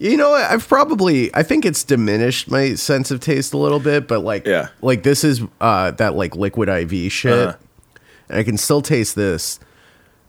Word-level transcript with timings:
You 0.00 0.16
know. 0.16 0.32
I've 0.32 0.66
probably 0.68 1.34
I 1.34 1.42
think 1.42 1.64
it's 1.64 1.82
diminished 1.84 2.50
my 2.50 2.74
sense 2.74 3.10
of 3.10 3.20
taste 3.20 3.52
a 3.52 3.58
little 3.58 3.80
bit, 3.80 4.06
but 4.08 4.20
like 4.24 4.46
Yeah. 4.46 4.68
like 4.82 5.02
this 5.02 5.24
is 5.24 5.42
uh 5.60 5.90
that 5.92 6.14
like 6.14 6.36
liquid 6.36 6.68
IV 6.68 7.10
shit. 7.12 7.32
Uh-huh. 7.48 7.56
And 8.28 8.38
I 8.38 8.42
can 8.42 8.56
still 8.58 8.82
taste 8.82 9.16
this. 9.16 9.58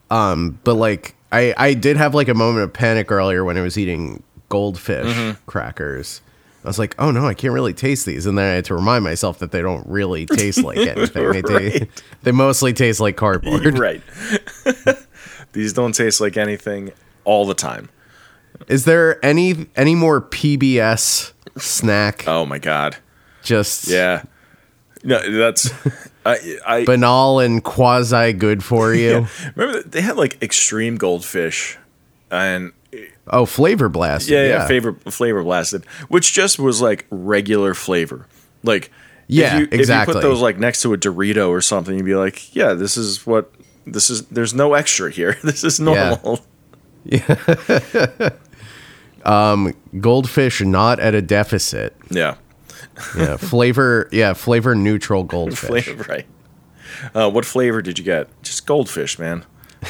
Um, 0.09 0.59
but 0.63 0.75
like 0.75 1.15
I 1.31 1.53
I 1.57 1.73
did 1.73 1.97
have 1.97 2.15
like 2.15 2.27
a 2.29 2.33
moment 2.33 2.63
of 2.63 2.73
panic 2.73 3.11
earlier 3.11 3.43
when 3.43 3.57
I 3.57 3.61
was 3.61 3.77
eating 3.77 4.23
goldfish 4.49 5.05
Mm-hmm. 5.15 5.43
crackers. 5.45 6.21
I 6.65 6.67
was 6.67 6.77
like, 6.79 6.93
"Oh 6.99 7.09
no, 7.11 7.25
I 7.25 7.33
can't 7.35 7.53
really 7.53 7.73
taste 7.73 8.05
these." 8.05 8.25
And 8.25 8.37
then 8.37 8.45
I 8.51 8.55
had 8.55 8.65
to 8.65 8.75
remind 8.75 9.03
myself 9.05 9.39
that 9.39 9.51
they 9.51 9.61
don't 9.61 9.87
really 9.87 10.25
taste 10.25 10.61
like 10.63 10.77
anything. 10.77 11.31
They, 11.43 11.79
ta- 11.79 11.85
they 12.23 12.31
mostly 12.33 12.73
taste 12.73 12.99
like 12.99 13.15
cardboard. 13.15 13.77
right. 13.79 14.01
These 15.53 15.73
don't 15.73 15.93
taste 15.95 16.19
like 16.21 16.37
anything 16.37 16.91
all 17.23 17.45
the 17.45 17.53
time. 17.53 17.89
Is 18.67 18.85
there 18.85 19.23
any 19.25 19.67
any 19.75 19.95
more 19.95 20.21
PBS 20.21 21.31
snack? 21.57 22.25
Oh 22.27 22.45
my 22.45 22.59
god. 22.59 22.97
Just 23.43 23.87
Yeah. 23.87 24.23
No, 25.03 25.19
that's 25.37 25.71
I 26.25 26.57
I 26.65 26.85
banal 26.85 27.39
and 27.39 27.63
quasi 27.63 28.33
good 28.33 28.63
for 28.63 28.93
you. 28.95 29.27
remember 29.55 29.81
they 29.83 30.01
had 30.01 30.17
like 30.17 30.41
extreme 30.43 30.97
goldfish 30.97 31.77
and 32.29 32.73
Oh, 33.31 33.45
flavor 33.45 33.87
blast. 33.89 34.27
yeah, 34.27 34.43
yeah, 34.47 34.65
flavor 34.67 34.93
flavor 35.09 35.43
blasted, 35.43 35.85
which 36.09 36.33
just 36.33 36.57
was 36.59 36.81
like 36.81 37.05
regular 37.11 37.73
flavor. 37.75 38.25
Like 38.63 38.91
Yeah, 39.27 39.53
if 39.55 39.59
you, 39.59 39.79
If 39.79 39.89
you 39.89 40.05
put 40.13 40.21
those 40.21 40.41
like 40.41 40.57
next 40.57 40.81
to 40.81 40.93
a 40.93 40.97
Dorito 40.97 41.49
or 41.49 41.61
something, 41.61 41.95
you'd 41.95 42.05
be 42.05 42.15
like, 42.15 42.53
yeah, 42.55 42.73
this 42.73 42.97
is 42.97 43.25
what 43.27 43.53
this 43.85 44.09
is. 44.09 44.25
There's 44.25 44.53
no 44.53 44.73
extra 44.73 45.11
here. 45.11 45.37
This 45.43 45.63
is 45.63 45.79
normal. 45.79 46.39
Goldfish 49.99 50.61
not 50.61 50.99
at 50.99 51.13
a 51.15 51.21
deficit. 51.21 51.95
Yeah, 52.09 52.35
Yeah, 53.17 53.37
flavor. 53.51 54.07
Yeah, 54.11 54.33
flavor 54.33 54.75
neutral 54.75 55.23
goldfish. 55.23 55.85
flavor 55.85 56.03
right. 56.09 56.25
Uh, 57.13 57.29
what 57.29 57.45
flavor 57.45 57.81
did 57.81 57.97
you 57.99 58.03
get? 58.05 58.27
Just 58.43 58.65
goldfish, 58.65 59.17
man. 59.19 59.45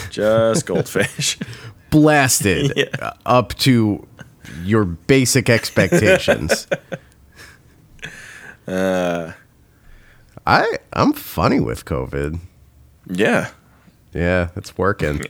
Just 0.10 0.66
goldfish. 0.66 1.38
Blasted 1.90 2.74
Yeah. 2.78 3.14
up 3.26 3.54
to 3.60 4.06
your 4.64 4.86
basic 4.86 5.50
expectations. 5.50 6.68
Uh. 8.68 9.34
I 10.46 10.78
I'm 10.94 11.14
funny 11.14 11.60
with 11.60 11.86
COVID. 11.86 12.40
yeah. 13.08 13.50
Yeah, 14.14 14.50
it's 14.56 14.76
working. 14.78 15.22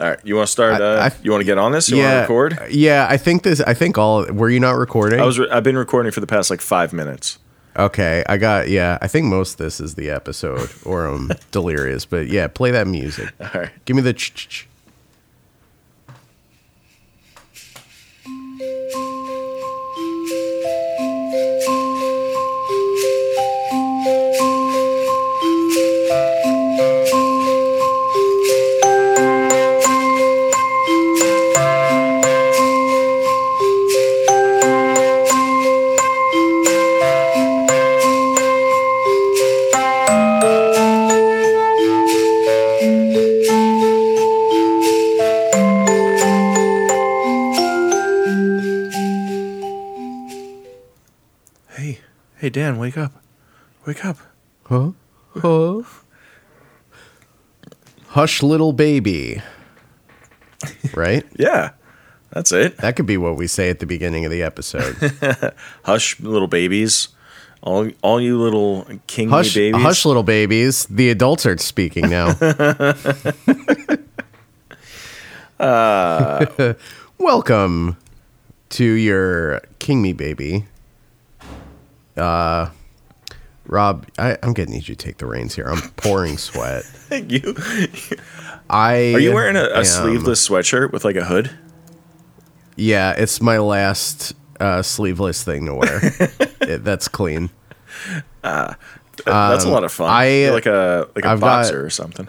All 0.00 0.08
right. 0.10 0.18
You 0.24 0.36
want 0.36 0.46
to 0.46 0.52
start? 0.52 0.80
Uh, 0.80 1.10
I- 1.10 1.16
you 1.22 1.30
want 1.30 1.40
to 1.40 1.44
get 1.46 1.58
on 1.58 1.72
this? 1.72 1.88
You 1.88 1.96
yeah, 1.96 2.02
want 2.04 2.28
to 2.28 2.34
record? 2.34 2.70
Yeah, 2.72 3.06
I 3.10 3.16
think 3.16 3.42
this. 3.42 3.60
I 3.60 3.74
think 3.74 3.98
all. 3.98 4.24
Were 4.26 4.48
you 4.50 4.60
not 4.60 4.76
recording? 4.76 5.20
I 5.20 5.24
was. 5.24 5.38
Re- 5.38 5.48
I've 5.50 5.64
been 5.64 5.76
recording 5.76 6.12
for 6.12 6.20
the 6.20 6.26
past 6.26 6.50
like 6.50 6.60
five 6.60 6.92
minutes. 6.92 7.38
Okay, 7.76 8.24
I 8.28 8.36
got 8.38 8.68
yeah. 8.68 8.98
I 9.00 9.08
think 9.08 9.26
most 9.26 9.52
of 9.52 9.58
this 9.58 9.80
is 9.80 9.94
the 9.94 10.10
episode, 10.10 10.70
or 10.84 11.06
I'm 11.06 11.30
delirious. 11.50 12.04
But 12.04 12.28
yeah, 12.28 12.46
play 12.48 12.70
that 12.70 12.86
music. 12.86 13.32
All 13.40 13.48
right. 13.54 13.70
Give 13.84 13.96
me 13.96 14.02
the. 14.02 14.12
Ch- 14.14 14.34
ch- 14.34 14.67
Wake 53.98 54.04
up! 54.04 54.18
Huh? 54.66 54.90
Huh? 55.40 55.82
Hush, 58.08 58.44
little 58.44 58.72
baby. 58.72 59.42
Right. 60.94 61.24
Yeah, 61.36 61.70
that's 62.30 62.52
it. 62.52 62.76
That 62.76 62.94
could 62.94 63.06
be 63.06 63.16
what 63.16 63.34
we 63.36 63.48
say 63.48 63.70
at 63.70 63.80
the 63.80 63.86
beginning 63.86 64.24
of 64.24 64.30
the 64.30 64.40
episode. 64.42 64.94
Hush, 65.84 66.20
little 66.20 66.46
babies. 66.46 67.08
All, 67.60 67.90
all 68.02 68.20
you 68.20 68.40
little 68.40 68.86
king 69.08 69.30
Hush, 69.30 69.54
babies. 69.54 69.82
hush, 69.82 70.04
little 70.04 70.22
babies. 70.22 70.86
The 70.86 71.10
adults 71.10 71.44
are 71.44 71.58
speaking 71.58 72.08
now. 72.08 72.36
Uh. 75.58 76.74
Welcome 77.18 77.96
to 78.70 78.84
your 78.84 79.60
King 79.80 80.02
Me 80.02 80.12
Baby. 80.12 80.66
Uh, 82.16 82.70
Rob, 83.68 84.06
I, 84.18 84.36
I'm 84.42 84.52
gonna 84.54 84.70
need 84.70 84.88
you 84.88 84.94
to 84.94 85.06
take 85.06 85.18
the 85.18 85.26
reins 85.26 85.54
here. 85.54 85.66
I'm 85.68 85.90
pouring 85.92 86.38
sweat. 86.38 86.82
Thank 87.08 87.30
you 87.30 87.54
I 88.68 89.14
are 89.14 89.20
you 89.20 89.32
wearing 89.32 89.56
a, 89.56 89.64
a 89.72 89.84
sleeveless 89.84 90.46
sweatshirt 90.46 90.90
with 90.92 91.04
like 91.04 91.16
a 91.16 91.24
hood? 91.24 91.50
Yeah, 92.76 93.12
it's 93.12 93.40
my 93.40 93.58
last 93.58 94.34
uh, 94.60 94.82
sleeveless 94.82 95.42
thing 95.44 95.66
to 95.66 95.74
wear. 95.74 96.00
It- 96.60 96.84
that's 96.84 97.08
clean. 97.08 97.48
That's 98.42 98.76
a 99.26 99.68
lot 99.68 99.84
of 99.84 99.92
fun. 99.92 100.08
Um, 100.08 100.14
I- 100.16 100.26
You're 100.28 100.52
like 100.52 100.66
a 100.66 101.08
like 101.16 101.24
a 101.24 101.28
I've 101.28 101.40
got- 101.40 101.62
boxer 101.62 101.84
or 101.84 101.90
something. 101.90 102.28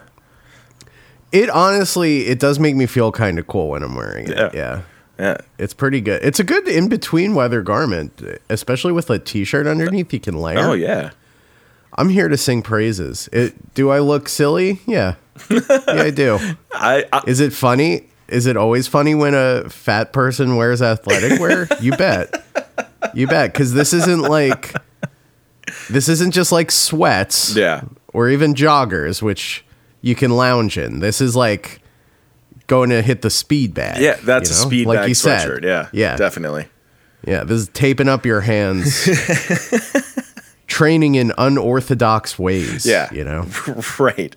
It 1.32 1.50
honestly, 1.50 2.26
it 2.26 2.40
does 2.40 2.58
make 2.58 2.76
me 2.76 2.86
feel 2.88 3.12
kind 3.12 3.38
of 3.38 3.46
cool 3.48 3.70
when 3.70 3.84
I'm 3.84 3.96
wearing 3.96 4.30
it. 4.30 4.38
Yeah. 4.38 4.50
yeah. 4.54 4.82
Yeah, 5.20 5.38
It's 5.58 5.74
pretty 5.74 6.00
good. 6.00 6.24
It's 6.24 6.40
a 6.40 6.46
good 6.46 6.66
in 6.70 6.88
between 6.88 7.36
weather 7.36 7.62
garment, 7.62 8.22
especially 8.50 8.94
with 8.94 9.10
a 9.10 9.20
t-shirt 9.20 9.68
underneath 9.68 10.14
you 10.14 10.20
can 10.22 10.40
layer. 10.40 10.60
Oh 10.60 10.72
yeah. 10.72 11.12
I'm 12.00 12.08
here 12.08 12.30
to 12.30 12.38
sing 12.38 12.62
praises. 12.62 13.28
It, 13.34 13.74
do 13.74 13.90
I 13.90 14.00
look 14.00 14.30
silly? 14.30 14.80
Yeah. 14.86 15.16
yeah, 15.50 15.60
I 15.88 16.12
do. 16.12 16.40
I, 16.72 17.04
I 17.12 17.24
Is 17.28 17.42
it 17.42 17.52
funny? 17.52 18.08
Is 18.30 18.46
it 18.46 18.56
always 18.56 18.88
funny 18.88 19.16
when 19.16 19.34
a 19.34 19.70
fat 19.70 20.14
person 20.14 20.56
wears 20.56 20.82
athletic 20.82 21.42
wear? 21.42 21.68
You 21.82 21.98
bet. 21.98 22.42
You 23.14 23.28
bet 23.28 23.54
cuz 23.54 23.74
this 23.74 23.92
isn't 23.92 24.22
like 24.22 24.74
this 25.90 26.08
isn't 26.08 26.32
just 26.32 26.54
like 26.54 26.72
sweats 26.72 27.54
yeah. 27.56 27.82
or 28.14 28.30
even 28.30 28.54
joggers 28.54 29.22
which 29.22 29.66
you 30.02 30.16
can 30.16 30.32
lounge 30.32 30.78
in. 30.78 31.00
This 31.00 31.20
is 31.20 31.36
like 31.36 31.82
going 32.68 32.92
to 32.92 33.02
hit 33.02 33.24
the 33.24 33.30
speed 33.30 33.74
bag. 33.74 34.00
Yeah, 34.02 34.16
that's 34.24 34.50
you 34.50 34.54
a 34.54 34.58
speed 34.58 34.88
like 34.88 35.00
bag 35.00 35.10
you 35.10 35.16
sweatshirt. 35.16 35.62
said. 35.62 35.64
Yeah, 35.66 35.88
Yeah. 35.92 36.16
definitely. 36.16 36.68
Yeah, 37.28 37.44
this 37.44 37.62
is 37.62 37.68
taping 37.70 38.08
up 38.08 38.26
your 38.26 38.40
hands. 38.42 39.06
training 40.70 41.16
in 41.16 41.34
unorthodox 41.38 42.40
ways. 42.40 42.86
Yeah, 42.86 43.10
You 43.12 43.24
know, 43.26 43.48
right. 44.00 44.36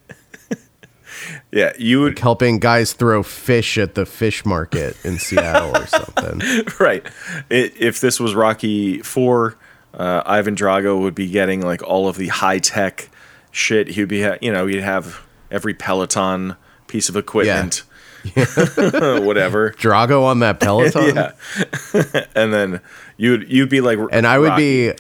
yeah, 1.53 1.73
you 1.79 2.01
would 2.01 2.19
helping 2.19 2.59
guys 2.59 2.93
throw 2.95 3.23
fish 3.23 3.79
at 3.79 3.95
the 3.95 4.05
fish 4.07 4.45
market 4.45 4.97
in 5.05 5.19
Seattle 5.19 5.77
or 5.77 5.87
something. 5.87 6.41
right. 6.81 7.07
I 7.51 7.71
if 7.77 8.01
this 8.01 8.19
was 8.19 8.35
Rocky 8.35 8.99
Four, 9.03 9.57
uh, 9.95 10.23
Ivan 10.27 10.57
Drago 10.57 11.01
would 11.01 11.15
be 11.15 11.29
getting 11.29 11.61
like 11.61 11.83
all 11.83 12.09
of 12.09 12.17
the 12.17 12.29
high 12.29 12.59
tech 12.59 13.09
shit. 13.51 13.89
He'd 13.89 14.09
be, 14.09 14.23
ha- 14.23 14.39
you 14.41 14.51
know, 14.53 14.67
he'd 14.67 14.81
have 14.81 15.21
every 15.51 15.75
Peloton 15.75 16.57
piece 16.89 17.09
of 17.09 17.17
equipment, 17.17 17.83
whatever. 18.35 19.71
Drago 19.73 20.25
on 20.25 20.41
that 20.41 20.61
Peloton. 20.61 21.17
Yeah, 21.17 22.25
and 22.35 22.53
then 22.53 22.81
you'd 23.17 23.51
you'd 23.51 23.69
be 23.69 23.81
like, 23.81 23.99
And 24.11 24.27
I 24.27 24.39
would 24.39 24.49
Rocky. 24.51 24.91
be 24.91 24.95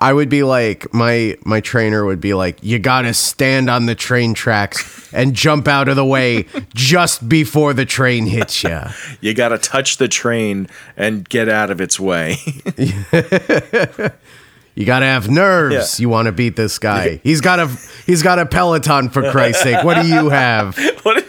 I 0.00 0.12
would 0.12 0.28
be 0.28 0.42
like 0.42 0.92
my 0.94 1.36
my 1.44 1.60
trainer 1.60 2.04
would 2.04 2.20
be 2.20 2.32
like, 2.34 2.58
you 2.62 2.78
gotta 2.78 3.12
stand 3.12 3.68
on 3.68 3.86
the 3.86 3.94
train 3.94 4.32
tracks 4.34 5.12
and 5.12 5.34
jump 5.34 5.68
out 5.68 5.88
of 5.88 5.96
the 5.96 6.04
way 6.04 6.46
just 6.74 7.28
before 7.28 7.74
the 7.74 7.84
train 7.84 8.26
hits 8.26 8.62
you. 8.64 8.80
you 9.20 9.34
got 9.34 9.48
to 9.48 9.58
touch 9.58 9.98
the 9.98 10.08
train 10.08 10.68
and 10.96 11.28
get 11.28 11.48
out 11.48 11.70
of 11.70 11.80
its 11.80 11.98
way. 12.00 12.36
You 14.80 14.86
gotta 14.86 15.06
have 15.06 15.28
nerves. 15.30 15.98
Yeah. 16.00 16.02
You 16.02 16.08
want 16.08 16.26
to 16.26 16.32
beat 16.32 16.56
this 16.56 16.78
guy. 16.78 17.20
He's 17.22 17.40
got 17.40 17.60
a 17.60 17.66
he's 18.06 18.22
got 18.22 18.38
a 18.38 18.46
Peloton 18.46 19.10
for 19.10 19.30
Christ's 19.30 19.62
sake. 19.62 19.84
What 19.84 20.00
do 20.02 20.08
you 20.08 20.28
have? 20.30 20.76
What? 21.02 21.24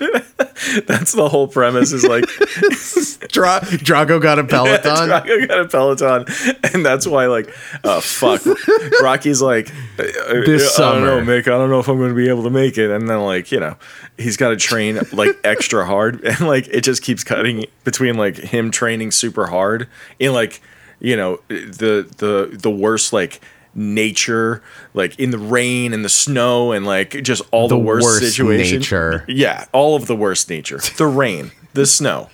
That's 0.88 1.12
the 1.14 1.28
whole 1.28 1.48
premise. 1.48 1.92
Is 1.92 2.06
like 2.06 2.26
Dra- 3.32 3.62
Drago 3.62 4.22
got 4.22 4.40
a 4.40 4.44
Peloton. 4.46 5.10
Drago 5.10 5.48
got 5.48 5.60
a 5.60 5.68
Peloton, 5.68 6.26
and 6.74 6.86
that's 6.86 7.06
why 7.08 7.26
like, 7.28 7.54
uh, 7.84 8.00
fuck. 8.00 8.42
Rocky's 9.02 9.42
like, 9.42 9.72
This 9.98 10.80
I 10.80 10.94
don't 10.94 11.04
know. 11.04 11.20
Mick. 11.20 11.42
I 11.42 11.52
don't 11.58 11.70
know 11.70 11.80
if 11.80 11.88
I'm 11.88 11.98
to 12.00 12.14
be 12.14 12.30
able 12.30 12.44
to 12.44 12.50
make 12.50 12.78
it. 12.78 12.90
And 12.92 13.10
then 13.10 13.22
like, 13.22 13.52
you 13.52 13.60
know, 13.60 13.76
he's 14.18 14.38
got 14.38 14.50
to 14.50 14.56
train 14.56 15.00
like 15.12 15.38
extra 15.44 15.86
hard, 15.86 16.24
and 16.24 16.40
like 16.42 16.68
it 16.68 16.82
just 16.82 17.02
keeps 17.02 17.24
cutting 17.24 17.66
between 17.84 18.16
like 18.16 18.38
him 18.38 18.72
training 18.72 19.12
super 19.12 19.48
hard 19.48 19.88
in 20.20 20.32
like, 20.34 20.62
you 21.02 21.18
know, 21.18 21.40
the 21.50 22.08
the 22.18 22.50
the 22.58 22.72
worst 22.72 23.12
like 23.12 23.42
nature 23.74 24.62
like 24.94 25.18
in 25.18 25.32
the 25.32 25.38
rain 25.38 25.94
and 25.94 26.04
the 26.04 26.10
snow 26.10 26.72
and 26.74 26.86
like 26.86 27.12
just 27.24 27.42
all 27.52 27.68
the, 27.70 27.76
The 27.76 27.80
worst, 27.82 28.04
worst 28.06 28.20
situation 28.36 28.80
nature. 28.80 29.24
yeah 29.30 29.66
all 29.72 29.96
of 29.96 30.08
the 30.08 30.16
worst 30.16 30.50
nature 30.50 30.80
the 30.98 31.06
rain 31.08 31.52
the 31.74 31.86
snow 31.86 32.30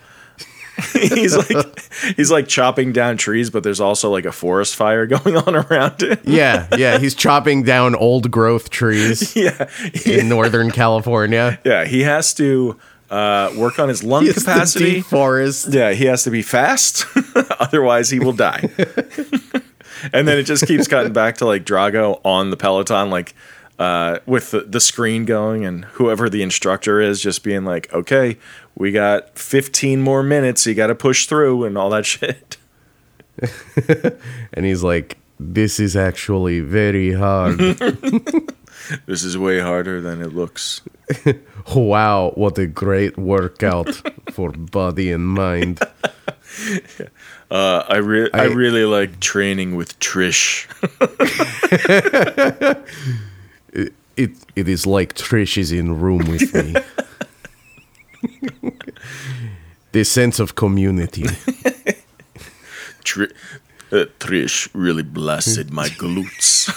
he's 0.93 1.35
like 1.35 1.79
he's 2.15 2.29
like 2.31 2.47
chopping 2.47 2.91
down 2.93 3.17
trees, 3.17 3.49
but 3.49 3.63
there's 3.63 3.79
also 3.81 4.11
like 4.11 4.25
a 4.25 4.31
forest 4.31 4.75
fire 4.75 5.05
going 5.15 5.35
on 5.35 5.55
around 5.55 6.03
it. 6.03 6.19
Yeah, 6.23 6.67
yeah. 6.77 6.99
He's 6.99 7.15
chopping 7.15 7.63
down 7.63 7.95
old 7.95 8.29
growth 8.29 8.69
trees 8.69 9.35
Yeah, 9.35 9.69
in 10.05 10.29
Northern 10.29 10.69
California. 10.69 11.59
yeah. 11.65 11.85
He 11.85 12.01
has 12.03 12.31
to 12.35 12.77
uh, 13.09 13.51
work 13.57 13.79
on 13.79 13.89
his 13.89 14.03
lung 14.03 14.25
It's 14.25 14.35
the 14.35 14.41
capacity. 14.51 14.93
deep 14.95 15.05
forest. 15.05 15.73
Yeah, 15.73 15.91
he 15.93 16.05
has 16.05 16.23
to 16.23 16.31
be 16.31 16.41
fast, 16.41 17.05
otherwise 17.59 18.09
he 18.09 18.19
will 18.19 18.33
die. 18.33 18.69
and 20.13 20.27
then 20.27 20.37
it 20.37 20.43
just 20.43 20.67
keeps 20.67 20.87
cutting 20.87 21.13
back 21.13 21.37
to 21.37 21.45
like 21.45 21.65
Drago 21.65 22.19
on 22.23 22.49
the 22.49 22.57
Peloton, 22.57 23.09
like 23.09 23.33
uh, 23.79 24.19
with 24.25 24.51
the, 24.51 24.61
the 24.61 24.79
screen 24.79 25.25
going, 25.25 25.63
and 25.65 25.85
whoever 25.85 26.29
the 26.29 26.41
instructor 26.41 26.99
is 26.99 27.21
just 27.21 27.43
being 27.43 27.63
like, 27.63 27.91
"Okay, 27.93 28.37
we 28.75 28.91
got 28.91 29.37
15 29.37 30.01
more 30.01 30.23
minutes. 30.23 30.65
You 30.65 30.73
got 30.75 30.87
to 30.87 30.95
push 30.95 31.27
through," 31.27 31.63
and 31.65 31.77
all 31.77 31.89
that 31.91 32.05
shit. 32.07 32.57
And 34.53 34.65
he's 34.65 34.83
like, 34.83 35.17
This 35.39 35.79
is 35.79 35.95
actually 35.95 36.59
very 36.61 37.13
hard. 37.13 37.59
This 39.05 39.23
is 39.23 39.37
way 39.37 39.59
harder 39.59 40.01
than 40.01 40.21
it 40.21 40.33
looks. 40.33 40.81
wow, 41.75 42.31
what 42.35 42.57
a 42.57 42.65
great 42.67 43.17
workout 43.17 43.93
for 44.31 44.51
body 44.51 45.11
and 45.11 45.27
mind. 45.27 45.79
Uh, 47.51 47.83
I 47.87 47.97
re- 47.97 48.29
I, 48.33 48.43
I- 48.43 48.45
really 48.45 48.83
like 48.83 49.19
training 49.21 49.75
with 49.75 49.97
Trish. 49.99 50.65
It 54.17 54.33
it 54.55 54.67
is 54.67 54.85
like 54.87 55.13
Trish 55.13 55.57
is 55.57 55.71
in 55.71 55.99
room 55.99 56.25
with 56.29 56.53
me. 56.53 56.75
the 59.91 60.03
sense 60.03 60.39
of 60.39 60.55
community. 60.55 61.25
Tri- 63.03 63.27
uh, 63.91 64.05
Trish 64.19 64.67
really 64.73 65.03
blasted 65.03 65.71
my 65.71 65.89
glutes. 65.89 66.67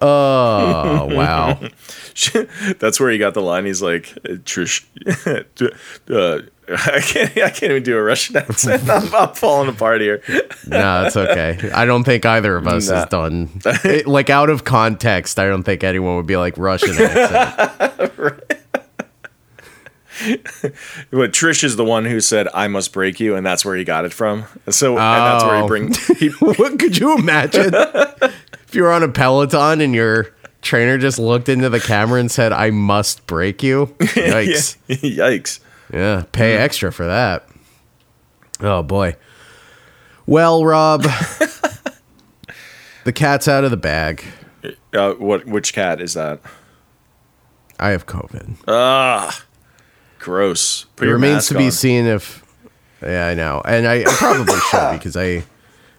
Oh 0.00 1.06
wow. 1.10 1.58
That's 2.78 3.00
where 3.00 3.10
he 3.10 3.18
got 3.18 3.34
the 3.34 3.42
line. 3.42 3.66
He's 3.66 3.82
like, 3.82 4.04
Trish, 4.44 4.84
uh, 6.08 6.42
I 6.68 7.00
can't, 7.00 7.30
I 7.36 7.50
can't 7.50 7.70
even 7.72 7.82
do 7.82 7.96
a 7.98 8.02
Russian 8.02 8.36
accent. 8.36 8.88
I'm, 8.88 9.12
I'm 9.14 9.34
falling 9.34 9.68
apart 9.68 10.00
here. 10.00 10.22
No, 10.66 11.04
it's 11.06 11.16
okay. 11.16 11.70
I 11.74 11.84
don't 11.86 12.04
think 12.04 12.24
either 12.24 12.56
of 12.56 12.66
us 12.68 12.88
Nah. 12.88 12.94
has 13.00 13.06
done 13.08 13.50
it, 13.64 14.06
like 14.06 14.30
out 14.30 14.48
of 14.48 14.62
context. 14.64 15.38
I 15.40 15.46
don't 15.48 15.64
think 15.64 15.82
anyone 15.82 16.16
would 16.16 16.26
be 16.26 16.36
like 16.36 16.56
Russian 16.56 16.90
accent. 16.96 18.40
But 21.10 21.32
Trish 21.32 21.64
is 21.64 21.74
the 21.74 21.84
one 21.84 22.04
who 22.04 22.20
said, 22.20 22.46
"I 22.54 22.68
must 22.68 22.92
break 22.92 23.18
you," 23.18 23.34
and 23.34 23.44
that's 23.44 23.64
where 23.64 23.74
he 23.74 23.82
got 23.82 24.04
it 24.04 24.12
from. 24.12 24.44
So, 24.70 24.92
and 24.92 24.98
that's 24.98 25.42
where 25.44 25.56
he 25.56 25.62
Oh. 25.62 25.66
bring. 25.66 25.92
He, 26.18 26.28
what 26.28 26.78
could 26.78 26.96
you 26.96 27.16
imagine 27.18 27.74
if 28.74 28.78
you 28.78 28.82
were 28.82 28.90
on 28.90 29.04
a 29.04 29.08
Peloton 29.08 29.80
and 29.80 29.94
your 29.94 30.34
trainer 30.60 30.98
just 30.98 31.16
looked 31.16 31.48
into 31.48 31.70
the 31.70 31.78
camera 31.78 32.18
and 32.18 32.28
said, 32.28 32.52
"I 32.52 32.70
must 32.70 33.24
break 33.28 33.62
you"? 33.62 33.86
Yikes! 34.00 34.78
Yikes! 34.88 35.60
Yeah, 35.92 36.24
pay 36.32 36.56
extra 36.56 36.92
for 36.92 37.06
that. 37.06 37.48
Oh 38.58 38.82
boy. 38.82 39.14
Well, 40.26 40.64
Rob, 40.64 41.02
the 43.04 43.12
cat's 43.12 43.46
out 43.46 43.62
of 43.62 43.70
the 43.70 43.76
bag. 43.76 44.24
Uh, 44.92 45.12
what? 45.12 45.46
Which 45.46 45.72
cat 45.72 46.00
is 46.00 46.14
that? 46.14 46.40
I 47.78 47.90
have 47.90 48.06
COVID. 48.06 48.56
Ah, 48.66 49.40
gross. 50.18 50.86
Put 50.96 51.06
it 51.06 51.12
remains 51.12 51.46
to 51.46 51.56
be 51.56 51.66
on. 51.66 51.70
seen 51.70 52.06
if. 52.06 52.42
Yeah, 53.00 53.28
I 53.28 53.34
know, 53.34 53.62
and 53.64 53.86
I, 53.86 54.00
I 54.00 54.04
probably 54.06 54.58
should 54.58 54.98
because 54.98 55.16
I, 55.16 55.44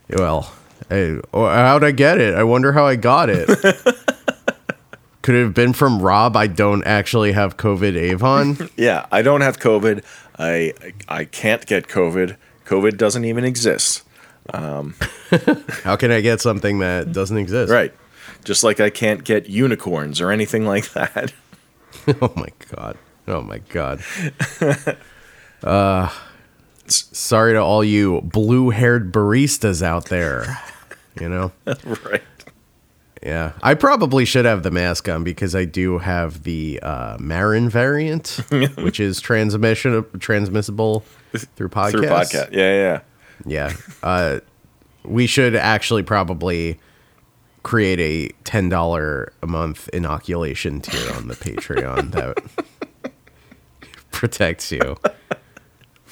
well, 0.09 0.51
Oh, 0.91 1.47
how'd 1.47 1.83
I 1.83 1.91
get 1.91 2.19
it? 2.19 2.35
I 2.35 2.43
wonder 2.43 2.71
how 2.73 2.85
I 2.85 2.95
got 2.95 3.29
it. 3.29 3.47
Could 5.21 5.35
it 5.35 5.43
have 5.43 5.53
been 5.55 5.73
from 5.73 6.01
Rob? 6.01 6.35
I 6.37 6.45
don't 6.45 6.83
actually 6.85 7.31
have 7.31 7.57
COVID 7.57 7.95
Avon. 7.95 8.69
Yeah, 8.77 9.07
I 9.11 9.23
don't 9.23 9.41
have 9.41 9.57
COVID. 9.57 10.03
I 10.37 10.73
I 11.07 11.25
can't 11.25 11.65
get 11.65 11.87
COVID. 11.87 12.35
COVID 12.65 12.97
doesn't 12.97 13.25
even 13.25 13.43
exist. 13.43 14.03
How 14.53 15.95
can 15.97 16.11
I 16.11 16.21
get 16.21 16.41
something 16.41 16.77
that 16.79 17.11
doesn't 17.11 17.37
exist? 17.37 17.71
Right. 17.71 17.91
Just 18.43 18.63
like 18.63 18.79
I 18.79 18.91
can't 18.91 19.23
get 19.23 19.49
unicorns 19.49 20.21
or 20.21 20.29
anything 20.29 20.65
like 20.67 20.91
that. 20.93 21.33
Oh 22.21 22.31
my 22.35 22.49
god. 22.75 22.97
Oh 23.27 23.41
my 23.41 23.57
god. 23.69 24.03
Uh, 25.63 26.09
sorry 26.87 27.53
to 27.53 27.59
all 27.59 27.83
you 27.83 28.21
blue-haired 28.21 29.11
baristas 29.11 29.81
out 29.81 30.05
there. 30.05 30.59
You 31.17 31.29
know. 31.29 31.53
right. 31.65 32.21
Yeah, 33.23 33.53
I 33.63 33.73
probably 33.73 34.25
should 34.25 34.43
have 34.43 34.63
the 34.63 34.69
mask 34.69 35.07
on 35.07 35.23
because 35.23 35.55
I 35.55 35.63
do 35.63 35.97
have 35.97 36.43
the 36.43 36.79
uh, 36.83 37.15
Marin 37.21 37.69
variant, 37.69 38.41
which 38.75 38.99
is 38.99 39.21
transmission 39.21 40.05
transmissible 40.19 41.05
through 41.55 41.69
podcast. 41.69 41.91
Through 41.91 42.01
podcast. 42.03 42.51
Yeah, 42.51 42.73
yeah. 42.73 43.01
Yeah, 43.45 43.73
uh, 44.03 44.39
we 45.03 45.25
should 45.25 45.55
actually 45.55 46.03
probably 46.03 46.79
create 47.63 47.99
a 47.99 48.29
ten 48.43 48.69
dollar 48.69 49.33
a 49.41 49.47
month 49.47 49.87
inoculation 49.89 50.81
tier 50.81 51.13
on 51.13 51.29
the 51.29 51.35
Patreon 51.35 52.11
that 52.11 53.11
protects 54.11 54.71
you 54.71 54.97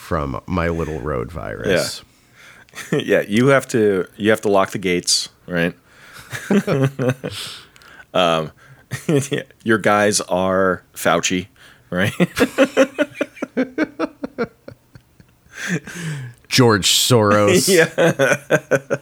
from 0.04 0.42
my 0.46 0.68
little 0.68 1.00
road 1.00 1.32
virus. 1.32 2.04
Yeah. 2.92 3.00
yeah, 3.04 3.22
you 3.26 3.48
have 3.48 3.68
to 3.70 4.06
you 4.18 4.30
have 4.32 4.42
to 4.42 4.50
lock 4.50 4.72
the 4.72 4.78
gates, 4.78 5.30
right? 5.48 5.74
um 8.14 8.52
your 9.64 9.78
guys 9.78 10.20
are 10.22 10.84
Fauci, 10.94 11.48
right? 11.90 12.12
George 16.50 16.88
Soros. 16.92 17.68
yeah. 17.70 18.98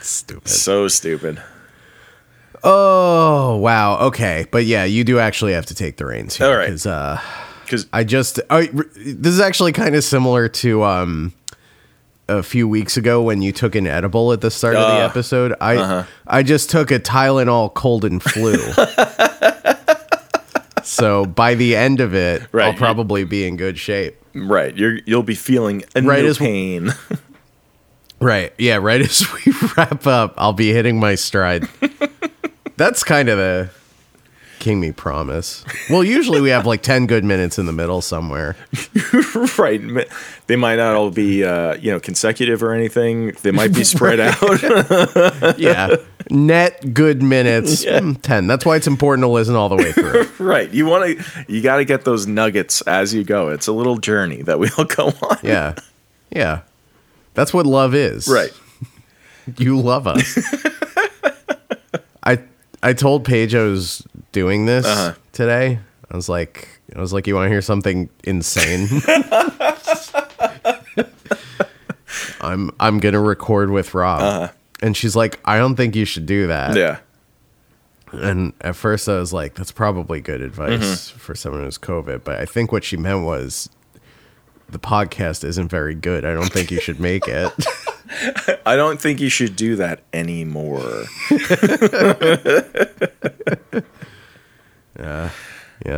Stupid. 0.00 0.48
So 0.48 0.86
stupid. 0.88 1.42
Oh 2.62 3.56
wow. 3.56 3.98
Okay, 4.06 4.46
but 4.50 4.64
yeah, 4.66 4.84
you 4.84 5.02
do 5.04 5.18
actually 5.18 5.52
have 5.52 5.66
to 5.66 5.74
take 5.74 5.96
the 5.96 6.06
reins 6.06 6.36
here 6.36 6.46
All 6.46 6.56
right. 6.56 6.86
uh, 6.86 7.18
Cuz 7.68 7.86
I 7.92 8.04
just 8.04 8.40
I, 8.50 8.66
this 8.96 9.32
is 9.34 9.40
actually 9.40 9.72
kind 9.72 9.94
of 9.94 10.02
similar 10.04 10.48
to 10.48 10.84
um 10.84 11.32
a 12.28 12.42
few 12.42 12.68
weeks 12.68 12.96
ago 12.96 13.22
when 13.22 13.40
you 13.42 13.52
took 13.52 13.74
an 13.74 13.86
edible 13.86 14.32
at 14.32 14.40
the 14.42 14.50
start 14.50 14.76
of 14.76 14.82
the 14.86 15.02
Uh, 15.02 15.06
episode. 15.06 15.54
I 15.60 15.76
uh-huh. 15.76 16.04
I 16.26 16.42
just 16.42 16.70
took 16.70 16.90
a 16.90 16.98
Tylenol 16.98 17.72
cold 17.74 18.04
and 18.04 18.22
flu. 18.22 18.56
so 20.82 21.26
by 21.26 21.54
the 21.54 21.76
end 21.76 22.00
of 22.00 22.14
it, 22.14 22.42
Right. 22.52 22.66
I'll 22.66 22.74
probably 22.74 23.24
be 23.24 23.46
in 23.46 23.56
good 23.56 23.78
shape. 23.78 24.16
right, 24.34 24.74
you're 24.76 24.98
you'll 25.06 25.22
be 25.22 25.34
feeling 25.34 25.82
a 25.94 26.02
Right 26.02 26.22
no 26.24 26.30
as- 26.30 26.38
pain. 26.38 26.92
Right. 28.20 28.52
Yeah, 28.58 28.78
right 28.78 29.00
as 29.00 29.24
we 29.32 29.52
wrap 29.76 30.04
up, 30.04 30.34
I'll 30.38 30.52
be 30.52 30.72
hitting 30.72 30.98
my 30.98 31.14
stride. 31.14 31.68
That's 32.76 33.04
kind 33.04 33.28
of 33.28 33.38
the 33.38 33.70
King 34.68 34.80
Me 34.80 34.92
promise. 34.92 35.64
Well, 35.88 36.04
usually 36.04 36.42
we 36.42 36.50
have 36.50 36.66
like 36.66 36.82
10 36.82 37.06
good 37.06 37.24
minutes 37.24 37.58
in 37.58 37.64
the 37.64 37.72
middle 37.72 38.02
somewhere. 38.02 38.54
right. 39.56 39.80
They 40.46 40.56
might 40.56 40.76
not 40.76 40.94
all 40.94 41.10
be 41.10 41.42
uh, 41.42 41.76
you 41.76 41.90
know, 41.90 41.98
consecutive 41.98 42.62
or 42.62 42.74
anything. 42.74 43.32
They 43.40 43.50
might 43.50 43.72
be 43.72 43.82
spread 43.82 44.20
out. 44.20 44.38
Yeah. 45.58 45.96
Net 46.28 46.92
good 46.92 47.22
minutes, 47.22 47.82
Yeah. 47.82 48.00
mm, 48.00 48.20
10. 48.20 48.46
That's 48.46 48.66
why 48.66 48.76
it's 48.76 48.86
important 48.86 49.22
to 49.22 49.28
listen 49.28 49.54
all 49.56 49.70
the 49.70 49.76
way 49.76 49.90
through. 49.92 50.28
right. 50.38 50.70
You 50.70 50.84
want 50.84 51.18
to 51.18 51.44
you 51.50 51.62
got 51.62 51.76
to 51.78 51.86
get 51.86 52.04
those 52.04 52.26
nuggets 52.26 52.82
as 52.82 53.14
you 53.14 53.24
go. 53.24 53.48
It's 53.48 53.68
a 53.68 53.72
little 53.72 53.96
journey 53.96 54.42
that 54.42 54.58
we 54.58 54.68
all 54.76 54.84
go 54.84 55.06
on. 55.22 55.38
Yeah. 55.42 55.76
Yeah. 56.28 56.60
That's 57.32 57.54
what 57.54 57.64
love 57.64 57.94
is. 57.94 58.28
Right. 58.28 58.52
You 59.56 59.80
love 59.80 60.06
us. 60.06 60.38
I 62.22 62.40
I 62.82 62.92
told 62.92 63.24
Paige 63.24 63.54
I 63.54 63.62
was 63.64 64.06
doing 64.32 64.66
this 64.66 64.86
Uh-huh. 64.86 65.14
today. 65.32 65.80
I 66.10 66.16
was 66.16 66.28
like 66.28 66.68
I 66.96 67.00
was 67.00 67.12
like, 67.12 67.26
you 67.26 67.34
want 67.34 67.46
to 67.46 67.50
hear 67.50 67.60
something 67.62 68.08
insane? 68.24 68.88
I'm 72.40 72.70
I'm 72.80 72.98
gonna 73.00 73.20
record 73.20 73.70
with 73.70 73.94
Rob. 73.94 74.50
And 74.80 74.96
she's 74.96 75.16
like, 75.16 75.40
I 75.44 75.58
don't 75.58 75.74
think 75.76 75.96
you 75.96 76.04
should 76.04 76.26
do 76.26 76.46
that. 76.46 76.70
Uh-huh. 76.70 76.78
Yeah. 76.78 76.98
And 78.12 78.52
at 78.62 78.74
first 78.76 79.08
I 79.08 79.18
was 79.18 79.32
like, 79.32 79.54
that's 79.54 79.72
probably 79.72 80.20
good 80.20 80.40
advice 80.40 80.80
Mm-hmm. 81.10 81.18
for 81.18 81.34
someone 81.34 81.64
who's 81.64 81.78
COVID. 81.78 82.24
But 82.24 82.40
I 82.40 82.46
think 82.46 82.72
what 82.72 82.84
she 82.84 82.96
meant 82.96 83.24
was 83.24 83.68
the 84.68 84.78
podcast 84.78 85.44
isn't 85.44 85.68
very 85.68 85.94
good. 85.94 86.24
I 86.24 86.32
don't 86.32 86.50
think 86.52 86.70
you 86.70 86.80
should 86.80 87.00
make 87.00 87.26
it. 87.28 87.52
I 88.66 88.76
don't 88.76 89.00
think 89.00 89.20
you 89.20 89.28
should 89.28 89.56
do 89.56 89.76
that 89.76 90.00
anymore. 90.12 91.04
yeah. 94.98 95.30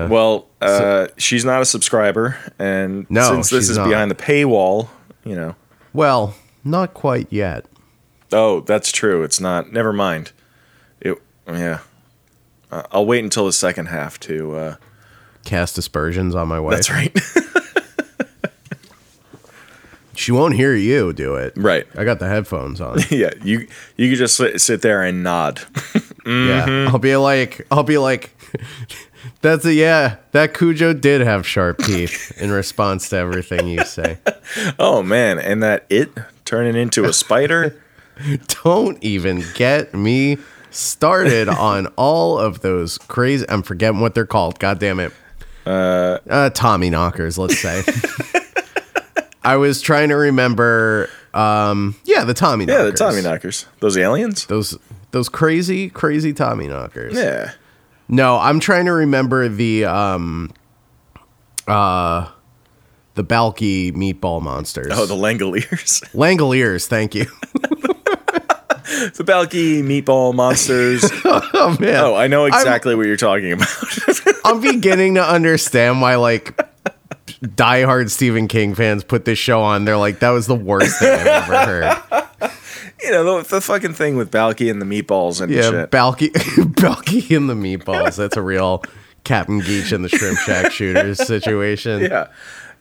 Well, 0.08 0.46
uh, 0.60 1.08
she's 1.16 1.44
not 1.44 1.62
a 1.62 1.64
subscriber, 1.64 2.36
and 2.58 3.06
No, 3.10 3.28
since 3.30 3.50
this 3.50 3.68
is 3.68 3.78
not. 3.78 3.88
behind 3.88 4.10
the 4.10 4.14
paywall, 4.14 4.88
you 5.24 5.34
know. 5.34 5.54
well, 5.92 6.34
not 6.64 6.94
quite 6.94 7.26
yet. 7.30 7.66
Oh, 8.32 8.60
that's 8.60 8.92
true. 8.92 9.22
It's 9.24 9.40
not. 9.40 9.72
Never 9.72 9.92
mind. 9.92 10.32
It. 11.00 11.20
Yeah. 11.48 11.80
Uh, 12.70 12.82
I'll 12.92 13.06
wait 13.06 13.24
until 13.24 13.46
the 13.46 13.52
second 13.52 13.86
half 13.86 14.20
to. 14.20 14.54
Uh, 14.56 14.76
Cast 15.44 15.78
aspersions 15.78 16.34
on 16.34 16.46
my 16.48 16.60
wife. 16.60 16.76
that's 16.76 16.90
right. 16.90 17.16
She 20.20 20.32
won't 20.32 20.54
hear 20.54 20.74
you 20.74 21.14
do 21.14 21.36
it. 21.36 21.54
right. 21.56 21.86
I 21.96 22.04
got 22.04 22.18
the 22.18 22.28
headphones 22.28 22.78
on. 22.78 22.98
Yeah. 23.10 23.30
You. 23.42 23.66
You 23.96 24.10
could 24.10 24.18
just 24.18 24.36
sit, 24.36 24.60
sit 24.60 24.82
there 24.82 25.02
and 25.02 25.22
nod. 25.22 25.60
Yeah. 26.26 26.88
I'll 26.90 26.98
be 26.98 27.16
like, 27.16 27.66
I'll 27.70 27.82
be 27.82 27.96
like, 27.96 28.30
that's 29.40 29.64
a, 29.64 29.72
yeah, 29.72 30.16
that 30.32 30.52
Cujo 30.52 30.92
did 30.92 31.22
have 31.22 31.46
sharp 31.46 31.78
teeth 31.78 32.38
in 32.38 32.50
response 32.50 33.08
to 33.08 33.16
everything 33.16 33.66
you 33.66 33.82
say. 33.86 34.18
oh 34.78 35.02
man, 35.02 35.38
and 35.38 35.62
that 35.62 35.86
it 35.88 36.10
turning 36.44 36.76
into 36.76 37.06
a 37.06 37.12
spider. 37.14 37.82
Don't 38.62 39.02
even 39.02 39.42
get 39.54 39.94
me 39.94 40.36
started 40.70 41.48
on 41.48 41.86
all 41.96 42.38
of 42.38 42.60
those 42.60 42.98
crazy, 42.98 43.46
I'm 43.48 43.62
forgetting 43.62 44.00
what 44.00 44.14
they're 44.14 44.26
called. 44.26 44.58
God 44.58 44.78
damn 44.78 45.00
it. 45.00 45.12
Uh, 45.64 46.18
Tommyknockers, 46.28 47.38
let's 47.38 47.58
say. 47.58 47.82
I 49.42 49.56
was 49.56 49.80
trying 49.80 50.10
to 50.10 50.16
remember, 50.16 51.08
um, 51.32 51.96
yeah, 52.04 52.24
the 52.24 52.34
Tommyknockers. 52.34 52.68
yeah, 52.68 52.82
the 52.84 52.92
Tommyknockers. 52.92 53.66
Those 53.80 53.96
aliens. 53.96 54.46
Those, 54.46 54.78
those 55.12 55.28
crazy, 55.28 55.88
crazy 55.88 56.32
Tommyknockers. 56.32 57.14
Yeah. 57.14 57.52
No, 58.08 58.38
I'm 58.38 58.58
trying 58.58 58.86
to 58.86 58.92
remember 58.92 59.48
the 59.48 59.84
um 59.84 60.50
uh 61.68 62.28
the 63.14 63.24
Balki 63.24 63.92
meatball 63.92 64.42
monsters. 64.42 64.88
Oh, 64.90 65.06
the 65.06 65.14
Langoliers. 65.14 66.02
Langoliers, 66.12 66.86
thank 66.86 67.14
you. 67.14 67.24
the 67.52 69.24
Balki 69.24 69.82
meatball 69.82 70.34
monsters. 70.34 71.04
oh 71.24 71.76
man. 71.78 71.96
Oh, 71.96 72.16
I 72.16 72.26
know 72.26 72.46
exactly 72.46 72.96
what 72.96 73.06
you're 73.06 73.16
talking 73.16 73.52
about. 73.52 73.68
I'm 74.44 74.60
beginning 74.60 75.14
to 75.14 75.24
understand 75.24 76.00
why 76.00 76.16
like 76.16 76.60
diehard 77.42 78.10
Stephen 78.10 78.48
King 78.48 78.74
fans 78.74 79.04
put 79.04 79.24
this 79.24 79.38
show 79.38 79.62
on. 79.62 79.84
They're 79.84 79.96
like, 79.96 80.18
that 80.20 80.30
was 80.30 80.46
the 80.46 80.54
worst 80.54 80.98
thing 80.98 81.08
I've 81.12 81.26
ever 81.50 81.56
heard. 82.40 82.50
you 83.02 83.10
know, 83.10 83.42
the, 83.42 83.48
the 83.48 83.60
fucking 83.60 83.94
thing 83.94 84.16
with 84.16 84.30
Balki 84.30 84.70
and 84.70 84.80
the 84.80 84.86
meatballs 84.86 85.40
and 85.40 85.50
Yeah, 85.52 85.62
shit. 85.70 85.90
Balki 85.90 86.30
Balki 86.74 87.34
and 87.36 87.48
the 87.48 87.54
meatballs. 87.54 88.16
That's 88.16 88.36
a 88.36 88.42
real 88.42 88.82
Captain 89.24 89.60
Geech 89.60 89.92
and 89.92 90.04
the 90.04 90.08
Shrimp 90.08 90.38
Shack 90.38 90.72
shooters 90.72 91.18
situation. 91.26 92.02
yeah. 92.02 92.28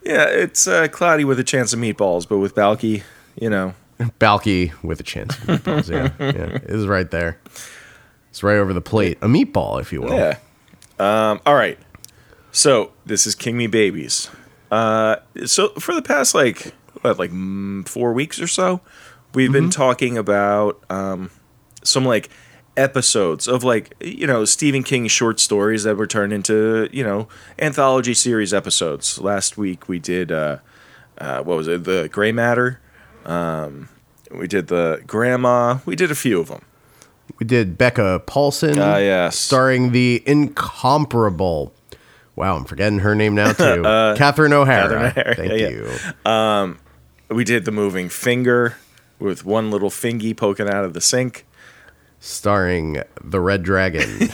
Yeah, 0.02 0.24
it's 0.28 0.66
uh, 0.66 0.88
cloudy 0.88 1.24
with 1.24 1.38
a 1.38 1.44
chance 1.44 1.74
of 1.74 1.78
meatballs, 1.78 2.26
but 2.26 2.38
with 2.38 2.54
Balki, 2.54 3.02
you 3.38 3.50
know. 3.50 3.74
Balki 4.18 4.72
with 4.82 4.98
a 4.98 5.02
chance 5.02 5.36
of 5.36 5.44
meatballs. 5.44 5.90
Yeah, 5.90 6.10
yeah, 6.18 6.56
it 6.56 6.64
is 6.70 6.86
right 6.86 7.10
there. 7.10 7.38
It's 8.30 8.42
right 8.42 8.56
over 8.56 8.72
the 8.72 8.80
plate. 8.80 9.18
A 9.20 9.26
meatball, 9.26 9.78
if 9.78 9.92
you 9.92 10.00
will. 10.00 10.14
Yeah. 10.14 10.38
Um, 10.98 11.40
all 11.44 11.54
right. 11.54 11.78
So 12.50 12.92
this 13.04 13.26
is 13.26 13.34
King 13.34 13.58
Me 13.58 13.66
Babies. 13.66 14.30
Uh, 14.70 15.16
so 15.46 15.70
for 15.70 15.94
the 15.94 16.02
past 16.02 16.34
like 16.34 16.74
what, 17.02 17.18
like 17.18 17.30
mm, 17.30 17.86
four 17.88 18.12
weeks 18.12 18.40
or 18.40 18.46
so, 18.46 18.80
we've 19.34 19.52
been 19.52 19.70
talking 19.70 20.16
about 20.18 20.82
um, 20.90 21.30
some 21.82 22.04
like 22.04 22.28
episodes 22.76 23.48
of 23.48 23.64
like 23.64 23.94
you 24.00 24.26
know 24.26 24.44
Stephen 24.44 24.82
King 24.82 25.06
short 25.08 25.40
stories 25.40 25.82
that 25.84 25.96
were 25.96 26.06
turned 26.06 26.32
into 26.32 26.88
you 26.92 27.02
know 27.02 27.28
anthology 27.58 28.14
series 28.14 28.54
episodes. 28.54 29.20
Last 29.20 29.56
week 29.58 29.88
we 29.88 29.98
did 29.98 30.30
uh, 30.30 30.58
uh, 31.18 31.42
what 31.42 31.56
was 31.56 31.68
it? 31.68 31.84
The 31.84 32.08
Gray 32.10 32.32
Matter. 32.32 32.80
Um, 33.24 33.88
we 34.30 34.46
did 34.46 34.68
the 34.68 35.02
Grandma. 35.06 35.78
We 35.84 35.96
did 35.96 36.10
a 36.10 36.14
few 36.14 36.40
of 36.40 36.48
them. 36.48 36.62
We 37.38 37.46
did 37.46 37.78
Becka 37.78 38.26
Paulson. 38.26 38.78
Ah, 38.78 38.96
yes. 38.96 39.36
Starring 39.36 39.92
the 39.92 40.22
incomparable. 40.26 41.72
Wow, 42.40 42.56
I'm 42.56 42.64
forgetting 42.64 43.00
her 43.00 43.14
name 43.14 43.34
now 43.34 43.52
too. 43.52 43.82
Catherine 44.16 44.52
O'Hara. 44.54 45.08
Uh, 45.08 45.12
Catherine 45.12 45.12
O'Hara, 45.12 45.34
Thank 45.36 45.52
yeah, 45.52 45.68
yeah. 46.26 46.66
you. 46.66 46.76
We 47.36 47.44
did 47.44 47.64
the 47.66 47.70
moving 47.70 48.08
finger 48.08 48.76
with 49.18 49.44
one 49.44 49.70
little 49.70 49.90
fingy 49.90 50.32
poking 50.34 50.68
out 50.68 50.84
of 50.84 50.94
the 50.94 51.00
sink. 51.00 51.46
Starring 52.18 53.02
the 53.22 53.40
Red 53.40 53.62
Dragon 53.62 54.28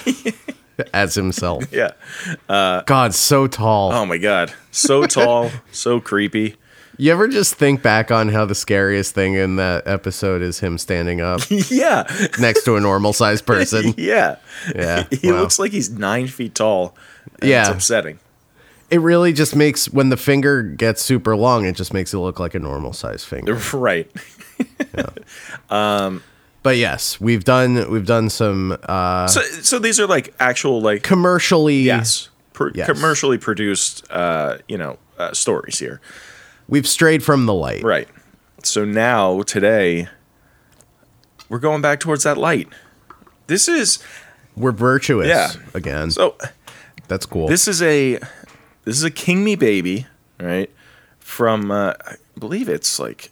as 0.95 1.15
himself. 1.15 1.65
Yeah. 1.73 1.93
God, 2.49 3.15
so 3.15 3.47
tall. 3.47 3.93
Oh 3.93 4.07
my 4.07 4.19
god. 4.19 4.53
So 4.71 5.05
tall, 5.07 5.51
so 5.73 6.01
creepy. 6.01 6.57
You 6.99 7.13
ever 7.13 7.29
just 7.29 7.55
think 7.57 7.83
back 7.83 8.11
on 8.11 8.29
how 8.31 8.47
the 8.47 8.55
scariest 8.55 9.15
thing 9.15 9.35
in 9.35 9.57
that 9.57 9.87
episode 9.87 10.41
is 10.43 10.61
him 10.61 10.79
standing 10.79 11.21
up 11.21 11.41
Yeah. 11.51 12.05
next 12.39 12.65
to 12.65 12.77
a 12.77 12.81
normal 12.81 13.13
sized 13.13 13.45
person? 13.47 13.93
Yeah. 13.99 14.37
Yeah, 14.75 15.05
He 15.11 15.31
wow. 15.31 15.41
looks 15.41 15.59
like 15.59 15.73
he's 15.73 15.91
nine 15.91 16.27
feet 16.27 16.55
tall. 16.55 16.97
Yeah. 17.43 17.63
It's 17.63 17.71
upsetting. 17.71 18.19
It 18.91 19.01
really 19.01 19.33
just 19.33 19.57
makes 19.57 19.89
when 19.91 20.11
the 20.11 20.17
finger 20.17 20.63
gets 20.63 21.03
super 21.03 21.37
long, 21.37 21.65
it 21.67 21.75
just 21.75 21.93
makes 21.93 22.15
it 22.15 22.19
look 22.19 22.39
like 22.39 22.55
a 22.55 22.59
normal 22.61 22.93
size 22.93 23.25
finger. 23.25 23.59
Right. 23.73 24.11
But 26.63 26.79
yes, 26.79 27.21
we've 27.21 27.45
done 27.45 27.89
we've 27.91 28.07
done 28.07 28.29
some 28.29 28.77
uh 28.89 29.29
So 29.29 29.41
so 29.43 29.79
these 29.79 30.01
are 30.01 30.07
like 30.07 30.35
actual 30.41 30.81
like 30.83 31.03
commercially 31.05 31.77
yes, 31.83 32.29
pr- 32.55 32.71
Yes. 32.75 32.87
commercially 32.91 33.39
produced 33.39 34.05
uh, 34.11 34.59
you 34.67 34.77
know, 34.77 34.99
uh, 35.19 35.33
stories 35.33 35.79
here. 35.79 36.01
we've 36.69 36.87
strayed 36.89 37.23
from 37.23 37.47
the 37.47 37.55
light. 37.55 37.85
Right. 37.85 38.09
So 38.65 38.85
now 38.85 39.43
today 39.43 40.09
we're 41.49 41.61
going 41.61 41.83
back 41.83 42.01
towards 42.01 42.25
that 42.25 42.37
light. 42.37 42.69
This 43.47 43.69
is 43.69 44.01
We're 44.57 44.73
virtuous 44.73 45.29
Yeah. 45.29 45.53
again. 45.73 46.11
so 46.11 46.37
That's 47.09 47.27
cool. 47.27 47.49
This 47.49 47.69
is 47.69 47.83
a 47.83 48.15
this 48.85 48.97
is 48.97 49.05
a 49.05 49.11
King 49.11 49.45
Me 49.45 49.55
Baby, 49.57 50.07
right? 50.41 50.71
From 51.19 51.71
uh, 51.71 51.95
I 52.07 52.15
believe 52.39 52.69
it's 52.69 52.99
like 52.99 53.31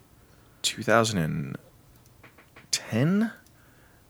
2010, 0.63 3.33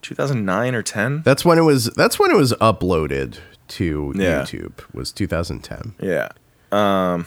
2009 0.02 0.74
or 0.74 0.82
10. 0.82 1.22
that's 1.22 1.44
when 1.44 1.58
it 1.58 1.62
was 1.62 1.86
that's 1.96 2.18
when 2.18 2.30
it 2.30 2.36
was 2.36 2.52
uploaded 2.54 3.38
to 3.68 4.12
Yeah. 4.16 4.42
YouTube 4.42 4.80
was 4.92 5.12
2010. 5.12 5.94
Yeah. 6.00 6.28
Um, 6.72 7.26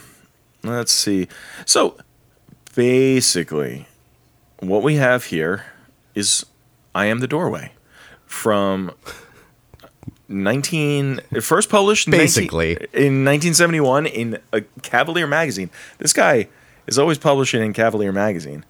let's 0.62 0.92
see. 0.92 1.28
So 1.64 1.96
basically, 2.74 3.86
what 4.60 4.82
we 4.82 4.96
have 4.96 5.24
here 5.24 5.64
is 6.14 6.44
"I 6.94 7.06
Am 7.06 7.20
the 7.20 7.26
Doorway" 7.26 7.72
from 8.26 8.92
19 10.28 11.20
first 11.40 11.70
published 11.70 12.06
in 12.06 12.12
19 12.12 12.24
Basically. 12.24 12.70
in 12.92 13.24
1971 13.24 14.06
in 14.06 14.38
a 14.52 14.60
Cavalier 14.82 15.26
magazine. 15.26 15.70
This 15.98 16.12
guy 16.12 16.48
is 16.86 16.98
always 16.98 17.18
publishing 17.18 17.62
in 17.62 17.72
Cavalier 17.72 18.12
magazine. 18.12 18.64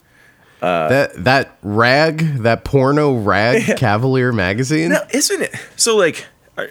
Uh, 0.60 0.88
that 0.88 1.24
that 1.24 1.58
rag, 1.62 2.18
that 2.38 2.64
porno 2.64 3.16
rag 3.16 3.76
Cavalier 3.76 4.32
magazine. 4.32 4.90
Now, 4.90 5.06
isn't 5.12 5.42
it? 5.42 5.54
So, 5.76 5.96
like, 5.96 6.26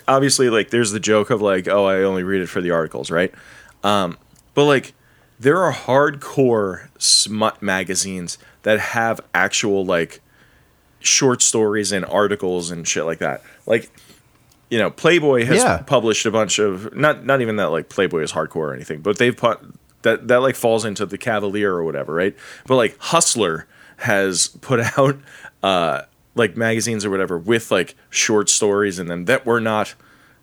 obviously, 0.08 0.50
like, 0.50 0.72
there's 0.72 0.91
the 0.91 1.00
joke 1.00 1.29
of 1.29 1.41
like, 1.41 1.67
oh, 1.67 1.86
I 1.86 2.03
only 2.03 2.24
read 2.24 2.41
it 2.41 2.48
for 2.48 2.62
the 2.62 2.72
articles, 2.72 3.10
right? 3.10 3.34
Um, 3.84 4.17
but 4.53 4.65
like, 4.65 4.94
there 5.39 5.62
are 5.63 5.72
hardcore 5.72 6.89
smut 6.98 7.62
magazines 7.62 8.38
that 8.63 8.79
have 8.79 9.22
actual 9.34 9.86
like 9.86 10.22
short 11.00 11.41
stories 11.41 11.91
and 11.91 12.03
articles 12.06 12.72
and 12.72 12.86
shit 12.86 13.06
like 13.06 13.20
that. 13.20 13.41
Like, 13.65 13.89
you 14.70 14.78
know, 14.78 14.90
Playboy 14.92 15.46
has 15.46 15.58
Yeah. 15.64 15.78
published 15.86 16.26
a 16.26 16.32
bunch 16.32 16.60
of 16.60 16.96
not 16.96 17.26
not 17.26 17.42
even 17.42 17.56
that 17.58 17.66
like 17.72 17.90
Playboy 17.90 18.22
is 18.22 18.32
hardcore 18.34 18.56
or 18.58 18.74
anything, 18.74 19.02
but 19.02 19.18
they've 19.18 19.36
put 19.36 19.60
that 20.04 20.28
that 20.28 20.42
like 20.42 20.56
falls 20.56 20.86
into 20.86 21.06
the 21.06 21.18
Cavalier 21.18 21.74
or 21.74 21.84
whatever, 21.84 22.14
right? 22.14 22.36
But 22.66 22.76
like 22.76 22.98
Hustler 23.00 23.66
has 23.98 24.48
put 24.62 24.80
out 24.98 25.18
uh, 25.64 26.02
like 26.36 26.56
magazines 26.58 27.04
or 27.06 27.10
whatever 27.10 27.38
with 27.38 27.72
like 27.72 27.96
short 28.10 28.50
stories 28.50 29.00
in 29.00 29.08
them 29.08 29.26
that 29.26 29.46
were 29.46 29.60
not, 29.62 29.96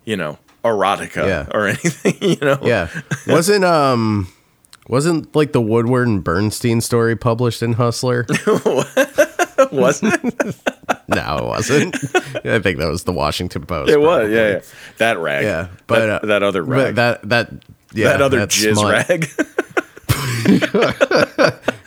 you 0.04 0.16
know, 0.16 0.38
erotica 0.64 1.26
Yeah. 1.26 1.46
or 1.52 1.66
anything. 1.68 2.16
You 2.20 2.36
know, 2.40 2.58
Yeah. 2.62 2.88
Wasn't 3.28 3.64
um 3.64 4.28
wasn't 4.88 5.34
like 5.36 5.52
the 5.52 5.60
Woodward 5.62 6.08
and 6.08 6.22
Bernstein 6.24 6.80
story 6.80 7.14
published 7.16 7.62
in 7.62 7.74
Hustler? 7.74 8.26
wasn't 9.72 10.14
it? 10.24 10.56
No, 11.08 11.36
it 11.38 11.44
wasn't. 11.44 11.94
I 12.46 12.58
think 12.60 12.78
that 12.78 12.88
was 12.90 13.04
the 13.04 13.12
Washington 13.12 13.66
Post. 13.66 13.90
It 13.90 14.00
was, 14.00 14.30
yeah, 14.30 14.48
yeah. 14.48 14.60
That 14.98 15.18
rag, 15.18 15.44
Yeah, 15.44 15.68
but 15.86 15.98
that, 16.00 16.22
uh, 16.22 16.26
that 16.26 16.42
other 16.42 16.62
rag, 16.62 16.94
that, 16.96 17.22
that 17.28 17.50
that 17.50 17.62
yeah, 17.94 18.08
other 18.24 18.38
that 18.40 18.48
jizz 18.48 18.76
smut. 18.76 19.08
rag. 19.08 19.28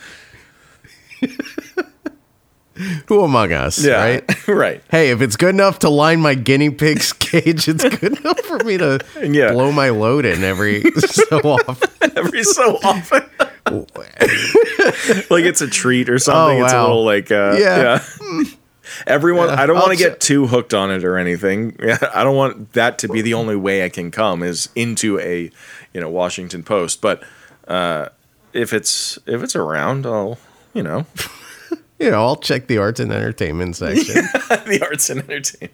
Who 3.08 3.24
among 3.24 3.52
us, 3.52 3.84
yeah, 3.84 4.00
right? 4.04 4.24
right. 4.48 4.84
Hey, 4.88 5.10
if 5.10 5.20
it's 5.20 5.34
good 5.34 5.48
enough 5.48 5.80
to 5.80 5.88
line 5.88 6.20
my 6.20 6.34
guinea 6.34 6.70
pig's 6.70 7.12
cage, 7.12 7.66
it's 7.66 7.82
good 7.82 8.18
enough 8.20 8.38
for 8.40 8.58
me 8.62 8.78
to 8.78 9.00
Yeah. 9.20 9.50
blow 9.52 9.72
my 9.72 9.88
load 9.88 10.24
in 10.24 10.44
every 10.44 10.82
so 11.00 11.38
often. 11.40 12.12
Every 12.16 12.44
so 12.44 12.76
often, 12.84 13.22
like 15.28 15.44
it's 15.44 15.60
a 15.60 15.66
treat 15.66 16.08
or 16.08 16.20
something. 16.20 16.62
Oh, 16.62 16.64
It's 16.64 16.72
a 16.72 16.80
little 16.82 17.04
like, 17.04 17.32
uh, 17.32 17.56
Yeah. 17.58 18.00
yeah. 18.30 18.44
Everyone, 19.06 19.50
I 19.50 19.66
don't 19.66 19.76
want 19.76 19.90
to 19.90 19.96
get 19.96 20.20
too 20.20 20.46
hooked 20.46 20.74
on 20.74 20.90
it 20.90 21.04
or 21.04 21.16
anything. 21.16 21.76
I 22.14 22.24
don't 22.24 22.36
want 22.36 22.72
that 22.72 22.98
to 23.00 23.08
be 23.08 23.22
the 23.22 23.34
only 23.34 23.56
way 23.56 23.84
I 23.84 23.88
can 23.88 24.10
come 24.10 24.42
is 24.42 24.68
into 24.74 25.18
a, 25.20 25.50
you 25.92 26.00
know, 26.00 26.08
Washington 26.10 26.62
Post. 26.62 27.00
But 27.00 27.22
uh, 27.66 28.08
if 28.52 28.72
it's 28.72 29.18
if 29.26 29.42
it's 29.42 29.56
around, 29.56 30.06
I'll, 30.06 30.38
you 30.74 30.82
know, 30.82 31.06
You 31.98 32.12
know, 32.12 32.24
I'll 32.24 32.36
check 32.36 32.68
the 32.68 32.78
arts 32.78 33.00
and 33.00 33.12
entertainment 33.12 33.76
section. 33.76 34.14
the 34.14 34.78
arts 34.82 35.10
and 35.10 35.20
entertainment. 35.20 35.72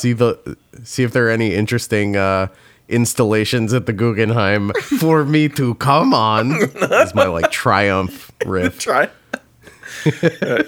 see 0.00 0.12
the 0.12 0.56
see 0.84 1.02
if 1.02 1.12
there 1.12 1.26
are 1.26 1.30
any 1.30 1.54
interesting 1.54 2.16
uh 2.16 2.48
installations 2.88 3.74
at 3.74 3.86
the 3.86 3.92
Guggenheim 3.92 4.70
for 5.00 5.24
me 5.24 5.48
to 5.50 5.74
come 5.76 6.14
on. 6.14 6.52
Is 6.52 7.14
my 7.16 7.26
like 7.26 7.50
triumph 7.50 8.30
riff. 8.44 8.78
Try 8.78 9.10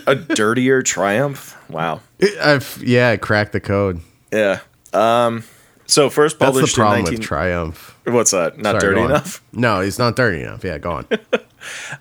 a 0.07 0.15
dirtier 0.15 0.83
triumph. 0.83 1.57
Wow. 1.71 2.01
I've 2.41 2.83
yeah, 2.85 3.11
I 3.11 3.17
cracked 3.17 3.53
the 3.53 3.61
code. 3.61 4.01
Yeah. 4.33 4.61
Um. 4.93 5.45
So 5.87 6.11
first 6.11 6.39
That's 6.39 6.51
the 6.51 6.55
published 6.59 6.77
problem 6.77 6.99
in 6.99 7.05
19. 7.05 7.19
with 7.19 7.27
triumph. 7.27 7.99
What's 8.05 8.33
that? 8.33 8.59
Not 8.59 8.81
Sorry, 8.81 8.95
dirty 8.95 9.07
enough. 9.07 9.43
No, 9.53 9.81
he's 9.81 9.99
not 9.99 10.17
dirty 10.17 10.43
enough. 10.43 10.65
Yeah, 10.65 10.79
go 10.79 10.93
on. 10.93 11.07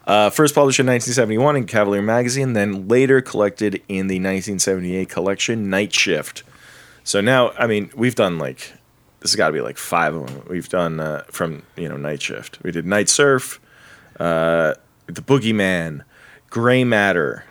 Uh, 0.05 0.29
first 0.29 0.53
published 0.53 0.79
in 0.79 0.85
1971 0.85 1.55
in 1.55 1.65
Cavalier 1.65 2.01
Magazine, 2.01 2.53
then 2.53 2.87
later 2.87 3.21
collected 3.21 3.75
in 3.87 4.07
the 4.07 4.15
1978 4.15 5.09
collection 5.09 5.69
Night 5.69 5.91
Shift. 5.91 6.43
So 7.03 7.21
now, 7.21 7.51
I 7.57 7.67
mean, 7.67 7.89
we've 7.95 8.15
done 8.15 8.37
like 8.37 8.71
this 9.19 9.31
has 9.31 9.35
got 9.35 9.47
to 9.47 9.53
be 9.53 9.61
like 9.61 9.77
five 9.77 10.15
of 10.15 10.27
them. 10.27 10.43
We've 10.47 10.69
done 10.69 10.99
uh, 10.99 11.23
from 11.29 11.63
you 11.75 11.89
know 11.89 11.97
Night 11.97 12.21
Shift. 12.21 12.59
We 12.63 12.71
did 12.71 12.85
Night 12.85 13.09
Surf, 13.09 13.59
uh, 14.19 14.75
The 15.07 15.21
Boogeyman, 15.21 16.03
Gray 16.49 16.83
Matter. 16.83 17.43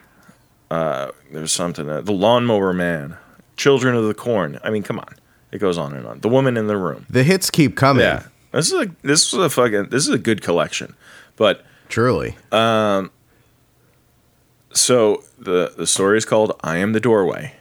Uh, 0.71 1.11
there's 1.33 1.53
something. 1.53 1.88
Uh, 1.88 2.00
the 2.00 2.12
Lawnmower 2.12 2.73
Man, 2.73 3.17
Children 3.57 3.95
of 3.95 4.05
the 4.07 4.15
Corn. 4.15 4.59
I 4.65 4.71
mean, 4.71 4.83
come 4.83 4.99
on, 4.99 5.15
it 5.53 5.59
goes 5.59 5.79
on 5.79 5.95
and 5.95 6.07
on. 6.07 6.21
The 6.21 6.29
Woman 6.29 6.57
in 6.57 6.67
the 6.67 6.76
Room. 6.76 7.07
The 7.09 7.23
hits 7.23 7.50
keep 7.50 7.76
coming. 7.76 8.03
Yeah, 8.03 8.25
this 8.53 8.73
is 8.73 8.81
a 8.81 8.91
this 9.03 9.33
is 9.33 9.38
a 9.38 9.49
fucking 9.50 9.91
this 9.91 10.07
is 10.09 10.15
a 10.15 10.19
good 10.19 10.43
collection, 10.43 10.95
but. 11.37 11.65
Truly. 11.88 12.37
Um 12.50 13.12
So 14.73 15.23
the 15.38 15.73
the 15.76 15.87
story 15.87 16.19
is 16.19 16.25
called 16.25 16.59
"I 16.65 16.79
Am 16.79 16.93
the 16.93 17.00
Doorway," 17.00 17.55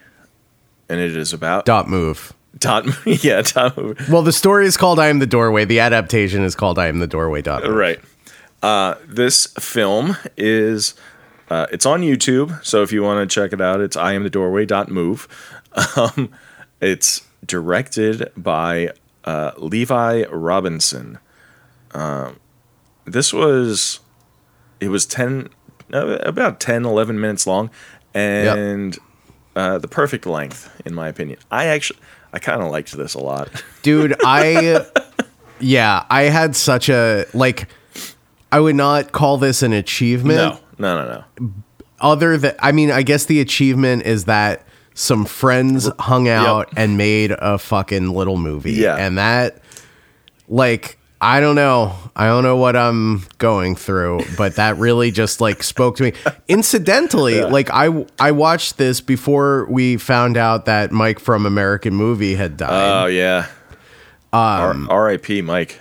and 0.90 1.00
it 1.00 1.16
is 1.16 1.32
about 1.32 1.66
Dot 1.66 1.88
move. 1.88 2.34
dot. 2.58 2.86
Yeah, 3.06 3.44
dot 3.44 3.78
movie. 3.78 4.04
Well, 4.12 4.24
the 4.24 4.32
story 4.34 4.66
is 4.66 4.78
called 4.78 4.98
I 5.00 5.08
Am 5.10 5.20
the 5.20 5.28
Doorway. 5.28 5.66
The 5.66 5.80
adaptation 5.80 6.44
is 6.44 6.56
called 6.56 6.80
I 6.80 6.88
Am 6.88 6.98
the 7.00 7.08
Doorway. 7.08 7.44
Dot 7.44 7.64
move. 7.64 7.76
Right. 7.76 8.00
Uh, 8.64 8.96
this 9.06 9.46
film 9.60 10.18
is 10.36 10.96
uh, 11.50 11.68
it's 11.72 11.86
on 11.86 12.02
YouTube, 12.02 12.64
so 12.66 12.82
if 12.82 12.92
you 12.92 13.04
want 13.04 13.30
to 13.30 13.34
check 13.34 13.54
it 13.54 13.62
out, 13.62 13.82
it's 13.82 13.96
I 13.96 14.14
Am 14.14 14.24
the 14.24 14.30
Doorway. 14.30 14.66
Dot 14.66 14.90
move. 14.90 15.28
Um, 15.98 16.30
it's 16.80 17.28
directed 17.46 18.32
by 18.38 18.92
uh, 19.26 19.52
Levi 19.58 20.24
Robinson. 20.32 21.20
Um, 21.94 22.40
this 23.04 23.34
was 23.34 24.00
it 24.80 24.88
was 24.88 25.06
10 25.06 25.50
uh, 25.94 26.18
about 26.22 26.62
10 26.62 26.86
11 26.86 27.20
minutes 27.20 27.46
long 27.46 27.70
and 28.14 28.98
uh, 29.58 29.78
the 29.80 29.88
perfect 29.90 30.26
length 30.26 30.74
in 30.86 30.94
my 30.94 31.08
opinion 31.10 31.38
i 31.52 31.66
actually 31.66 32.00
i 32.34 32.40
kind 32.40 32.62
of 32.62 32.72
liked 32.72 32.94
this 32.94 33.14
a 33.14 33.20
lot 33.20 33.50
Dude, 33.82 34.16
I 34.24 34.86
yeah, 35.60 36.06
I 36.10 36.24
had 36.24 36.56
such 36.56 36.90
a 36.90 37.26
like 37.34 37.68
I 38.52 38.60
would 38.60 38.76
not 38.76 39.12
call 39.12 39.38
this 39.38 39.62
an 39.64 39.74
achievement. 39.74 40.38
no 40.38 40.60
no 40.78 41.04
no 41.06 41.24
no 41.40 41.52
Other 42.00 42.38
than 42.38 42.56
I 42.60 42.72
mean, 42.72 42.92
I 42.92 43.04
guess 43.04 43.26
the 43.26 43.40
achievement 43.42 44.04
is 44.04 44.26
that 44.26 44.64
some 44.94 45.26
friends 45.26 45.90
hung 46.00 46.28
out 46.28 46.70
and 46.78 46.98
made 46.98 47.32
a 47.32 47.58
fucking 47.58 48.10
little 48.10 48.38
movie. 48.38 48.74
Yeah. 48.74 48.96
And 48.96 49.18
that 49.18 49.60
like 50.48 50.98
I 51.22 51.40
don't 51.40 51.56
know. 51.56 51.96
I 52.16 52.28
don't 52.28 52.44
know 52.44 52.58
what 52.58 52.76
I'm 52.76 53.24
going 53.40 53.76
through, 53.76 54.22
but 54.38 54.58
that 54.58 54.78
really 54.78 55.12
just 55.12 55.42
like 55.42 55.64
spoke 55.64 55.96
to 55.98 56.04
me. 56.04 56.14
Incidentally, 56.48 57.42
like 57.42 57.70
I 57.72 58.06
I 58.20 58.32
watched 58.32 58.78
this 58.78 59.02
before 59.02 59.66
we 59.70 59.98
found 59.98 60.38
out 60.38 60.66
that 60.66 60.92
Mike 60.92 61.20
from 61.20 61.46
American 61.46 61.96
Movie 61.96 62.36
had 62.36 62.58
died. 62.58 63.04
oh 63.04 63.06
yeah 63.08 63.48
um, 64.34 64.90
R- 64.90 65.06
rip 65.06 65.30
mike 65.44 65.80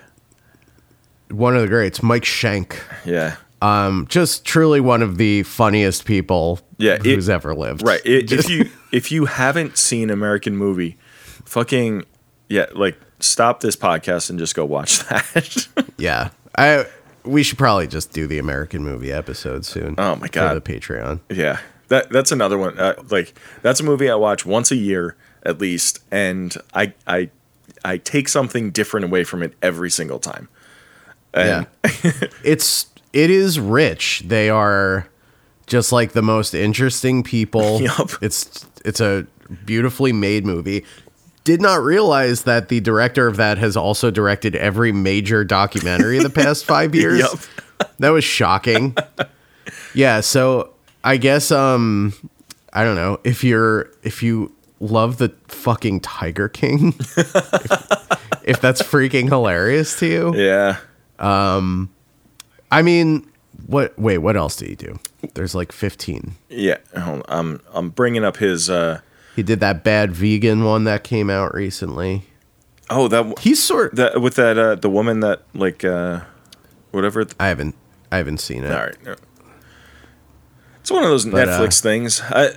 one 1.31 1.57
of 1.57 1.63
the 1.63 1.69
greats, 1.69 2.03
Mike 2.03 2.23
Schank. 2.25 2.79
yeah 3.05 3.37
Um, 3.62 4.07
just 4.09 4.45
truly 4.45 4.81
one 4.81 5.01
of 5.03 5.17
the 5.17 5.43
funniest 5.45 6.05
people 6.05 6.61
Yeah, 6.79 6.95
it- 6.95 7.05
who's 7.07 7.29
ever 7.29 7.55
lived. 7.55 7.83
right 7.87 8.01
I 8.05 8.09
if 8.09 8.49
you 8.51 8.71
if 8.93 9.11
you 9.11 9.25
haven't 9.25 9.79
seen 9.79 10.11
american 10.11 10.57
movie 10.57 10.99
fucking 11.45 12.05
yeah 12.49 12.67
like 12.75 12.99
stop 13.21 13.61
this 13.61 13.77
podcast 13.77 14.29
and 14.31 14.38
just 14.38 14.55
go 14.55 14.64
watch 14.64 14.99
that 15.09 15.69
Yeah. 15.97 16.31
I 16.57 16.87
we 17.25 17.43
should 17.43 17.57
probably 17.59 17.87
just 17.87 18.12
do 18.12 18.27
the 18.27 18.38
American 18.38 18.85
movie 18.85 19.11
episode 19.11 19.64
soon. 19.64 19.95
Oh 19.97 20.14
my 20.17 20.29
God. 20.29 20.51
For 20.51 20.61
the 20.61 20.79
Patreon. 20.79 21.21
Yeah, 21.31 21.59
that 21.88 22.11
that's 22.11 22.31
another 22.33 22.59
one. 22.59 22.79
Uh, 22.79 22.95
like 23.11 23.33
that's 23.62 23.81
a 23.81 23.83
movie 23.83 24.11
I 24.11 24.14
watch 24.14 24.45
once 24.45 24.71
a 24.71 24.77
year 24.77 25.17
at 25.43 25.59
least, 25.59 26.01
and 26.11 26.55
I 26.75 26.93
I 27.07 27.31
I 27.83 27.97
take 27.97 28.29
something 28.29 28.71
different 28.73 29.05
away 29.05 29.25
from 29.25 29.43
it 29.43 29.55
every 29.62 29.90
single 29.90 30.19
time. 30.19 30.49
And 31.33 31.67
yeah. 31.83 32.11
it's 32.45 32.87
it 33.14 33.31
is 33.31 33.59
rich. 33.61 34.24
They 34.27 34.50
are 34.50 35.09
just 35.66 35.92
like 35.92 36.12
the 36.12 36.22
most 36.22 36.53
interesting 36.53 37.22
people. 37.22 37.81
Yup. 37.81 38.11
It's 38.20 38.66
it's 38.85 39.00
a 39.00 39.27
beautifully 39.64 40.12
made 40.12 40.44
movie. 40.44 40.85
Did 41.44 41.62
not 41.62 41.83
realize 41.83 42.42
that 42.42 42.68
the 42.68 42.81
director 42.81 43.27
of 43.27 43.37
that 43.37 43.57
has 43.59 43.77
also 43.77 44.11
directed 44.11 44.57
every 44.57 44.92
major 44.92 45.44
documentary 45.44 46.16
in 46.16 46.22
the 46.22 46.31
past 46.31 46.64
five 46.66 46.94
years. 46.94 47.20
Yup. 47.20 47.38
That 47.98 48.11
was 48.11 48.24
shocking. 48.24 48.96
yeah, 49.94 50.20
so 50.20 50.74
I 51.05 51.16
guess 51.16 51.50
um 51.53 52.12
I 52.72 52.83
don't 52.83 52.96
know 52.96 53.20
if 53.22 53.44
you're 53.44 53.90
if 54.03 54.22
you 54.22 54.53
love 54.81 55.18
the 55.18 55.33
fucking 55.46 56.00
Tiger 56.00 56.48
King, 56.48 56.94
if, 56.98 57.37
if 58.44 58.61
that's 58.61 58.83
freaking 58.83 59.29
hilarious 59.29 59.98
to 60.00 60.07
you. 60.07 60.35
yeah, 60.35 60.79
I 62.75 62.83
mean, 62.83 63.31
what? 63.67 63.99
Wait, 63.99 64.19
what 64.19 64.37
else 64.37 64.57
did 64.57 64.69
he 64.69 64.75
do? 64.75 64.99
There's 65.35 65.55
like 65.55 65.73
15. 65.73 66.33
yeah. 66.51 66.79
I'm 66.95 67.61
I'm 67.73 67.91
bringing 67.91 68.25
up 68.25 68.37
his. 68.39 68.69
uh 68.69 69.01
He 69.37 69.43
did 69.43 69.61
that 69.61 69.85
bad 69.85 70.13
vegan 70.13 70.65
one 70.65 70.85
that 70.85 71.05
came 71.05 71.31
out 71.31 71.55
recently. 71.55 72.25
Oh, 72.91 73.09
that 73.09 73.39
He's 73.39 73.63
sort. 73.63 73.95
that 73.97 74.21
with 74.21 74.35
that 74.37 74.59
uh 74.59 74.75
the 74.75 74.91
woman 74.91 75.21
that 75.21 75.43
like 75.55 75.85
uh 75.85 76.21
whatever. 76.91 77.27
I 77.41 77.49
haven't. 77.49 77.75
I 78.13 78.19
haven't 78.19 78.39
seen 78.39 78.65
it. 78.65 78.71
All 78.73 78.85
right. 78.85 79.19
It's 80.81 80.91
one 80.91 81.03
of 81.03 81.09
those 81.09 81.25
But, 81.25 81.49
uh, 81.49 81.59
Netflix 81.61 81.81
things. 81.81 82.21
I, 82.21 82.47
uh, 82.49 82.51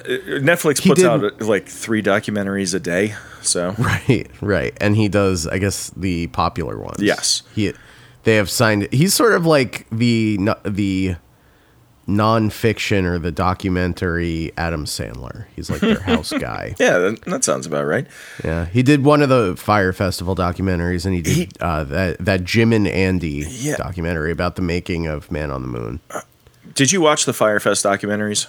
Netflix 0.43 0.85
puts 0.85 1.01
out 1.01 1.23
uh, 1.23 1.31
like 1.39 1.65
three 1.69 2.03
documentaries 2.03 2.75
a 2.75 2.79
day. 2.79 3.15
So 3.41 3.73
Right, 3.79 4.27
right. 4.41 4.75
And 4.81 4.97
he 4.97 5.07
does, 5.07 5.47
I 5.47 5.59
guess, 5.59 5.91
the 5.91 6.27
popular 6.27 6.77
ones. 6.77 6.97
Yes. 6.99 7.43
He, 7.55 7.71
they 8.23 8.35
have 8.35 8.49
signed. 8.49 8.87
He's 8.91 9.13
sort 9.13 9.33
of 9.33 9.45
like 9.45 9.87
the 9.91 10.37
the 10.65 11.15
nonfiction 12.07 13.03
or 13.03 13.19
the 13.19 13.31
documentary 13.31 14.51
Adam 14.57 14.85
Sandler. 14.85 15.45
He's 15.55 15.69
like 15.69 15.81
their 15.81 15.99
house 15.99 16.31
guy. 16.39 16.73
yeah, 16.79 16.97
that, 16.99 17.21
that 17.25 17.43
sounds 17.43 17.65
about 17.65 17.85
right. 17.85 18.07
Yeah, 18.45 18.65
he 18.65 18.81
did 18.81 19.03
one 19.03 19.21
of 19.21 19.27
the 19.29 19.55
Fire 19.57 19.91
Festival 19.91 20.35
documentaries, 20.35 21.05
and 21.05 21.13
he 21.15 21.21
did 21.21 21.33
He- 21.35 21.49
uh, 21.59 21.83
that 21.85 22.17
that 22.19 22.43
Jim 22.43 22.71
and 22.73 22.87
Andy 22.87 23.45
Yeah. 23.49 23.75
documentary 23.75 24.31
about 24.31 24.55
the 24.55 24.61
making 24.61 25.07
of 25.07 25.29
Man 25.31 25.51
on 25.51 25.61
the 25.61 25.67
Moon. 25.67 25.99
Did 26.73 26.91
you 26.91 27.01
watch 27.01 27.25
the 27.25 27.31
Firefest 27.33 27.83
documentaries? 27.85 28.47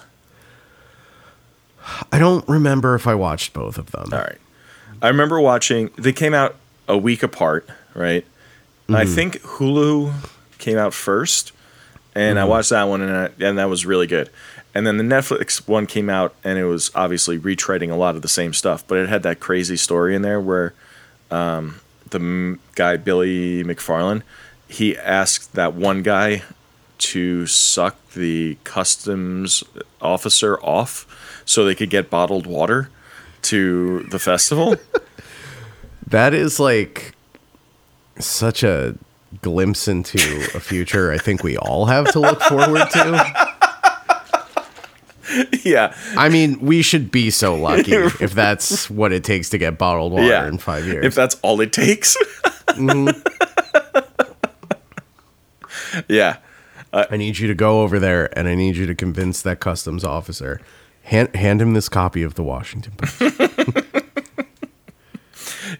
I 2.11 2.19
don't 2.19 2.47
remember 2.47 2.93
if 2.95 3.07
I 3.07 3.15
watched 3.15 3.53
both 3.53 3.77
of 3.77 3.91
them. 3.91 4.09
All 4.11 4.19
right. 4.19 4.37
I 5.01 5.07
remember 5.07 5.39
watching. 5.39 5.89
They 5.97 6.13
came 6.13 6.33
out 6.33 6.55
a 6.87 6.97
week 6.97 7.23
apart, 7.23 7.67
right? 7.95 8.25
And 8.89 8.97
I 8.97 9.05
think 9.05 9.41
Hulu 9.41 10.13
came 10.57 10.77
out 10.77 10.93
first, 10.93 11.51
and 12.15 12.39
I 12.39 12.45
watched 12.45 12.71
that 12.71 12.83
one, 12.83 13.01
and 13.01 13.11
I, 13.15 13.29
and 13.45 13.57
that 13.57 13.69
was 13.69 13.85
really 13.85 14.07
good. 14.07 14.29
And 14.73 14.85
then 14.85 14.97
the 14.97 15.03
Netflix 15.03 15.67
one 15.67 15.85
came 15.85 16.09
out, 16.09 16.35
and 16.43 16.57
it 16.57 16.65
was 16.65 16.91
obviously 16.95 17.39
retreading 17.39 17.91
a 17.91 17.95
lot 17.95 18.15
of 18.15 18.21
the 18.21 18.27
same 18.27 18.53
stuff, 18.53 18.85
but 18.87 18.97
it 18.97 19.09
had 19.09 19.23
that 19.23 19.39
crazy 19.39 19.77
story 19.77 20.15
in 20.15 20.21
there 20.21 20.39
where 20.39 20.73
um, 21.31 21.79
the 22.09 22.19
m- 22.19 22.59
guy 22.75 22.97
Billy 22.97 23.63
McFarland 23.63 24.23
he 24.69 24.95
asked 24.97 25.53
that 25.53 25.73
one 25.73 26.03
guy 26.03 26.43
to 26.99 27.47
suck 27.47 27.95
the 28.11 28.57
customs 28.63 29.63
officer 30.01 30.59
off 30.61 31.41
so 31.45 31.65
they 31.65 31.73
could 31.75 31.89
get 31.89 32.09
bottled 32.09 32.45
water 32.45 32.89
to 33.41 34.03
the 34.11 34.19
festival. 34.19 34.75
That 36.07 36.33
is 36.33 36.59
like 36.59 37.13
such 38.19 38.63
a 38.63 38.95
glimpse 39.41 39.87
into 39.87 40.17
a 40.55 40.59
future 40.59 41.11
I 41.11 41.17
think 41.19 41.43
we 41.43 41.55
all 41.57 41.85
have 41.85 42.11
to 42.13 42.19
look 42.19 42.41
forward 42.41 42.89
to. 42.91 43.55
yeah. 45.63 45.95
I 46.17 46.29
mean, 46.29 46.59
we 46.59 46.81
should 46.81 47.11
be 47.11 47.29
so 47.29 47.55
lucky 47.55 47.91
if 47.93 48.33
that's 48.33 48.89
what 48.89 49.11
it 49.11 49.23
takes 49.23 49.49
to 49.51 49.57
get 49.57 49.77
bottled 49.77 50.13
water 50.13 50.25
Yeah. 50.27 50.47
in 50.47 50.57
five 50.57 50.85
years. 50.85 51.05
If 51.05 51.13
that's 51.15 51.35
all 51.41 51.61
it 51.61 51.71
takes. 51.73 52.15
Mm-hmm. 52.69 53.09
yeah. 56.07 56.37
I 56.93 57.17
need 57.17 57.39
you 57.39 57.47
to 57.47 57.55
go 57.55 57.81
over 57.81 57.99
there 57.99 58.29
and 58.37 58.47
I 58.47 58.53
need 58.55 58.75
you 58.77 58.85
to 58.85 58.95
convince 58.95 59.41
that 59.41 59.59
customs 59.59 60.03
officer. 60.03 60.61
Hand, 61.03 61.35
hand 61.35 61.61
him 61.61 61.73
this 61.73 61.89
copy 61.89 62.21
of 62.23 62.35
the 62.35 62.43
Washington 62.43 62.93
Post. 62.97 63.19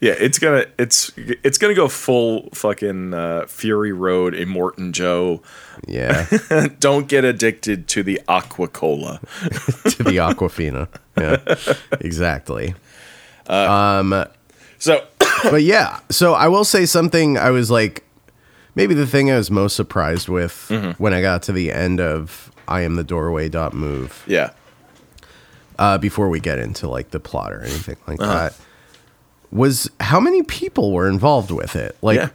Yeah, 0.01 0.13
it's 0.17 0.39
gonna 0.39 0.65
it's 0.77 1.11
it's 1.17 1.57
gonna 1.57 1.73
go 1.73 1.89
full 1.89 2.49
fucking 2.53 3.13
uh, 3.13 3.45
Fury 3.47 3.91
Road, 3.91 4.33
Immortan 4.33 4.93
Joe. 4.93 5.41
Yeah, 5.87 6.27
Don't 6.79 7.07
get 7.09 7.25
addicted 7.25 7.87
to 7.89 8.03
the 8.03 8.21
Aqua 8.27 8.67
Cola. 8.69 9.19
to 9.41 10.03
the 10.03 10.17
Aquafina. 10.17 10.87
Yeah, 11.17 11.37
exactly. 11.99 12.75
Um, 13.47 14.25
So 14.77 15.05
But 15.43 15.63
yeah, 15.63 15.99
so 16.09 16.33
I 16.33 16.47
will 16.47 16.63
say 16.65 16.85
something 16.85 17.37
I 17.37 17.49
was 17.49 17.69
like, 17.69 18.03
maybe 18.75 18.93
the 18.93 19.07
thing 19.07 19.29
I 19.31 19.35
was 19.37 19.51
most 19.51 19.75
surprised 19.75 20.29
with 20.29 20.53
Mm-hmm. 20.69 21.01
when 21.01 21.13
I 21.13 21.21
got 21.21 21.43
to 21.43 21.51
the 21.51 21.71
end 21.73 21.99
of 21.99 22.51
I 22.67 22.81
am 22.81 22.95
the 22.95 23.03
doorway 23.03 23.49
dot 23.49 23.73
move 23.73 24.23
yeah, 24.27 24.51
uh, 25.77 25.97
before 25.97 26.29
we 26.29 26.39
get 26.39 26.59
into 26.59 26.87
like 26.87 27.09
the 27.11 27.19
plot 27.19 27.51
or 27.51 27.61
anything 27.61 27.97
like 28.07 28.21
Uh-huh. 28.21 28.33
that 28.49 28.55
was 29.51 29.89
how 29.99 30.19
many 30.19 30.43
people 30.43 30.91
were 30.91 31.07
involved 31.09 31.51
with 31.51 31.75
it. 31.75 31.95
Like, 32.01 32.17
yeah, 32.17 32.29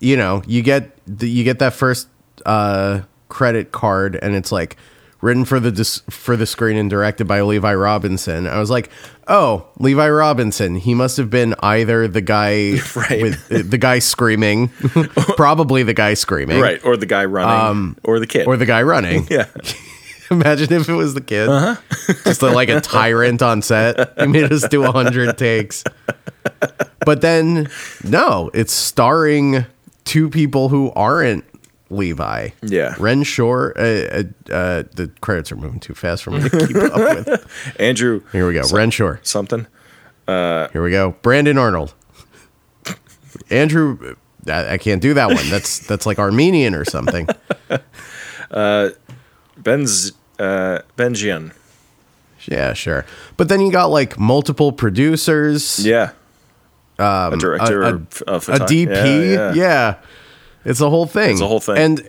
you 0.00 0.16
know, 0.16 0.42
you 0.46 0.62
get 0.62 0.96
the, 1.06 1.28
you 1.28 1.44
get 1.44 1.58
that 1.60 1.72
first 1.72 2.08
uh, 2.46 3.00
credit 3.28 3.72
card, 3.72 4.16
and 4.20 4.34
it's 4.34 4.52
like 4.52 4.76
written 5.20 5.44
for 5.46 5.58
the 5.60 5.72
dis- 5.72 6.02
for 6.10 6.36
the 6.36 6.44
screen 6.46 6.76
and 6.76 6.90
directed 6.90 7.26
by 7.26 7.40
Levi 7.40 7.74
Robinson. 7.74 8.46
I 8.46 8.58
was 8.58 8.68
like, 8.70 8.90
oh, 9.28 9.66
Levi 9.78 10.08
Robinson. 10.10 10.76
He 10.76 10.92
must 10.94 11.16
have 11.16 11.30
been 11.30 11.54
either 11.60 12.06
the 12.08 12.20
guy 12.20 12.78
Right. 12.96 13.22
with 13.22 13.50
uh, 13.52 13.62
the 13.64 13.78
guy 13.78 13.98
screaming, 14.00 14.68
probably 15.36 15.82
the 15.82 15.94
guy 15.94 16.14
screaming, 16.14 16.60
right. 16.60 16.84
Or 16.84 16.96
the 16.98 17.06
guy 17.06 17.24
running, 17.24 17.96
or 18.04 18.20
the 18.20 18.26
kid, 18.26 18.42
Um, 18.42 18.48
or 18.48 18.56
the 18.58 18.66
guy 18.66 18.82
running. 18.82 19.26
yeah, 19.30 19.46
Imagine 20.30 20.72
if 20.72 20.88
it 20.88 20.94
was 20.94 21.14
the 21.14 21.20
kid, 21.20 21.48
just 22.24 22.42
a, 22.42 22.50
like 22.50 22.68
a 22.68 22.80
tyrant 22.80 23.42
on 23.42 23.62
set. 23.62 24.18
He 24.18 24.26
made 24.26 24.50
us 24.52 24.66
do 24.68 24.84
a 24.84 24.90
hundred 24.92 25.36
takes, 25.38 25.84
but 27.04 27.20
then 27.20 27.68
no, 28.02 28.50
it's 28.54 28.72
starring 28.72 29.66
two 30.04 30.30
people 30.30 30.68
who 30.68 30.90
aren't 30.92 31.44
Levi. 31.90 32.50
Yeah. 32.62 32.94
Ren 32.98 33.22
Shore. 33.22 33.74
Uh, 33.76 33.82
uh, 34.50 34.52
uh, 34.52 34.82
the 34.94 35.10
credits 35.20 35.52
are 35.52 35.56
moving 35.56 35.80
too 35.80 35.94
fast 35.94 36.22
for 36.22 36.30
me 36.30 36.48
to 36.48 36.66
keep 36.66 36.76
up 36.76 36.94
with. 37.26 37.76
Andrew 37.78 38.22
Here 38.32 38.46
we 38.46 38.54
go. 38.54 38.62
Ren 38.72 38.90
Shore. 38.90 39.20
something. 39.22 39.66
Here 40.26 40.82
we 40.82 40.90
go. 40.90 41.14
Brandon 41.22 41.58
Arnold. 41.58 41.94
Andrew. 43.50 44.16
I, 44.46 44.74
I 44.74 44.78
can't 44.78 45.00
do 45.02 45.14
that 45.14 45.28
one. 45.28 45.48
That's 45.50 45.80
that's 45.86 46.06
like 46.06 46.18
Armenian 46.18 46.74
or 46.74 46.84
something. 46.84 47.28
Ben's 49.64 50.12
uh, 50.38 50.80
Benjian. 50.96 51.52
Yeah, 52.46 52.74
sure. 52.74 53.04
But 53.36 53.48
then 53.48 53.60
you 53.60 53.72
got 53.72 53.86
like 53.86 54.18
multiple 54.18 54.70
producers. 54.70 55.84
Yeah, 55.84 56.10
a 56.98 57.34
director, 57.38 57.82
a- 57.82 57.88
a, 57.88 58.36
a 58.36 58.40
DP. 58.40 58.86
Yeah, 58.86 59.04
Yeah, 59.06 59.54
yeah. 59.54 59.94
It's 60.64 60.80
a 60.80 60.88
whole 60.90 61.06
thing. 61.06 61.32
It's 61.32 61.40
a 61.40 61.46
whole 61.48 61.60
thing. 61.60 61.76
And 61.78 62.08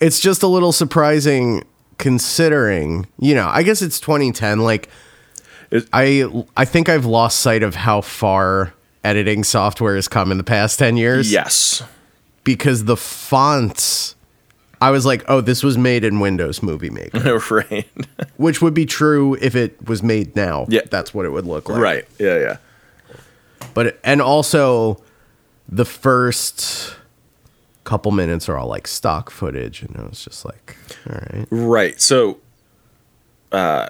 it's 0.00 0.18
just 0.20 0.42
a 0.42 0.46
little 0.48 0.72
surprising 0.72 1.64
considering, 1.98 3.06
you 3.18 3.34
know, 3.34 3.48
I 3.48 3.62
guess 3.62 3.82
it's 3.82 4.00
2010 4.00 4.60
like 4.60 4.88
It- 5.70 5.88
I 5.92 6.24
I 6.56 6.64
think 6.64 6.88
I've 6.88 7.04
lost 7.06 7.40
sight 7.40 7.62
of 7.62 7.74
how 7.74 8.00
far 8.00 8.72
editing 9.04 9.42
software 9.44 9.94
has 9.96 10.06
come 10.08 10.30
in 10.30 10.38
the 10.38 10.44
past 10.44 10.78
10 10.78 10.96
years 10.96 11.30
Yes. 11.32 11.82
because 12.44 12.84
the 12.84 12.96
fonts 12.96 14.14
I 14.82 14.90
was 14.90 15.06
like, 15.06 15.24
"Oh, 15.28 15.40
this 15.40 15.62
was 15.62 15.78
made 15.78 16.04
in 16.04 16.20
Windows 16.20 16.62
Movie 16.62 16.90
Maker," 16.90 17.38
right. 17.50 17.88
which 18.36 18.60
would 18.60 18.74
be 18.74 18.84
true 18.86 19.34
if 19.40 19.54
it 19.54 19.86
was 19.86 20.02
made 20.02 20.34
now. 20.36 20.66
Yeah. 20.68 20.80
That's 20.90 21.14
what 21.14 21.24
it 21.24 21.30
would 21.30 21.46
look 21.46 21.68
like. 21.68 21.80
right. 21.80 22.08
Yeah. 22.18 22.38
Yeah. 22.38 22.56
But 23.74 23.98
and 24.04 24.20
also 24.20 25.02
the 25.68 25.84
first 25.84 26.96
couple 27.84 28.12
minutes 28.12 28.48
are 28.48 28.56
all 28.58 28.68
like 28.68 28.86
stock 28.86 29.30
footage 29.30 29.82
and 29.82 29.96
it 29.96 30.08
was 30.08 30.24
just 30.24 30.44
like 30.44 30.76
all 31.08 31.16
right. 31.16 31.46
Right. 31.50 32.00
So, 32.00 32.38
uh, 33.50 33.88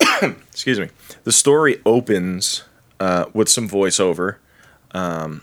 excuse 0.22 0.78
me. 0.80 0.88
The 1.24 1.32
story 1.32 1.80
opens 1.84 2.64
uh, 3.00 3.26
with 3.34 3.48
some 3.48 3.68
voiceover, 3.68 4.36
um, 4.92 5.42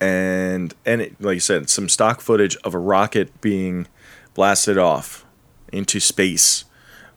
and 0.00 0.74
and 0.86 1.02
it, 1.02 1.20
like 1.20 1.34
you 1.34 1.40
said, 1.40 1.68
some 1.68 1.88
stock 1.88 2.20
footage 2.20 2.56
of 2.64 2.74
a 2.74 2.78
rocket 2.78 3.40
being 3.40 3.86
blasted 4.34 4.78
off 4.78 5.24
into 5.72 6.00
space 6.00 6.64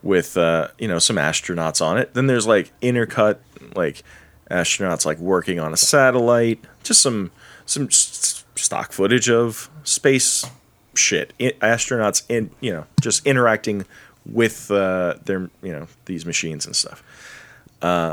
with 0.01 0.35
uh, 0.37 0.67
you 0.77 0.87
know 0.87 0.99
some 0.99 1.15
astronauts 1.15 1.83
on 1.85 1.97
it. 1.97 2.13
Then 2.13 2.27
there's 2.27 2.45
like 2.47 2.71
intercut 2.81 3.37
like 3.75 4.03
astronauts 4.51 5.05
like 5.05 5.17
working 5.19 5.59
on 5.59 5.73
a 5.73 5.77
satellite. 5.77 6.59
Just 6.83 7.01
some 7.01 7.31
some 7.65 7.89
stock 7.89 8.91
footage 8.91 9.29
of 9.29 9.69
space 9.83 10.45
shit. 10.95 11.33
I- 11.39 11.53
astronauts 11.61 12.23
in 12.29 12.49
you 12.59 12.73
know 12.73 12.85
just 13.01 13.25
interacting 13.25 13.85
with 14.25 14.69
uh, 14.71 15.15
their 15.25 15.49
you 15.61 15.71
know 15.71 15.87
these 16.05 16.25
machines 16.25 16.65
and 16.65 16.75
stuff. 16.75 17.01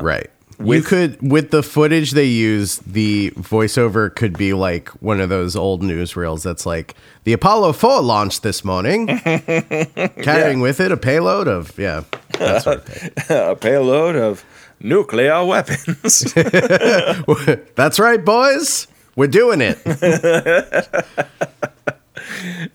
right. 0.02 0.30
You 0.62 0.82
could 0.82 1.20
with 1.22 1.50
the 1.50 1.62
footage 1.62 2.12
they 2.12 2.24
use, 2.24 2.78
the 2.78 3.30
voiceover 3.32 4.14
could 4.14 4.36
be 4.36 4.52
like 4.52 4.88
one 5.02 5.20
of 5.20 5.28
those 5.28 5.56
old 5.56 5.82
newsreels 5.82 6.42
that's 6.42 6.66
like 6.66 6.94
the 7.24 7.32
Apollo 7.32 7.74
4 7.74 8.02
launched 8.02 8.42
this 8.42 8.64
morning, 8.64 9.06
carrying 10.22 10.60
with 10.60 10.80
it 10.80 10.92
a 10.92 10.96
payload 10.96 11.48
of 11.48 11.78
yeah. 11.78 12.04
That 12.38 12.62
sort 12.62 12.88
of 12.88 13.30
a 13.30 13.56
payload 13.56 14.16
of 14.16 14.44
nuclear 14.80 15.44
weapons. 15.44 16.32
That's 17.74 17.98
right, 17.98 18.24
boys. 18.24 18.86
We're 19.16 19.26
doing 19.26 19.60
it. 19.60 19.78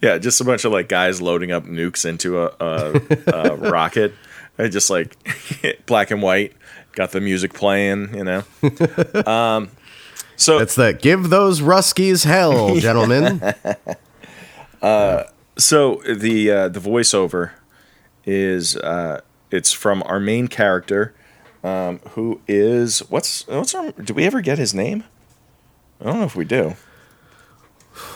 yeah, 0.01 0.17
just 0.17 0.39
a 0.41 0.43
bunch 0.43 0.65
of 0.65 0.71
like 0.71 0.89
guys 0.89 1.21
loading 1.21 1.51
up 1.51 1.65
nukes 1.65 2.05
into 2.05 2.41
a, 2.41 2.51
a, 2.59 3.01
a 3.33 3.55
rocket. 3.55 4.13
And 4.57 4.71
just 4.71 4.89
like 4.89 5.15
black 5.85 6.11
and 6.11 6.21
white, 6.21 6.53
got 6.93 7.11
the 7.11 7.21
music 7.21 7.53
playing, 7.53 8.15
you 8.15 8.23
know. 8.23 8.43
Um, 9.25 9.71
so 10.37 10.59
It's 10.59 10.75
the 10.75 10.93
give 10.93 11.29
those 11.29 11.61
Ruskies 11.61 12.25
hell, 12.25 12.75
gentlemen. 12.79 13.41
so 15.57 16.01
the 16.07 16.51
uh, 16.51 16.67
the 16.69 16.79
voiceover 16.79 17.51
is 18.25 18.75
uh, 18.77 19.21
it's 19.51 19.71
from 19.71 20.03
our 20.05 20.19
main 20.19 20.47
character, 20.47 21.13
um, 21.63 21.99
who 22.11 22.41
is 22.47 22.99
what's 23.09 23.47
what's 23.47 23.73
our 23.73 23.91
do 23.93 24.13
we 24.13 24.25
ever 24.25 24.41
get 24.41 24.57
his 24.57 24.73
name? 24.73 25.03
I 26.01 26.05
don't 26.05 26.19
know 26.19 26.25
if 26.25 26.35
we 26.35 26.45
do. 26.45 26.75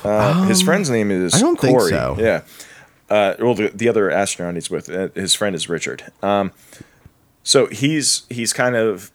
Uh, 0.04 0.43
his 0.43 0.62
friend's 0.62 0.89
name 0.89 1.10
is 1.12 1.34
Um, 1.36 1.38
I 1.38 1.41
don't 1.41 1.60
think 1.60 1.82
so. 1.82 2.17
Yeah. 2.19 2.41
Uh, 3.10 3.36
well, 3.39 3.56
the, 3.56 3.69
the 3.69 3.89
other 3.89 4.12
astronaut 4.12 4.54
he's 4.54 4.69
with, 4.69 4.89
uh, 4.89 5.10
his 5.15 5.34
friend 5.34 5.56
is 5.56 5.67
Richard. 5.67 6.12
Um, 6.22 6.52
so 7.43 7.67
he's 7.67 8.24
he's 8.30 8.54
kind 8.54 8.76
of 8.76 9.12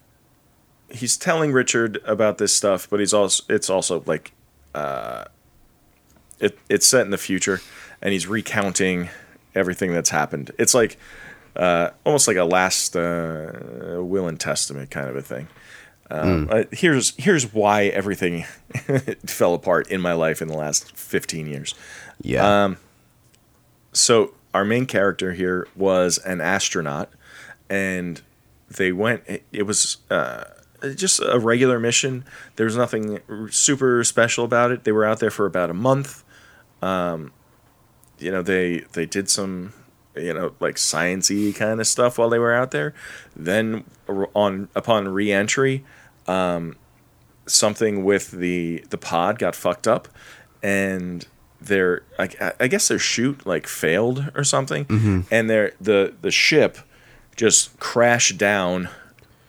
he's 0.91 1.17
telling 1.17 1.53
Richard 1.53 2.01
about 2.05 2.39
this 2.39 2.55
stuff, 2.55 2.89
but 2.89 3.01
he's 3.01 3.15
also 3.15 3.45
it's 3.49 3.71
also 3.71 4.03
like 4.07 4.33
uh, 4.75 5.25
it 6.41 6.59
it's 6.69 6.87
set 6.87 7.03
in 7.03 7.11
the 7.11 7.19
future, 7.19 7.61
and 8.03 8.13
he's 8.13 8.27
recounting 8.27 9.11
everything 9.55 9.93
that's 9.93 10.11
happened. 10.11 10.51
It's 10.59 10.75
like 10.75 10.99
uh, 11.57 11.91
almost 12.05 12.27
like 12.27 12.37
a 12.37 12.45
last 12.45 12.97
uh, 12.97 13.53
will 13.99 14.27
and 14.27 14.39
testament 14.39 14.91
kind 14.91 15.09
of 15.09 15.17
a 15.17 15.23
thing. 15.23 15.49
Um, 16.11 16.49
uh, 16.51 16.65
here's 16.71 17.15
here's 17.17 17.53
why 17.53 17.85
everything 17.85 18.45
fell 19.27 19.55
apart 19.55 19.89
in 19.89 20.01
my 20.01 20.13
life 20.13 20.43
in 20.43 20.49
the 20.49 20.57
last 20.57 20.95
15 20.97 21.47
years. 21.47 21.75
Yeah. 22.21 22.75
So 23.95 24.35
our 24.53 24.65
main 24.65 24.87
character 24.87 25.33
here 25.33 25.67
was 25.75 26.19
an 26.19 26.41
astronaut, 26.41 27.11
and 27.71 28.21
they 28.69 28.93
went. 28.93 29.23
It, 29.27 29.45
it 29.53 29.63
was 29.63 29.99
uh, 30.11 30.45
just 30.95 31.21
a 31.21 31.39
regular 31.39 31.79
mission. 31.79 32.25
There 32.57 32.67
was 32.67 32.77
nothing 32.77 33.21
super 33.51 34.05
special 34.05 34.45
about 34.45 34.71
it. 34.71 34.85
They 34.85 34.93
were 34.93 35.05
out 35.05 35.21
there 35.21 35.31
for 35.31 35.47
about 35.47 35.71
a 35.71 35.75
month. 35.75 36.23
Um, 36.83 37.33
you 38.19 38.31
know, 38.31 38.43
they 38.43 38.81
they 38.93 39.07
did 39.07 39.31
some 39.31 39.73
you 40.17 40.35
know 40.35 40.55
like 40.61 40.77
sciency 40.77 41.55
kind 41.55 41.81
of 41.81 41.87
stuff 41.87 42.19
while 42.19 42.29
they 42.29 42.39
were 42.39 42.55
out 42.55 42.73
there. 42.73 42.95
Then 43.35 43.85
on 44.35 44.69
upon 44.75 45.09
re-entry, 45.09 45.85
um, 46.27 46.77
something 47.47 48.05
with 48.05 48.33
the 48.33 48.85
the 48.91 48.99
pod 48.99 49.39
got 49.39 49.55
fucked 49.55 49.87
up, 49.87 50.09
and 50.63 51.27
their 51.67 52.03
I, 52.19 52.53
I 52.61 52.67
guess 52.69 52.89
their 52.89 52.99
shoot 52.99 53.47
like 53.47 53.67
failed 53.67 54.31
or 54.35 54.45
something, 54.45 55.27
and 55.31 55.51
their 55.51 55.73
the 55.81 56.15
the 56.21 56.31
ship 56.31 56.79
just 57.37 57.79
crashed 57.81 58.39
down 58.39 58.89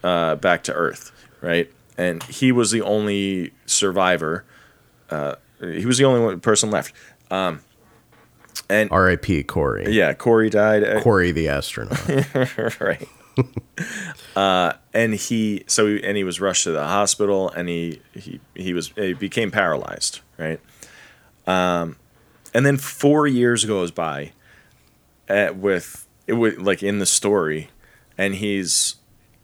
uh, 0.03 0.35
back 0.35 0.63
to 0.63 0.73
Earth, 0.73 1.11
right? 1.41 1.71
And 1.97 2.21
he 2.23 2.51
was 2.51 2.71
the 2.71 2.81
only 2.81 3.53
survivor. 3.65 4.43
Uh, 5.09 5.35
he 5.59 5.85
was 5.85 5.97
the 5.97 6.05
only 6.05 6.21
one 6.21 6.39
person 6.39 6.69
left. 6.71 6.93
Um, 7.31 7.61
and 8.69 8.91
R.I.P. 8.91 9.43
Corey. 9.43 9.91
yeah, 9.91 10.13
Corey 10.13 10.49
died. 10.49 10.83
Uh, 10.83 11.01
Corey 11.01 11.31
the 11.31 11.47
astronaut. 11.47 11.99
right. 12.79 13.07
uh, 14.35 14.73
and 14.93 15.13
he 15.13 15.63
so 15.67 15.87
and 15.87 16.17
he 16.17 16.23
was 16.23 16.39
rushed 16.39 16.63
to 16.63 16.71
the 16.71 16.85
hospital, 16.85 17.49
and 17.49 17.69
he 17.69 18.01
he 18.13 18.39
he 18.53 18.73
was 18.73 18.89
he 18.95 19.13
became 19.13 19.51
paralyzed, 19.51 20.21
right? 20.37 20.59
Um, 21.47 21.97
and 22.55 22.65
then 22.65 22.77
four 22.77 23.27
years 23.27 23.65
goes 23.65 23.91
by, 23.91 24.31
at, 25.27 25.57
with 25.57 26.07
it 26.25 26.35
like 26.61 26.81
in 26.81 26.99
the 26.99 27.05
story, 27.05 27.69
and 28.17 28.35
he's 28.35 28.95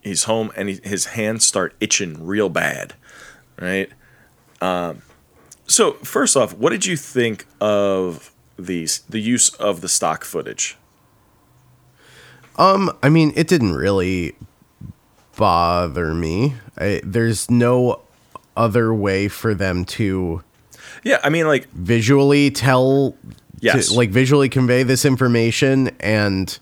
he's 0.01 0.23
home, 0.23 0.49
and 0.55 0.69
he, 0.69 0.79
his 0.81 1.07
hands 1.07 1.45
start 1.45 1.75
itching 1.81 2.25
real 2.25 2.47
bad, 2.47 2.93
right? 3.59 3.89
Um, 4.61 5.01
so 5.67 5.93
first 5.95 6.37
off, 6.37 6.53
what 6.53 6.69
did 6.69 6.85
you 6.85 6.95
think 6.95 7.45
of 7.59 8.31
these 8.57 8.99
the 9.09 9.19
use 9.19 9.49
of 9.55 9.81
the 9.81 9.89
stock 9.89 10.23
footage? 10.23 10.77
Um, 12.55 12.97
I 13.03 13.09
mean, 13.09 13.33
it 13.35 13.49
didn't 13.49 13.73
really 13.73 14.35
bother 15.35 16.13
me. 16.13 16.55
I, 16.77 17.01
there's 17.03 17.51
no 17.51 18.03
other 18.55 18.93
way 18.93 19.27
for 19.27 19.53
them 19.53 19.83
to 19.83 20.43
Yeah, 21.03 21.19
I 21.23 21.29
mean, 21.29 21.47
like 21.47 21.69
visually 21.71 22.51
tell, 22.51 23.15
Yes. 23.59 23.89
to, 23.89 23.93
like 23.95 24.09
visually 24.09 24.49
convey 24.49 24.83
this 24.83 25.05
information, 25.05 25.89
and 25.99 26.57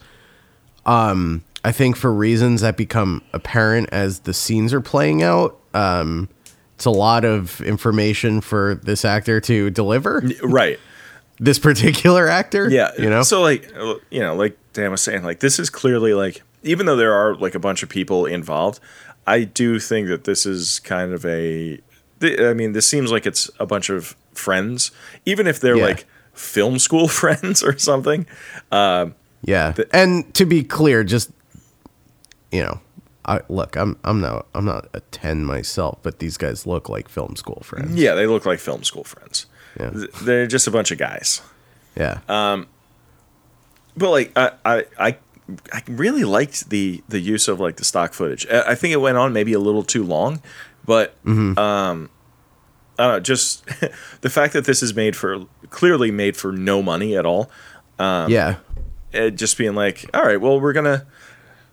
um, 0.85 1.43
I 1.63 1.71
think 1.71 1.95
for 1.95 2.11
reasons 2.13 2.61
that 2.61 2.77
become 2.77 3.21
apparent 3.33 3.89
as 3.91 4.19
the 4.19 4.33
scenes 4.33 4.73
are 4.73 4.81
playing 4.81 5.23
out, 5.23 5.57
um, 5.73 6.29
it's 6.75 6.85
a 6.85 6.89
lot 6.91 7.25
of 7.25 7.61
information 7.61 8.41
for 8.41 8.75
this 8.75 9.03
actor 9.05 9.41
to 9.41 9.69
deliver. 9.69 10.23
right. 10.43 10.79
This 11.41 11.57
particular 11.57 12.27
actor, 12.27 12.69
Yeah, 12.69 12.91
you 12.99 13.09
know, 13.09 13.21
So 13.23 13.41
like, 13.41 13.71
uh, 13.73 13.95
you 14.09 14.19
know, 14.19 14.35
like 14.35 14.57
Dan 14.73 14.91
was 14.91 14.99
saying, 14.99 15.23
like 15.23 15.39
this 15.39 15.57
is 15.57 15.69
clearly 15.69 16.13
like, 16.13 16.41
even 16.63 16.85
though 16.85 16.97
there 16.97 17.13
are 17.13 17.33
like 17.35 17.55
a 17.55 17.59
bunch 17.59 17.81
of 17.81 17.87
people 17.87 18.25
involved, 18.25 18.81
I 19.25 19.45
do 19.45 19.79
think 19.79 20.09
that 20.09 20.25
this 20.25 20.45
is 20.45 20.79
kind 20.79 21.13
of 21.13 21.25
a 21.25 21.79
I 22.21 22.53
mean, 22.53 22.73
this 22.73 22.85
seems 22.87 23.09
like 23.09 23.25
it's 23.25 23.49
a 23.57 23.65
bunch 23.65 23.89
of 23.89 24.17
friends, 24.39 24.91
even 25.25 25.45
if 25.47 25.59
they're 25.59 25.77
Yeah. 25.77 25.85
like 25.85 26.05
film 26.33 26.79
school 26.79 27.07
friends 27.21 27.61
or 27.63 27.77
something. 27.77 28.25
Yeah, 29.41 29.73
and 29.93 30.33
to 30.33 30.45
be 30.45 30.63
clear, 30.63 31.03
just 31.03 31.31
you 32.51 32.61
know, 32.63 32.79
I 33.25 33.41
look, 33.47 33.75
I'm 33.77 33.97
I'm 34.03 34.19
not 34.19 34.47
I'm 34.53 34.65
not 34.65 34.87
a 34.93 34.99
ten 35.11 35.45
myself, 35.45 35.99
but 36.01 36.19
these 36.19 36.35
guys 36.37 36.65
look 36.65 36.89
like 36.89 37.07
film 37.07 37.35
school 37.35 37.61
friends. 37.63 37.95
Yeah, 37.95 38.15
they 38.15 38.27
look 38.27 38.45
like 38.45 38.59
film 38.59 38.83
school 38.83 39.03
friends. 39.05 39.45
Yeah. 39.79 39.91
They're 40.23 40.47
just 40.47 40.67
a 40.67 40.71
bunch 40.71 40.91
of 40.91 40.97
guys. 40.97 41.41
Yeah, 41.95 42.19
Um, 42.27 42.67
but 43.95 44.09
like 44.11 44.31
I, 44.37 44.51
I 44.65 44.85
I 44.97 45.17
I 45.73 45.83
really 45.87 46.23
liked 46.23 46.69
the 46.69 47.01
the 47.09 47.19
use 47.19 47.47
of 47.47 47.59
like 47.59 47.77
the 47.77 47.85
stock 47.85 48.13
footage. 48.13 48.45
I 48.47 48.71
I 48.71 48.75
think 48.75 48.93
it 48.93 48.97
went 49.01 49.17
on 49.17 49.31
maybe 49.33 49.53
a 49.53 49.59
little 49.59 49.83
too 49.83 50.03
long, 50.03 50.41
but 50.85 51.15
um, 51.25 52.09
I 52.99 53.03
don't 53.03 53.13
know. 53.13 53.19
Just 53.21 53.65
the 54.21 54.29
fact 54.29 54.53
that 54.53 54.65
this 54.65 54.83
is 54.83 54.93
made 54.93 55.15
for 55.15 55.45
clearly 55.69 56.11
made 56.11 56.35
for 56.35 56.51
no 56.51 56.83
money 56.83 57.15
at 57.15 57.25
all. 57.25 57.49
Um, 57.97 58.29
yeah, 58.29 58.57
It 59.13 59.31
just 59.31 59.57
being 59.57 59.73
like, 59.75 60.05
all 60.13 60.23
right, 60.23 60.39
well, 60.39 60.59
we're 60.59 60.73
gonna 60.73 61.05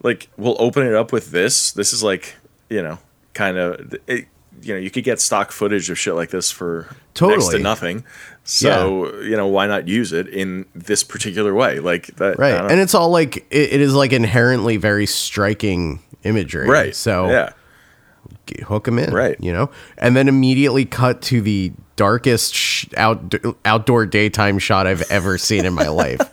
like 0.03 0.29
we'll 0.37 0.57
open 0.59 0.87
it 0.87 0.95
up 0.95 1.12
with 1.12 1.33
this. 1.33 1.73
This 1.73 1.93
is 1.93 2.03
like 2.03 2.37
you 2.71 2.81
know 2.83 2.99
kind 3.35 3.59
of 3.59 3.95
it, 4.07 4.27
you 4.62 4.75
know 4.75 4.81
you 4.81 4.91
could 4.91 5.05
get 5.05 5.21
stock 5.21 5.53
footage 5.53 5.91
of 5.91 5.99
shit 5.99 6.15
like 6.15 6.31
this 6.31 6.51
for 6.51 6.87
next 6.89 6.95
to 7.15 7.27
Totally. 7.27 7.62
nothing. 7.62 8.05
So 8.45 9.21
you 9.21 9.37
know 9.37 9.49
why 9.49 9.67
not 9.67 9.89
use 9.89 10.12
it 10.12 10.29
in 10.29 10.67
this 10.75 11.03
particular 11.03 11.53
way? 11.55 11.81
Like 11.81 12.07
that, 12.17 12.39
right. 12.39 12.55
And 12.71 12.81
it's 12.81 12.95
all 12.95 13.11
like 13.11 13.39
it, 13.51 13.73
it 13.73 13.81
is 13.81 13.95
like 13.95 14.12
inherently 14.12 14.77
very 14.77 15.07
striking 15.07 16.01
imagery. 16.23 16.69
right. 16.69 16.95
So 16.95 17.29
yeah. 17.29 17.51
Hook 18.67 18.85
them 18.85 18.99
in. 18.99 19.13
Right. 19.13 19.37
You 19.41 19.53
know, 19.53 19.71
and 19.99 20.17
then 20.17 20.29
immediately 20.29 20.85
cut 20.85 21.23
to 21.23 21.41
the 21.41 21.73
darkest 21.97 22.55
sh- 22.55 22.87
out 22.97 23.35
outdoor 23.65 24.07
daytime 24.07 24.59
shot 24.59 24.87
I've 24.87 25.03
ever 25.11 25.39
seen 25.39 25.65
in 25.65 25.75
my 25.75 25.89
life. 25.89 26.21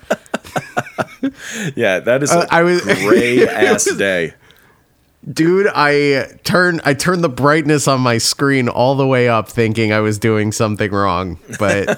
Yeah, 1.76 1.99
that 1.99 2.21
is 2.21 2.32
a 2.34 2.39
Uh, 2.39 2.47
I 2.52 2.63
was- 2.63 2.82
gray 2.84 3.47
ass 3.47 3.86
day. 3.95 4.34
Dude, 5.32 5.67
I 5.73 6.38
turned 6.43 6.82
I 6.84 6.93
turned 6.93 7.23
the 7.23 7.30
brightness 7.30 7.88
on 7.88 8.02
my 8.02 8.17
screen 8.17 8.67
all 8.67 8.95
the 8.95 9.08
way 9.08 9.30
up 9.30 9.47
thinking 9.47 9.93
I 9.93 10.02
was 10.02 10.19
doing 10.19 10.52
something 10.52 10.91
wrong, 10.91 11.39
but 11.58 11.97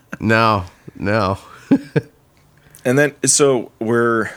no, 0.20 0.64
no. 0.96 1.38
And 2.84 2.98
then 2.98 3.14
so 3.24 3.72
we're 3.78 4.28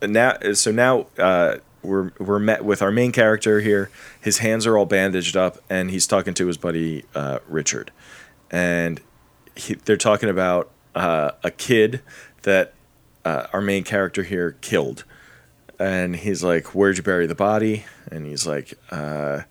now 0.00 0.38
so 0.54 0.70
now 0.72 1.06
uh, 1.18 1.56
we're 1.84 2.12
we're 2.18 2.38
met 2.38 2.64
with 2.64 2.82
our 2.82 2.90
main 2.90 3.12
character 3.12 3.60
here. 3.60 3.90
His 4.20 4.38
hands 4.38 4.66
are 4.66 4.76
all 4.76 4.86
bandaged 4.86 5.36
up, 5.36 5.58
and 5.68 5.90
he's 5.90 6.06
talking 6.06 6.34
to 6.34 6.46
his 6.46 6.56
buddy 6.56 7.04
uh, 7.14 7.40
Richard, 7.48 7.92
and 8.50 9.00
he, 9.56 9.74
they're 9.74 9.96
talking 9.96 10.28
about 10.28 10.70
uh, 10.94 11.32
a 11.42 11.50
kid 11.50 12.00
that 12.42 12.74
uh, 13.24 13.46
our 13.52 13.60
main 13.60 13.84
character 13.84 14.22
here 14.22 14.56
killed. 14.60 15.04
And 15.78 16.16
he's 16.16 16.44
like, 16.44 16.74
"Where'd 16.74 16.96
you 16.96 17.02
bury 17.02 17.26
the 17.26 17.34
body?" 17.34 17.84
And 18.10 18.26
he's 18.26 18.46
like, 18.46 18.74
uh, 18.90 19.42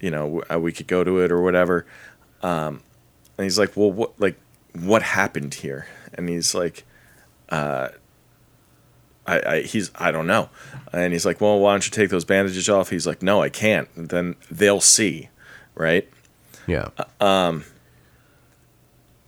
"You 0.00 0.10
know, 0.10 0.42
uh, 0.52 0.58
we 0.58 0.72
could 0.72 0.86
go 0.86 1.04
to 1.04 1.20
it 1.20 1.30
or 1.30 1.42
whatever." 1.42 1.86
Um, 2.42 2.82
and 3.36 3.44
he's 3.44 3.58
like, 3.58 3.76
"Well, 3.76 3.92
what 3.92 4.18
like 4.18 4.38
what 4.72 5.02
happened 5.02 5.54
here?" 5.54 5.86
And 6.14 6.28
he's 6.28 6.54
like, 6.54 6.84
uh, 7.48 7.88
I, 9.26 9.40
I 9.40 9.60
he's 9.62 9.90
I 9.94 10.10
don't 10.10 10.26
know. 10.26 10.48
And 10.92 11.12
he's 11.12 11.24
like, 11.24 11.40
"Well, 11.40 11.58
why 11.60 11.72
don't 11.72 11.84
you 11.86 11.90
take 11.90 12.10
those 12.10 12.24
bandages 12.24 12.68
off?" 12.68 12.90
He's 12.90 13.06
like, 13.06 13.22
"No, 13.22 13.40
I 13.42 13.48
can't. 13.48 13.88
Then 13.96 14.36
they'll 14.50 14.80
see." 14.80 15.28
Right? 15.74 16.08
Yeah. 16.66 16.88
Um 17.20 17.64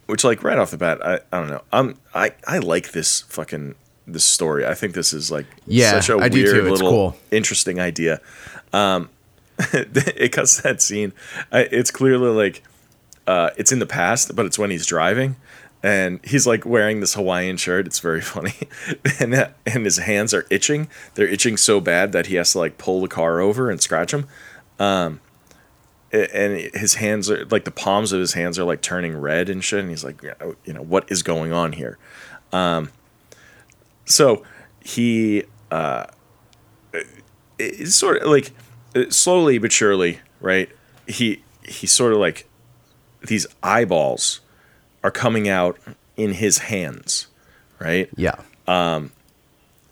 which 0.06 0.22
like 0.24 0.42
right 0.42 0.58
off 0.58 0.70
the 0.70 0.76
bat, 0.76 1.04
I, 1.04 1.20
I 1.32 1.40
don't 1.40 1.48
know. 1.48 1.62
I'm 1.72 1.96
I 2.14 2.32
I 2.46 2.58
like 2.58 2.92
this 2.92 3.22
fucking 3.22 3.74
this 4.06 4.24
story. 4.24 4.66
I 4.66 4.74
think 4.74 4.94
this 4.94 5.12
is 5.12 5.30
like 5.30 5.46
Yeah, 5.66 5.98
such 6.00 6.10
a 6.10 6.14
I 6.22 6.28
weird. 6.28 6.64
Little 6.64 6.90
cool. 6.90 7.16
interesting 7.30 7.80
idea. 7.80 8.20
Um 8.72 9.08
it 9.72 10.32
cuts 10.32 10.60
that 10.62 10.82
scene. 10.82 11.12
I, 11.52 11.60
it's 11.60 11.90
clearly 11.90 12.28
like 12.30 12.62
uh 13.26 13.50
it's 13.56 13.72
in 13.72 13.78
the 13.78 13.86
past, 13.86 14.34
but 14.36 14.44
it's 14.44 14.58
when 14.58 14.70
he's 14.70 14.84
driving 14.86 15.36
and 15.84 16.18
he's 16.24 16.46
like 16.46 16.64
wearing 16.64 17.00
this 17.00 17.12
Hawaiian 17.12 17.58
shirt. 17.58 17.86
It's 17.86 18.00
very 18.00 18.20
funny. 18.34 18.54
and 19.20 19.34
that, 19.34 19.56
and 19.66 19.84
his 19.84 19.98
hands 19.98 20.32
are 20.32 20.46
itching. 20.48 20.88
They're 21.14 21.28
itching 21.28 21.58
so 21.58 21.78
bad 21.78 22.12
that 22.12 22.26
he 22.26 22.36
has 22.36 22.52
to 22.52 22.58
like 22.58 22.78
pull 22.78 23.02
the 23.02 23.08
car 23.08 23.38
over 23.38 23.70
and 23.70 23.80
scratch 23.80 24.12
them. 24.12 24.26
Um 24.80 25.20
and 26.10 26.70
his 26.74 26.94
hands 26.94 27.28
are 27.28 27.44
like 27.46 27.64
the 27.64 27.70
palms 27.70 28.12
of 28.12 28.20
his 28.20 28.34
hands 28.34 28.58
are 28.58 28.64
like 28.64 28.80
turning 28.80 29.16
red 29.16 29.48
and 29.48 29.64
shit 29.64 29.80
and 29.80 29.90
he's 29.90 30.04
like 30.04 30.22
you 30.64 30.72
know 30.72 30.82
what 30.82 31.10
is 31.10 31.24
going 31.24 31.52
on 31.52 31.72
here 31.72 31.98
um 32.52 32.88
so 34.04 34.44
he 34.80 35.42
uh 35.72 36.06
it's 37.58 37.96
sort 37.96 38.22
of 38.22 38.28
like 38.28 38.52
uh, 38.94 39.10
slowly 39.10 39.58
but 39.58 39.72
surely 39.72 40.20
right 40.40 40.68
he 41.08 41.42
he's 41.66 41.90
sort 41.90 42.12
of 42.12 42.18
like 42.20 42.48
these 43.26 43.46
eyeballs 43.60 44.40
are 45.04 45.10
coming 45.12 45.48
out 45.48 45.78
in 46.16 46.32
his 46.32 46.58
hands, 46.58 47.28
right? 47.78 48.08
Yeah. 48.16 48.34
Um, 48.66 49.12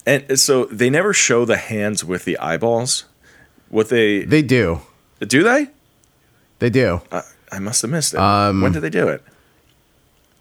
and 0.04 0.40
so 0.40 0.64
they 0.64 0.90
never 0.90 1.12
show 1.12 1.44
the 1.44 1.56
hands 1.58 2.04
with 2.04 2.24
the 2.24 2.36
eyeballs. 2.38 3.04
What 3.68 3.88
they, 3.90 4.24
They 4.24 4.42
do. 4.42 4.80
do 5.20 5.44
they? 5.44 5.68
They 6.58 6.70
do. 6.70 7.00
I, 7.12 7.22
I 7.52 7.58
must 7.60 7.82
have 7.82 7.90
missed 7.90 8.14
it. 8.14 8.20
Um, 8.20 8.60
when 8.62 8.72
did 8.72 8.80
they 8.80 8.90
do 8.90 9.06
it? 9.08 9.22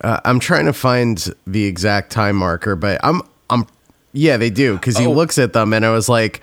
Uh, 0.03 0.19
I'm 0.25 0.39
trying 0.39 0.65
to 0.65 0.73
find 0.73 1.23
the 1.45 1.65
exact 1.65 2.11
time 2.11 2.35
marker, 2.37 2.75
but 2.75 2.99
I'm 3.03 3.21
I'm 3.51 3.67
yeah, 4.13 4.37
they 4.37 4.49
do 4.49 4.77
cuz 4.79 4.97
he 4.97 5.05
Oh. 5.05 5.11
looks 5.11 5.37
at 5.37 5.53
them 5.53 5.73
and 5.73 5.85
I 5.85 5.91
was 5.91 6.09
like, 6.09 6.41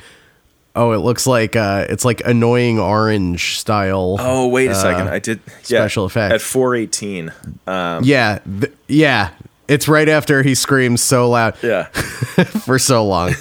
"Oh, 0.79 0.93
it 0.93 0.99
looks 0.99 1.27
like 1.27 1.57
uh 1.57 1.87
it's 1.88 2.05
like 2.05 2.23
annoying 2.25 2.79
orange 2.79 3.59
style." 3.59 4.17
Oh, 4.19 4.49
wait 4.49 4.71
a 4.71 4.75
second. 4.75 5.09
I 5.09 5.19
did 5.19 5.41
yeah, 5.67 5.81
special 5.81 6.05
effect. 6.05 6.33
at 6.35 6.41
418. 6.41 7.33
Um, 7.67 8.05
Yeah, 8.05 8.38
th- 8.61 8.73
yeah. 8.87 9.31
It's 9.69 9.87
right 9.88 10.09
after 10.09 10.43
he 10.43 10.55
screams 10.55 11.03
so 11.03 11.29
loud 11.29 11.55
yeah. 11.62 11.85
for 12.64 12.79
so 12.79 13.05
long. 13.05 13.35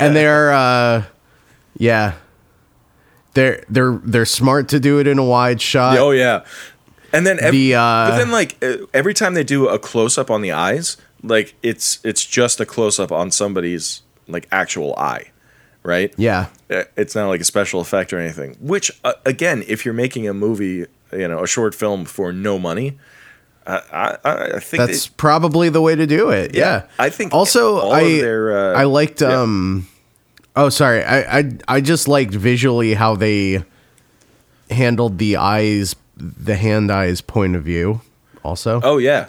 and 0.00 0.16
they're 0.16 0.52
uh 0.52 1.02
yeah. 1.76 2.14
They're 3.34 3.64
they're 3.68 4.00
they're 4.04 4.24
smart 4.24 4.68
to 4.68 4.80
do 4.80 5.00
it 5.00 5.06
in 5.06 5.18
a 5.18 5.24
wide 5.24 5.60
shot. 5.60 5.98
oh 5.98 6.12
yeah. 6.12 6.44
And 7.12 7.26
then 7.26 7.38
every, 7.40 7.58
The, 7.68 7.74
uh, 7.76 8.10
but 8.10 8.16
then 8.18 8.30
like 8.30 8.56
uh, 8.62 8.86
every 8.92 9.14
time 9.14 9.34
they 9.34 9.44
do 9.44 9.68
a 9.68 9.78
close 9.78 10.16
up 10.18 10.30
on 10.30 10.40
the 10.42 10.52
eyes, 10.52 10.96
like 11.22 11.54
it's 11.62 11.98
it's 12.04 12.24
just 12.24 12.60
a 12.60 12.66
close 12.66 12.98
up 12.98 13.12
on 13.12 13.30
somebody's 13.30 14.02
like 14.26 14.48
actual 14.50 14.94
eye, 14.96 15.30
right? 15.84 16.12
Yeah. 16.16 16.46
Uh, 16.70 16.82
It's 16.96 17.14
not 17.14 17.28
like 17.28 17.40
a 17.40 17.44
special 17.44 17.80
effect 17.80 18.12
or 18.12 18.18
anything. 18.18 18.56
Which 18.60 18.90
uh, 19.04 19.12
again, 19.24 19.62
if 19.68 19.84
you're 19.84 19.94
making 19.94 20.26
a 20.28 20.34
movie, 20.34 20.86
you 21.12 21.28
know, 21.28 21.42
a 21.44 21.46
short 21.46 21.74
film 21.74 22.04
for 22.04 22.32
no 22.32 22.58
money, 22.58 22.98
I 23.66 24.16
I, 24.24 24.34
I 24.56 24.60
think 24.60 24.80
That's 24.86 25.06
they- 25.06 25.14
probably 25.16 25.68
the 25.70 25.80
way 25.80 25.94
to 25.94 26.06
do 26.06 26.30
it. 26.30 26.54
Yeah. 26.54 26.60
Yeah, 26.64 26.82
I 27.06 27.10
think 27.10 27.32
also 27.32 27.78
all 27.78 27.92
of 27.94 27.98
I 27.98 28.20
their, 28.20 28.74
uh, 28.74 28.80
I 28.80 28.84
liked 28.84 29.20
yeah. 29.22 29.40
um 29.42 29.86
oh 30.56 30.68
sorry. 30.70 31.02
I, 31.04 31.38
I 31.38 31.50
I 31.68 31.80
just 31.80 32.08
liked 32.08 32.34
visually 32.34 32.94
how 32.94 33.14
they 33.16 33.62
handled 34.70 35.18
the 35.18 35.36
eyes 35.36 35.94
the 36.16 36.56
hand 36.56 36.90
eyes 36.90 37.20
point 37.20 37.56
of 37.56 37.62
view 37.64 38.00
also. 38.42 38.80
oh 38.82 38.98
yeah, 38.98 39.28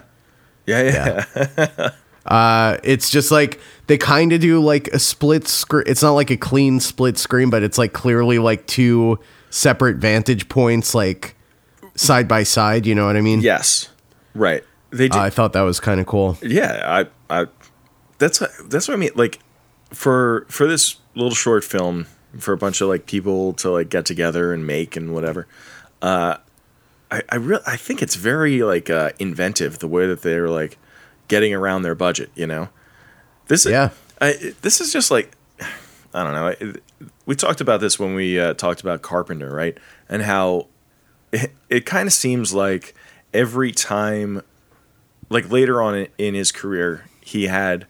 yeah, 0.66 0.82
yeah, 0.82 1.90
Uh 2.26 2.78
it's 2.82 3.10
just 3.10 3.30
like 3.30 3.60
they 3.86 3.96
kind 3.98 4.32
of 4.32 4.40
do 4.40 4.60
like 4.60 4.88
a 4.88 4.98
split 4.98 5.46
screen. 5.48 5.84
It's 5.86 6.02
not 6.02 6.12
like 6.12 6.30
a 6.30 6.36
clean 6.36 6.80
split 6.80 7.18
screen, 7.18 7.50
but 7.50 7.62
it's 7.62 7.78
like 7.78 7.92
clearly 7.92 8.38
like 8.38 8.66
two 8.66 9.18
separate 9.50 9.96
vantage 9.98 10.48
points 10.48 10.94
like 10.94 11.34
side 11.94 12.28
by 12.28 12.42
side, 12.42 12.84
you 12.86 12.94
know 12.94 13.06
what 13.06 13.16
I 13.16 13.20
mean? 13.22 13.40
yes, 13.40 13.88
right. 14.34 14.62
They 14.90 15.08
did, 15.08 15.16
Uh, 15.16 15.22
I 15.22 15.30
thought 15.30 15.52
that 15.54 15.62
was 15.62 15.80
kind 15.80 16.00
of 16.00 16.06
cool. 16.06 16.36
yeah 16.42 17.06
i 17.28 17.40
i 17.42 17.46
that's 18.18 18.38
that's 18.66 18.86
what 18.88 18.94
i 18.94 18.96
mean 18.96 19.10
like 19.14 19.40
for 19.92 20.46
for 20.48 20.66
this 20.66 20.96
little 21.14 21.34
short 21.34 21.64
film 21.64 22.06
for 22.38 22.52
a 22.52 22.56
bunch 22.56 22.80
of 22.80 22.88
like 22.88 23.06
people 23.06 23.52
to 23.54 23.70
like 23.70 23.88
get 23.90 24.04
together 24.06 24.52
and 24.54 24.66
make 24.66 24.96
and 24.96 25.12
whatever 25.12 25.46
uh 26.02 26.36
i 27.10 27.22
i 27.30 27.36
really 27.36 27.62
i 27.66 27.76
think 27.76 28.00
it's 28.02 28.14
very 28.14 28.62
like 28.62 28.88
uh 28.90 29.10
inventive 29.18 29.78
the 29.80 29.88
way 29.88 30.06
that 30.06 30.22
they're 30.22 30.48
like 30.48 30.78
getting 31.28 31.52
around 31.54 31.82
their 31.82 31.94
budget 31.94 32.30
you 32.34 32.46
know 32.46 32.68
this 33.48 33.66
Yeah. 33.66 33.90
I, 34.20 34.54
this 34.62 34.80
is 34.80 34.92
just 34.92 35.10
like 35.10 35.32
i 36.14 36.22
don't 36.22 36.32
know 36.32 36.72
we 37.26 37.34
talked 37.34 37.60
about 37.60 37.80
this 37.80 37.98
when 37.98 38.14
we 38.14 38.38
uh, 38.40 38.54
talked 38.54 38.80
about 38.80 39.02
carpenter 39.02 39.50
right 39.50 39.76
and 40.08 40.22
how 40.22 40.68
it, 41.32 41.52
it 41.68 41.86
kind 41.86 42.06
of 42.06 42.12
seems 42.12 42.54
like 42.54 42.94
every 43.34 43.72
time 43.72 44.42
like 45.28 45.50
later 45.50 45.82
on 45.82 45.94
in, 45.94 46.08
in 46.18 46.34
his 46.34 46.52
career, 46.52 47.06
he 47.20 47.44
had 47.46 47.86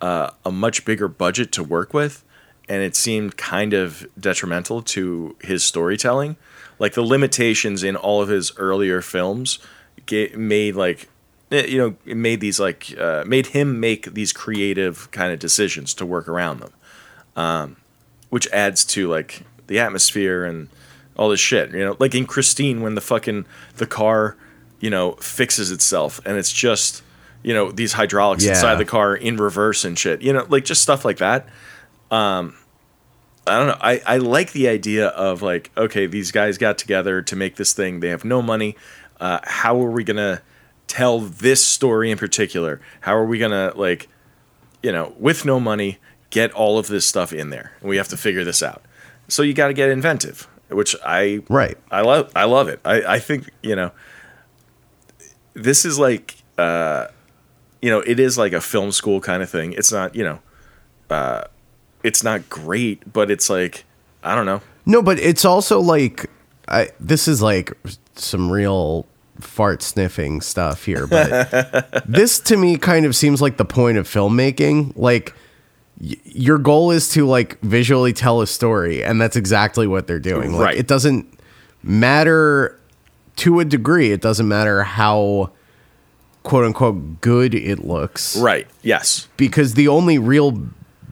uh, 0.00 0.30
a 0.44 0.52
much 0.52 0.84
bigger 0.84 1.08
budget 1.08 1.52
to 1.52 1.62
work 1.64 1.92
with, 1.92 2.24
and 2.68 2.82
it 2.82 2.94
seemed 2.94 3.36
kind 3.36 3.72
of 3.72 4.06
detrimental 4.18 4.82
to 4.82 5.36
his 5.40 5.64
storytelling. 5.64 6.36
Like 6.78 6.94
the 6.94 7.02
limitations 7.02 7.82
in 7.82 7.96
all 7.96 8.22
of 8.22 8.28
his 8.28 8.52
earlier 8.56 9.00
films 9.00 9.58
ga- 10.06 10.34
made 10.36 10.76
like 10.76 11.08
you 11.50 11.78
know 11.78 11.94
it 12.04 12.16
made 12.16 12.40
these 12.40 12.58
like 12.58 12.92
uh, 12.98 13.24
made 13.26 13.46
him 13.48 13.78
make 13.80 14.12
these 14.14 14.32
creative 14.32 15.10
kind 15.10 15.32
of 15.32 15.38
decisions 15.38 15.94
to 15.94 16.06
work 16.06 16.28
around 16.28 16.60
them, 16.60 16.72
um, 17.36 17.76
which 18.30 18.48
adds 18.52 18.84
to 18.86 19.08
like 19.08 19.42
the 19.66 19.78
atmosphere 19.78 20.44
and 20.44 20.68
all 21.16 21.28
this 21.28 21.40
shit. 21.40 21.70
You 21.72 21.84
know, 21.84 21.96
like 21.98 22.14
in 22.14 22.26
Christine 22.26 22.80
when 22.82 22.94
the 22.94 23.00
fucking 23.00 23.46
the 23.76 23.86
car 23.86 24.36
you 24.80 24.90
know 24.90 25.12
fixes 25.12 25.70
itself 25.70 26.20
and 26.26 26.36
it's 26.36 26.52
just 26.52 27.02
you 27.42 27.54
know 27.54 27.70
these 27.72 27.92
hydraulics 27.94 28.44
Yeah. 28.44 28.50
inside 28.50 28.74
the 28.76 28.84
car 28.84 29.14
in 29.14 29.36
reverse 29.36 29.84
and 29.84 29.98
shit. 29.98 30.22
You 30.22 30.32
know, 30.32 30.46
like 30.48 30.64
just 30.64 30.82
stuff 30.82 31.04
like 31.04 31.18
that. 31.18 31.48
Um, 32.10 32.56
I 33.46 33.58
don't 33.58 33.68
know. 33.68 33.78
I, 33.80 34.02
I 34.04 34.16
like 34.18 34.50
the 34.52 34.66
idea 34.68 35.06
of 35.08 35.40
like, 35.42 35.70
okay, 35.76 36.06
these 36.06 36.32
guys 36.32 36.58
got 36.58 36.78
together 36.78 37.22
to 37.22 37.36
make 37.36 37.54
this 37.56 37.72
thing. 37.72 38.00
They 38.00 38.08
have 38.08 38.24
no 38.24 38.42
money. 38.42 38.76
Uh, 39.20 39.38
how 39.44 39.80
are 39.80 39.90
we 39.90 40.02
gonna 40.02 40.42
tell 40.86 41.20
this 41.20 41.64
story 41.64 42.10
in 42.10 42.18
particular? 42.18 42.80
How 43.00 43.16
are 43.16 43.26
we 43.26 43.38
gonna 43.38 43.72
like, 43.74 44.08
you 44.82 44.92
know, 44.92 45.14
with 45.18 45.44
no 45.44 45.60
money, 45.60 45.98
get 46.30 46.52
all 46.52 46.78
of 46.78 46.88
this 46.88 47.06
stuff 47.06 47.32
in 47.32 47.50
there? 47.50 47.72
And 47.80 47.88
we 47.88 47.96
have 47.96 48.08
to 48.08 48.16
figure 48.16 48.44
this 48.44 48.62
out. 48.62 48.82
So 49.28 49.42
you 49.42 49.54
got 49.54 49.68
to 49.68 49.74
get 49.74 49.88
inventive, 49.90 50.46
which 50.68 50.94
I 51.04 51.42
Right. 51.48 51.76
I 51.90 52.02
love 52.02 52.30
I 52.36 52.44
love 52.44 52.68
it. 52.68 52.80
I, 52.84 53.02
I 53.14 53.18
think, 53.18 53.50
you 53.62 53.74
know, 53.76 53.90
this 55.54 55.84
is 55.84 55.98
like 55.98 56.36
uh 56.58 57.08
you 57.82 57.90
know, 57.90 58.00
it 58.00 58.18
is 58.18 58.38
like 58.38 58.52
a 58.52 58.60
film 58.60 58.92
school 58.92 59.20
kind 59.20 59.42
of 59.42 59.50
thing. 59.50 59.72
It's 59.72 59.92
not, 59.92 60.14
you 60.14 60.24
know, 60.24 60.40
uh 61.10 61.44
it's 62.02 62.22
not 62.22 62.48
great, 62.48 63.12
but 63.12 63.30
it's 63.30 63.50
like 63.50 63.84
I 64.22 64.34
don't 64.34 64.46
know. 64.46 64.60
No, 64.86 65.02
but 65.02 65.18
it's 65.18 65.44
also 65.44 65.80
like 65.80 66.30
I 66.68 66.90
this 67.00 67.26
is 67.26 67.42
like 67.42 67.72
some 68.14 68.50
real 68.50 69.06
fart 69.40 69.82
sniffing 69.82 70.40
stuff 70.40 70.84
here, 70.84 71.06
but 71.06 72.02
this 72.06 72.38
to 72.40 72.56
me 72.56 72.76
kind 72.78 73.06
of 73.06 73.14
seems 73.16 73.40
like 73.42 73.56
the 73.56 73.64
point 73.64 73.98
of 73.98 74.08
filmmaking. 74.08 74.92
Like 74.96 75.34
y- 76.00 76.16
your 76.24 76.58
goal 76.58 76.90
is 76.90 77.08
to 77.10 77.26
like 77.26 77.60
visually 77.60 78.12
tell 78.12 78.40
a 78.40 78.46
story, 78.46 79.02
and 79.04 79.20
that's 79.20 79.36
exactly 79.36 79.86
what 79.86 80.06
they're 80.06 80.18
doing. 80.18 80.52
Like 80.52 80.64
Right. 80.66 80.76
it 80.76 80.86
doesn't 80.86 81.26
matter 81.82 82.78
to 83.36 83.60
a 83.60 83.64
degree. 83.64 84.12
It 84.12 84.20
doesn't 84.20 84.48
matter 84.48 84.82
how 84.82 85.50
quote 86.42 86.64
unquote 86.64 87.20
good 87.20 87.54
it 87.54 87.84
looks 87.84 88.36
Right. 88.36 88.66
Yes. 88.82 89.28
because 89.36 89.74
the 89.74 89.88
only 89.88 90.16
real 90.18 90.62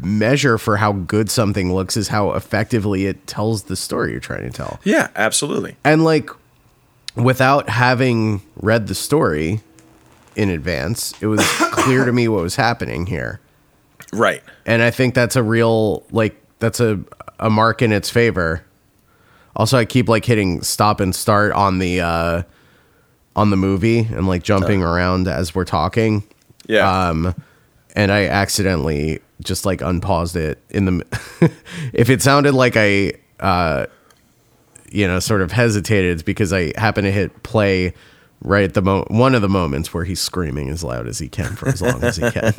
measure 0.01 0.59
for 0.59 0.77
how 0.77 0.93
good 0.93 1.29
something 1.31 1.73
looks 1.75 1.97
is 1.97 2.09
how 2.09 2.33
effectively 2.33 3.07
it 3.07 3.27
tells 3.27 3.65
the 3.65 3.75
story 3.77 4.13
you're 4.13 4.21
trying 4.21 4.43
to 4.43 4.51
tell. 4.51 4.79
Yeah, 4.85 5.09
absolutely. 5.17 5.77
And 5.85 6.05
like 6.05 6.31
without 7.17 7.69
having 7.69 8.43
read 8.57 8.87
the 8.87 8.95
story 8.95 9.61
in 10.37 10.51
advance, 10.51 11.15
it 11.21 11.27
was 11.27 11.41
clear 11.73 12.05
to 12.05 12.13
me 12.13 12.29
what 12.29 12.43
was 12.43 12.57
happening 12.57 13.07
here. 13.07 13.41
Right. 14.13 14.43
And 14.67 14.83
I 14.83 14.91
think 14.91 15.15
that's 15.15 15.37
a 15.37 15.43
real 15.43 16.05
like 16.11 16.41
that's 16.59 16.81
a 16.81 17.01
a 17.39 17.51
mark 17.51 17.83
in 17.83 17.93
its 17.93 18.11
favor. 18.11 18.65
Also, 19.57 19.77
I 19.79 19.85
keep 19.85 20.09
like 20.09 20.25
hitting 20.25 20.63
stop 20.63 21.01
and 21.01 21.15
start 21.15 21.53
on 21.53 21.79
the 21.79 22.01
uh 22.01 22.43
on 23.37 23.51
the 23.51 23.57
movie 23.57 24.01
and 24.01 24.27
like 24.29 24.43
jumping 24.45 24.83
around 24.83 25.27
as 25.27 25.55
we're 25.55 25.65
talking 25.65 26.23
Yeah. 26.69 27.09
um 27.09 27.35
and 27.97 28.13
i 28.13 28.27
accidentally 28.27 29.19
just 29.43 29.67
like 29.67 29.81
unpaused 29.81 30.37
it 30.37 30.61
in 30.71 30.85
the 30.85 31.51
if 31.93 32.11
it 32.11 32.23
sounded 32.23 32.53
like 32.55 32.75
i 32.77 33.13
uh 33.41 33.87
you 34.95 35.07
know 35.07 35.19
sort 35.19 35.43
of 35.43 35.51
hesitated 35.53 36.13
it's 36.13 36.23
because 36.23 36.53
i 36.53 36.73
happened 36.77 37.05
to 37.05 37.11
hit 37.11 37.43
play 37.43 37.93
right 38.43 38.65
at 38.65 38.75
the 38.75 38.83
mo- 38.83 39.05
one 39.09 39.35
of 39.35 39.43
the 39.43 39.49
moments 39.49 39.93
where 39.93 40.05
he's 40.05 40.21
screaming 40.21 40.69
as 40.71 40.85
loud 40.85 41.07
as 41.09 41.19
he 41.19 41.29
can 41.29 41.57
for 41.57 41.69
as 41.69 41.83
long 41.83 42.03
as 42.03 42.17
he 42.17 42.31
can 42.31 42.55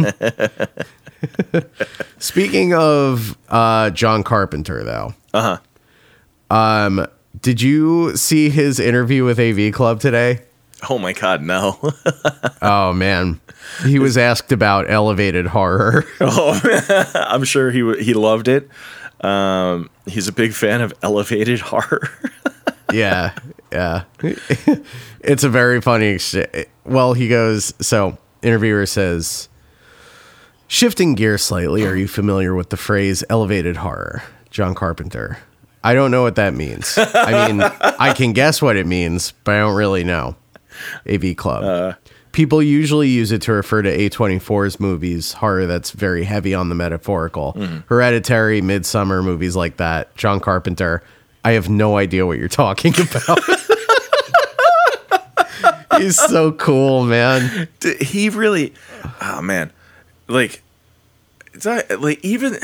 speaking 2.18 2.74
of 2.74 3.38
uh 3.50 3.90
john 3.92 4.22
carpenter 4.24 4.84
though 4.84 5.14
uh-huh. 5.34 6.56
um 6.56 7.08
did 7.42 7.62
you 7.62 8.16
see 8.18 8.50
his 8.50 8.80
interview 8.80 9.24
with 9.24 9.40
av 9.40 9.74
club 9.74 10.00
today 10.00 10.42
Oh 10.90 11.00
my 11.00 11.14
god, 11.14 11.42
no. 11.42 11.80
oh 12.62 12.94
man 12.94 13.40
he 13.84 13.98
was 13.98 14.18
asked 14.18 14.52
about 14.52 14.90
elevated 14.90 15.48
horror 15.48 16.06
oh, 16.20 16.60
I'm 17.16 17.44
sure 17.44 17.72
he 17.72 17.80
w- 17.80 18.04
he 18.04 18.14
loved 18.14 18.48
it. 18.48 18.70
Um, 19.22 19.90
he's 20.06 20.28
a 20.28 20.32
big 20.32 20.54
fan 20.54 20.82
of 20.82 20.94
elevated 21.02 21.60
horror. 21.72 22.10
yeah, 22.92 23.34
yeah. 23.72 24.04
it's 25.22 25.44
a 25.44 25.50
very 25.50 25.82
funny. 25.82 26.20
Well, 26.84 27.14
he 27.14 27.28
goes. 27.28 27.74
So, 27.80 28.18
interviewer 28.42 28.86
says, 28.86 29.50
shifting 30.68 31.16
gear 31.16 31.38
slightly. 31.38 31.86
Are 31.86 31.96
you 31.96 32.08
familiar 32.08 32.54
with 32.54 32.70
the 32.70 32.78
phrase 32.78 33.24
"elevated 33.30 33.78
horror"? 33.78 34.24
John 34.50 34.76
Carpenter. 34.76 35.38
I 35.84 35.94
don't 35.94 36.10
know 36.10 36.24
what 36.24 36.36
that 36.36 36.54
means. 36.56 36.98
I 36.98 37.48
mean, 37.48 37.62
I 37.82 38.14
can 38.14 38.34
guess 38.34 38.62
what 38.62 38.76
it 38.76 38.88
means, 38.88 39.34
but 39.44 39.56
I 39.56 39.60
don't 39.60 39.76
really 39.76 40.04
know. 40.04 40.36
AV 41.08 41.36
Club. 41.38 41.96
People 42.36 42.62
usually 42.62 43.08
use 43.08 43.32
it 43.32 43.42
to 43.44 43.54
refer 43.54 43.82
to 43.82 43.90
A24's 43.98 44.78
movies, 44.78 45.32
horror 45.32 45.66
that's 45.66 45.92
very 45.92 46.26
heavy 46.26 46.54
on 46.54 46.68
the 46.68 46.76
metaphorical. 46.76 47.54
Mm-hmm. 47.54 47.78
Hereditary, 47.88 48.62
Midsommar, 48.62 49.24
movies 49.24 49.56
like 49.56 49.78
that. 49.78 50.14
John 50.18 50.42
Carpenter. 50.42 51.02
I 51.46 51.52
have 51.52 51.70
no 51.70 51.96
idea 51.98 52.26
what 52.26 52.38
you're 52.38 52.50
talking 52.50 52.94
about. 53.00 53.40
He's 56.02 56.18
so 56.20 56.52
cool, 56.52 57.06
man. 57.06 57.70
He 58.02 58.28
really 58.30 58.74
oh 59.22 59.42
man 59.42 59.72
like 60.28 60.62
it's 61.54 61.66
not, 61.66 61.90
like 62.02 62.20
even 62.26 62.58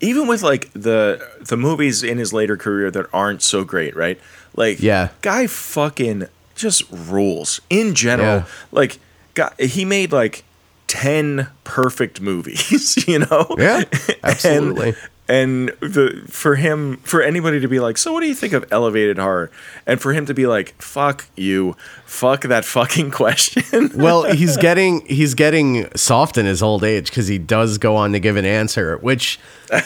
even 0.00 0.26
with 0.28 0.42
like 0.42 0.70
the 0.74 1.26
the 1.40 1.56
movies 1.56 2.02
in 2.02 2.18
his 2.18 2.34
later 2.34 2.58
career 2.58 2.90
that 2.90 3.06
aren't 3.12 3.40
so 3.40 3.64
great 3.64 3.96
right 3.96 4.20
like 4.54 4.80
Yeah. 4.80 5.08
guy 5.22 5.46
fucking 5.46 6.28
just 6.58 6.82
rules 6.90 7.60
in 7.70 7.94
general 7.94 8.38
Yeah. 8.40 8.44
like 8.72 8.98
guy, 9.34 9.52
he 9.58 9.84
made 9.84 10.12
like 10.12 10.44
10 10.88 11.48
perfect 11.64 12.20
movies 12.20 12.96
you 13.08 13.20
know 13.20 13.54
Yeah, 13.58 13.84
And- 14.08 14.16
absolutely. 14.24 14.94
and 15.30 15.68
the 15.80 16.24
for 16.30 16.54
him 16.56 16.96
for 17.04 17.20
anybody 17.20 17.60
to 17.60 17.68
be 17.68 17.78
like 17.80 17.98
so 17.98 18.14
what 18.14 18.20
do 18.22 18.26
you 18.26 18.34
think 18.34 18.54
of 18.54 18.64
elevated 18.72 19.18
horror 19.18 19.50
and 19.86 20.00
for 20.00 20.14
him 20.14 20.24
to 20.24 20.32
be 20.32 20.46
like 20.46 20.74
fuck 20.80 21.26
you 21.36 21.76
fuck 22.06 22.40
that 22.44 22.64
fucking 22.64 23.10
question 23.22 23.90
well, 23.94 24.24
he's 24.24 24.56
getting 24.56 25.04
he's 25.04 25.34
getting 25.34 25.94
soft 25.94 26.38
in 26.38 26.46
his 26.46 26.62
old 26.62 26.82
age 26.82 27.10
because 27.10 27.28
he 27.28 27.36
does 27.36 27.76
go 27.76 27.94
on 27.94 28.12
to 28.12 28.18
give 28.20 28.36
an 28.36 28.46
answer, 28.46 28.96
which 28.98 29.38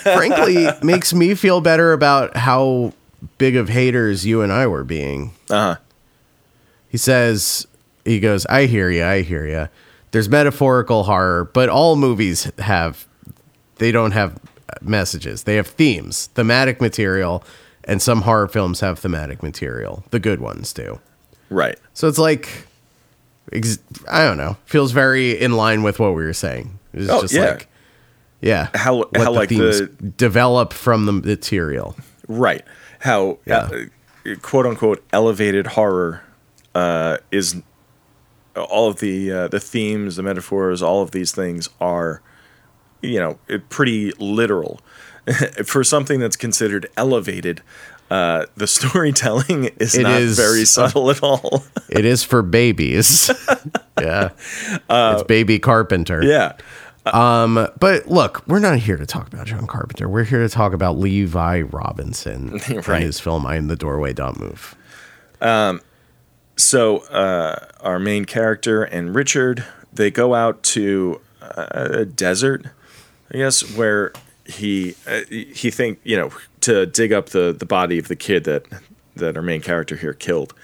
frankly 0.05 0.69
makes 0.85 1.13
me 1.13 1.35
feel 1.35 1.61
better 1.61 1.93
about 1.93 2.37
how 2.37 2.93
big 3.39 3.57
of 3.57 3.69
haters 3.69 4.25
you 4.25 4.43
and 4.43 4.53
I 4.53 4.69
were 4.69 4.85
being. 4.85 5.33
uh-huh 5.51 5.77
He 6.93 6.99
says, 6.99 7.67
he 8.05 8.21
goes, 8.21 8.45
I 8.47 8.67
hear 8.67 8.91
you, 8.91 9.03
I 9.03 9.23
hear 9.23 9.47
you. 9.47 9.69
There's 10.11 10.29
metaphorical 10.29 11.05
horror, 11.05 11.51
but 11.55 11.71
all 11.71 11.97
movies 11.97 12.53
have, 12.59 13.09
they 13.77 13.91
don't 13.91 14.11
have 14.13 14.39
messages. 14.83 15.45
They 15.45 15.57
have 15.57 15.67
themes, 15.67 16.27
thematic 16.35 16.83
material, 16.83 17.43
and 17.85 18.03
some 18.03 18.21
horror 18.23 18.47
films 18.47 18.81
have 18.81 18.99
thematic 18.99 19.43
material. 19.43 20.05
The 20.11 20.21
good 20.21 20.41
ones 20.41 20.73
do. 20.75 21.01
right 21.49 21.79
So 21.95 22.09
it's 22.09 22.19
like, 22.19 22.67
ex- 23.53 23.79
I 24.11 24.25
don't 24.25 24.37
know, 24.37 24.59
feels 24.67 24.93
very 24.93 25.31
in 25.41 25.53
line 25.53 25.83
with 25.83 25.99
what 25.99 26.11
we 26.15 26.25
were 26.25 26.35
saying. 26.35 26.79
It's 26.93 27.11
Oh, 27.11 27.23
just 27.23 27.33
yeah. 27.33 27.41
like, 27.53 27.69
yeah, 28.43 28.69
How- 28.75 28.97
what 28.99 29.17
how, 29.17 29.33
like, 29.33 29.49
the- 29.49 29.91
develop 30.19 30.75
from 30.75 31.07
the 31.07 31.13
material. 31.13 31.97
Right. 32.29 32.63
How 32.99 33.39
Yeah. 33.47 33.71
uh, 34.27 34.35
quote 34.43 34.67
unquote 34.67 35.03
elevated 35.13 35.69
horror 35.69 36.23
uh, 36.75 37.19
is 37.31 37.63
all 38.57 38.89
of 38.89 39.01
the 39.01 39.31
uh, 39.33 39.49
the 39.49 39.61
themes, 39.61 40.17
the 40.17 40.23
metaphors, 40.23 40.83
all 40.83 41.03
of 41.03 41.11
these 41.13 41.33
things 41.33 41.69
are 41.81 42.21
you 43.01 43.19
know 43.19 43.39
pretty 43.69 44.13
literal 44.19 44.81
for 45.65 45.83
something 45.85 46.21
that's 46.21 46.37
considered 46.37 46.89
elevated. 46.97 47.63
Uh, 48.11 48.45
the 48.57 48.67
storytelling 48.79 49.71
is 49.79 49.95
It 49.95 50.03
not 50.03 50.21
is- 50.21 50.37
very 50.37 50.65
subtle 50.67 51.11
at 51.11 51.23
all. 51.23 51.65
It 51.89 52.07
is 52.07 52.23
for 52.25 52.41
babies. 52.43 53.31
yeah, 54.01 54.31
it's 54.89 55.23
baby 55.25 55.59
carpenter. 55.59 56.21
Uh, 56.23 56.25
yeah. 56.25 56.53
Um, 57.05 57.69
but 57.81 58.07
look, 58.07 58.43
we're 58.47 58.61
not 58.61 58.79
here 58.79 58.97
to 58.97 59.05
talk 59.05 59.27
about 59.31 59.47
John 59.47 59.67
Carpenter. 59.67 60.09
We're 60.09 60.25
here 60.25 60.39
to 60.41 60.49
talk 60.49 60.73
about 60.73 60.97
Levi 60.99 61.63
Robinson 61.63 62.53
Right. 62.53 62.89
and 62.89 63.03
his 63.05 63.21
film 63.21 63.47
"I 63.47 63.57
Am 63.57 63.67
the 63.69 63.77
Doorway." 63.77 64.13
Don't 64.15 64.41
move. 64.41 64.75
So 66.57 66.99
uh, 67.07 67.67
our 67.81 67.99
main 67.99 68.25
character 68.25 68.83
and 68.83 69.15
Richard 69.15 69.65
they 69.93 70.11
go 70.11 70.35
out 70.35 70.63
to 70.63 71.21
a 71.41 72.05
desert, 72.05 72.67
I 73.33 73.39
guess, 73.39 73.77
where 73.77 74.13
he 74.47 74.95
uh, 75.07 75.21
he 75.29 75.71
think 75.71 76.01
you 76.05 76.17
know 76.17 76.31
to 76.61 76.87
dig 76.87 77.13
up 77.13 77.31
the 77.31 77.55
the 77.57 77.67
body 77.67 77.99
of 77.99 78.09
the 78.09 78.17
kid 78.17 78.45
that 78.45 78.67
that 79.17 79.37
our 79.37 79.43
main 79.43 79.61
character 79.61 79.97
here 79.97 80.15
killed, 80.15 80.55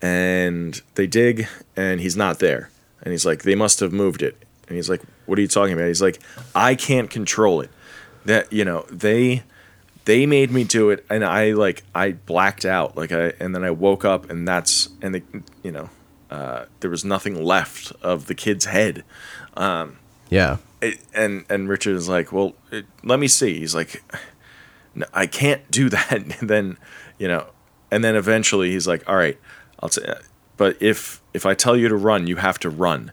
and 0.00 0.80
they 0.94 1.06
dig 1.06 1.46
and 1.76 2.00
he's 2.00 2.16
not 2.16 2.38
there, 2.38 2.70
and 3.02 3.12
he's 3.12 3.26
like 3.26 3.42
they 3.42 3.54
must 3.54 3.80
have 3.80 3.92
moved 3.92 4.22
it, 4.22 4.36
and 4.68 4.76
he's 4.76 4.88
like 4.88 5.02
what 5.26 5.38
are 5.38 5.42
you 5.42 5.48
talking 5.48 5.74
about? 5.74 5.88
He's 5.88 6.02
like 6.02 6.20
I 6.54 6.74
can't 6.74 7.10
control 7.10 7.60
it, 7.60 7.70
that 8.24 8.52
you 8.52 8.64
know 8.64 8.86
they 8.90 9.42
they 10.08 10.24
made 10.24 10.50
me 10.50 10.64
do 10.64 10.88
it 10.88 11.04
and 11.10 11.22
i 11.22 11.52
like 11.52 11.84
i 11.94 12.12
blacked 12.12 12.64
out. 12.64 12.96
Like 12.96 13.12
i 13.12 13.34
and 13.38 13.54
then 13.54 13.62
i 13.62 13.70
woke 13.70 14.06
up 14.06 14.30
and 14.30 14.48
that's 14.48 14.88
and 15.02 15.14
the 15.14 15.22
you 15.62 15.70
know 15.70 15.90
uh, 16.30 16.64
there 16.80 16.90
was 16.90 17.04
nothing 17.04 17.42
left 17.44 17.92
of 18.02 18.26
the 18.26 18.34
kid's 18.34 18.64
head. 18.64 19.04
Yeah, 20.30 20.56
it, 20.80 20.98
and 21.14 21.44
and 21.50 21.68
richard 21.68 21.94
is 21.94 22.08
like 22.08 22.32
well 22.32 22.54
it, 22.72 22.86
let 23.04 23.18
me 23.18 23.28
see. 23.28 23.58
He's 23.58 23.74
like 23.74 24.02
no, 24.94 25.04
i 25.12 25.26
can't 25.26 25.70
do 25.70 25.88
that. 25.98 26.40
And 26.40 26.48
then 26.48 26.78
you 27.18 27.28
know 27.28 27.48
and 27.90 28.02
then 28.02 28.16
eventually 28.16 28.70
he's 28.70 28.88
like 28.88 29.06
all 29.06 29.16
right 29.16 29.38
i'll 29.80 29.90
say 29.90 30.14
but 30.56 30.80
if 30.80 31.20
if 31.34 31.44
i 31.44 31.52
tell 31.52 31.76
you 31.76 31.88
to 31.88 31.96
run 31.96 32.26
you 32.26 32.36
have 32.36 32.58
to 32.60 32.70
run. 32.70 33.12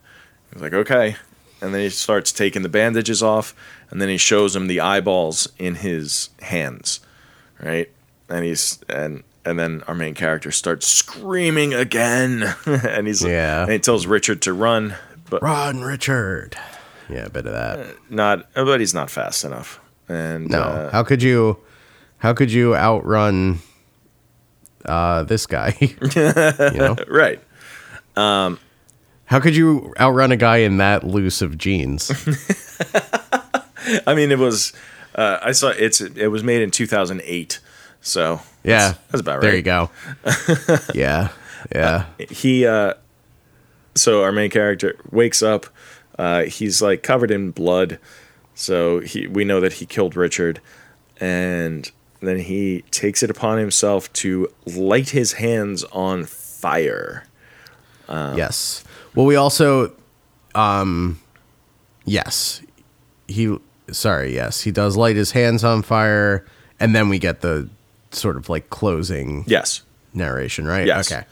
He's 0.54 0.62
like 0.62 0.74
okay. 0.74 1.18
And 1.62 1.74
then 1.74 1.82
he 1.82 1.90
starts 1.90 2.32
taking 2.32 2.62
the 2.62 2.70
bandages 2.70 3.22
off 3.22 3.54
and 3.92 4.02
then 4.02 4.10
he 4.10 4.18
shows 4.18 4.56
him 4.56 4.68
the 4.68 4.80
eyeballs 4.80 5.48
in 5.60 5.76
his 5.76 6.30
hands 6.42 7.00
right 7.62 7.90
and 8.30 8.44
he's 8.46 8.80
and 8.90 9.24
and 9.46 9.60
then 9.60 9.84
our 9.88 9.94
main 9.96 10.14
character 10.16 10.52
starts 10.52 10.88
screaming 10.88 11.74
again 11.74 12.56
and 12.66 13.08
he's 13.08 13.24
Yeah. 13.24 13.64
and 13.64 13.72
he 13.72 13.80
tells 13.80 14.06
richard 14.08 14.42
to 14.44 14.54
run 14.54 14.96
but 15.30 15.42
Run, 15.42 15.82
Richard. 15.82 16.56
Yeah, 17.10 17.26
a 17.26 17.30
bit 17.32 17.48
of 17.48 17.54
that. 17.54 17.96
not 18.12 18.48
but 18.54 18.80
he's 18.80 18.94
not 18.94 19.10
fast 19.10 19.44
enough 19.44 19.80
and 20.08 20.50
No, 20.50 20.62
uh, 20.62 20.92
how 20.92 21.04
could 21.04 21.24
you? 21.24 21.58
How 22.20 22.34
could 22.34 22.52
you 22.52 22.76
outrun 22.76 23.60
uh, 24.86 25.24
this 25.24 25.46
guy? 25.48 25.76
you 25.82 25.96
know, 26.78 26.96
right 27.08 27.40
Um, 28.16 28.60
how 29.26 29.40
could 29.40 29.56
you 29.56 29.94
outrun 30.00 30.32
a 30.32 30.38
guy 30.38 30.58
in 30.58 30.78
that 30.78 31.04
loose 31.04 31.42
of 31.42 31.58
jeans? 31.58 32.12
i 34.08 34.14
mean 34.14 34.32
it 34.32 34.40
was 34.40 34.74
uh, 35.16 35.38
i 35.42 35.52
saw 35.52 35.70
it's 35.70 36.02
it 36.02 36.28
was 36.28 36.44
made 36.44 36.62
in 36.62 36.72
2008 36.72 37.60
so 38.02 38.40
Yeah, 38.64 38.80
that's, 38.90 39.00
that's 39.12 39.22
about 39.22 39.36
right 39.36 39.42
There 39.42 39.56
you 39.56 39.62
go. 39.64 39.90
yeah, 40.94 41.30
yeah. 41.74 42.06
he 42.30 42.66
uh 42.66 42.94
so 43.96 44.24
our 44.24 44.32
main 44.32 44.50
character 44.50 44.96
wakes 45.12 45.42
up 45.42 45.66
uh 46.20 46.44
he's 46.44 46.82
like 46.82 47.02
covered 47.04 47.32
in 47.32 47.52
blood 47.52 48.00
so 48.54 49.00
he 49.00 49.28
we 49.28 49.44
know 49.44 49.60
that 49.60 49.74
he 49.74 49.86
killed 49.86 50.16
richard 50.16 50.62
and 51.20 51.92
then 52.22 52.40
he 52.40 52.84
takes 52.92 53.24
it 53.24 53.30
upon 53.30 53.58
himself 53.58 54.12
to 54.14 54.48
light 54.66 55.10
his 55.10 55.34
hands 55.34 55.84
on 55.92 56.26
fire 56.26 57.26
yes. 58.10 58.84
Well, 59.16 59.26
we 59.26 59.36
also, 59.36 59.94
um, 60.54 61.20
yes, 62.06 62.62
he. 63.28 63.58
Sorry, 63.92 64.34
yes, 64.34 64.62
he 64.62 64.72
does 64.72 64.98
light 64.98 65.16
his 65.16 65.32
hands 65.32 65.64
on 65.64 65.82
fire, 65.82 66.46
and 66.80 66.96
then 66.96 67.10
we 67.10 67.20
get 67.20 67.42
the 67.42 67.70
sort 68.12 68.38
of 68.38 68.50
like 68.50 68.70
closing 68.70 69.44
yes 69.48 69.82
narration, 70.14 70.66
right? 70.66 70.88
Yes. 70.88 71.12
Okay. 71.12 71.26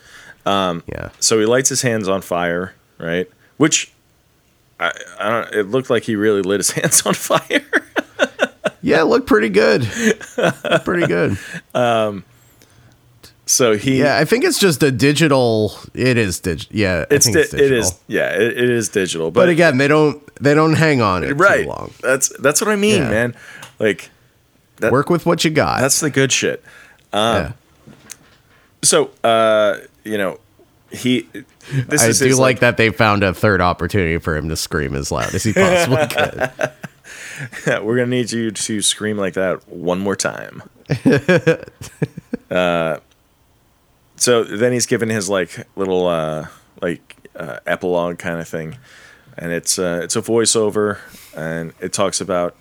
Um. 0.45 0.83
Yeah. 0.87 1.09
so 1.19 1.39
he 1.39 1.45
lights 1.45 1.69
his 1.69 1.81
hands 1.81 2.07
on 2.09 2.21
fire 2.21 2.73
right 2.97 3.29
which 3.57 3.91
I, 4.79 4.91
I 5.19 5.29
don't 5.29 5.53
it 5.55 5.63
looked 5.69 5.89
like 5.89 6.03
he 6.03 6.15
really 6.15 6.41
lit 6.41 6.59
his 6.59 6.71
hands 6.77 7.01
on 7.05 7.13
fire 7.13 7.63
Yeah, 8.81 9.01
it 9.01 9.05
looked 9.05 9.27
pretty 9.27 9.47
good. 9.47 9.87
Looked 10.37 10.83
pretty 10.85 11.07
good. 11.07 11.37
So 13.45 13.75
he 13.77 13.99
Yeah, 13.99 14.17
I 14.17 14.25
think 14.25 14.43
it's 14.43 14.59
just 14.59 14.81
a 14.83 14.91
digital. 14.91 15.73
It 15.93 16.17
is 16.17 16.39
digital. 16.39 16.75
Yeah, 16.75 17.05
I 17.09 17.13
it's, 17.13 17.25
think 17.25 17.35
di- 17.35 17.41
it's 17.41 17.51
digital. 17.51 17.77
it 17.77 17.79
is 17.79 17.99
yeah 18.07 18.29
it, 18.35 18.57
it 18.57 18.69
is 18.69 18.89
digital 18.89 19.31
But 19.31 19.49
again, 19.49 19.77
they 19.77 19.87
don't 19.87 20.21
they 20.41 20.53
don't 20.53 20.73
hang 20.75 21.01
on 21.01 21.23
it 21.23 21.33
right 21.33 21.63
too 21.63 21.69
long. 21.69 21.91
that's 22.01 22.29
that's 22.39 22.59
what 22.61 22.69
i 22.69 22.75
mean 22.75 23.01
Yeah. 23.03 23.09
man 23.09 23.35
like 23.79 24.09
that- 24.77 24.91
Work 24.91 25.09
with 25.09 25.25
what 25.25 25.43
you 25.45 25.51
got. 25.51 25.79
that's 25.79 25.99
the 25.99 26.09
good 26.09 26.31
shit 26.31 26.63
yeah. 27.13 27.51
so 28.81 29.11
uh 29.23 29.77
you 30.03 30.17
know 30.17 30.39
he 30.91 31.27
this 31.87 32.01
I 32.03 32.07
is 32.07 32.19
do 32.19 32.25
his, 32.25 32.39
like 32.39 32.59
that 32.59 32.77
they 32.77 32.89
found 32.89 33.23
a 33.23 33.33
third 33.33 33.61
opportunity 33.61 34.17
for 34.19 34.35
him 34.35 34.49
to 34.49 34.55
scream 34.55 34.95
as 34.95 35.11
loud 35.11 35.33
as 35.33 35.43
he 35.43 35.53
possibly 35.53 36.07
could. 36.07 36.51
we're 37.83 37.95
gonna 37.97 38.07
need 38.07 38.31
you 38.31 38.51
to 38.51 38.81
scream 38.81 39.17
like 39.17 39.33
that 39.35 39.67
one 39.69 39.99
more 39.99 40.15
time 40.15 40.61
uh 42.51 42.97
so 44.23 44.43
then 44.43 44.71
he's 44.71 44.85
given 44.85 45.09
his 45.09 45.29
like 45.29 45.67
little 45.75 46.07
uh 46.07 46.47
like 46.81 47.01
uh, 47.35 47.59
epilogue 47.65 48.17
kind 48.19 48.39
of 48.39 48.47
thing 48.47 48.77
and 49.37 49.51
it's 49.51 49.77
uh 49.79 49.99
it's 50.03 50.15
a 50.15 50.21
voiceover 50.21 50.99
and 51.35 51.73
it 51.79 51.91
talks 51.91 52.21
about 52.21 52.55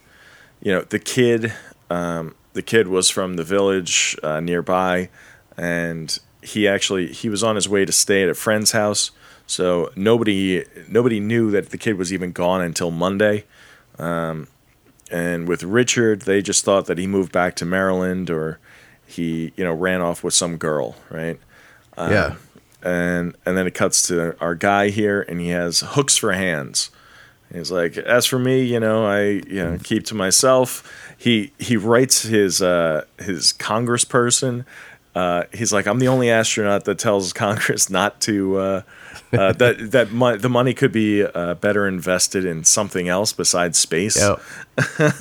you 0.60 0.72
know 0.72 0.82
the 0.82 0.98
kid 0.98 1.52
um 1.90 2.34
the 2.54 2.62
kid 2.62 2.88
was 2.88 3.08
from 3.10 3.34
the 3.36 3.44
village 3.44 4.16
uh, 4.22 4.40
nearby 4.40 5.08
and 5.56 6.18
he 6.42 6.66
actually 6.66 7.06
he 7.12 7.28
was 7.28 7.42
on 7.42 7.54
his 7.54 7.68
way 7.68 7.84
to 7.84 7.92
stay 7.92 8.22
at 8.22 8.28
a 8.28 8.34
friend's 8.34 8.72
house 8.72 9.10
So 9.46 9.90
nobody 9.96 10.64
nobody 10.88 11.20
knew 11.20 11.50
that 11.50 11.70
the 11.70 11.78
kid 11.78 11.94
was 11.98 12.12
even 12.12 12.32
gone 12.32 12.62
until 12.62 12.90
Monday. 12.90 13.44
Um, 13.98 14.48
and 15.10 15.46
with 15.46 15.62
Richard, 15.62 16.22
they 16.22 16.40
just 16.40 16.64
thought 16.64 16.86
that 16.86 16.96
he 16.98 17.06
moved 17.06 17.32
back 17.32 17.54
to 17.56 17.64
Maryland 17.66 18.30
or 18.30 18.58
he 19.06 19.52
you 19.56 19.64
know 19.64 19.74
ran 19.74 20.00
off 20.00 20.24
with 20.24 20.34
some 20.34 20.56
girl, 20.56 20.96
right? 21.10 21.38
Yeah. 21.98 22.34
and 22.82 23.34
and 23.44 23.56
then 23.56 23.66
it 23.66 23.74
cuts 23.74 24.06
to 24.08 24.36
our 24.40 24.54
guy 24.54 24.88
here 24.88 25.22
and 25.22 25.40
he 25.40 25.48
has 25.48 25.80
hooks 25.80 26.16
for 26.16 26.32
hands 26.32 26.90
he's 27.52 27.70
like 27.70 27.96
as 27.96 28.26
for 28.26 28.38
me 28.38 28.64
you 28.64 28.80
know 28.80 29.06
i 29.06 29.20
you 29.20 29.62
know 29.62 29.78
keep 29.82 30.04
to 30.04 30.14
myself 30.14 31.14
he 31.16 31.52
he 31.58 31.76
writes 31.76 32.22
his 32.22 32.62
uh 32.62 33.04
his 33.18 33.52
congressperson 33.52 34.64
uh, 35.14 35.44
he's 35.52 35.72
like, 35.72 35.86
I'm 35.86 35.98
the 35.98 36.08
only 36.08 36.30
astronaut 36.30 36.84
that 36.84 36.98
tells 36.98 37.32
Congress 37.34 37.90
not 37.90 38.20
to 38.22 38.56
uh, 38.56 38.82
uh, 39.32 39.52
that 39.52 39.90
that 39.92 40.10
mo- 40.10 40.36
the 40.36 40.48
money 40.48 40.74
could 40.74 40.92
be 40.92 41.22
uh, 41.24 41.54
better 41.54 41.86
invested 41.86 42.44
in 42.44 42.64
something 42.64 43.08
else 43.08 43.32
besides 43.32 43.78
space. 43.78 44.16
Yep. 44.16 44.40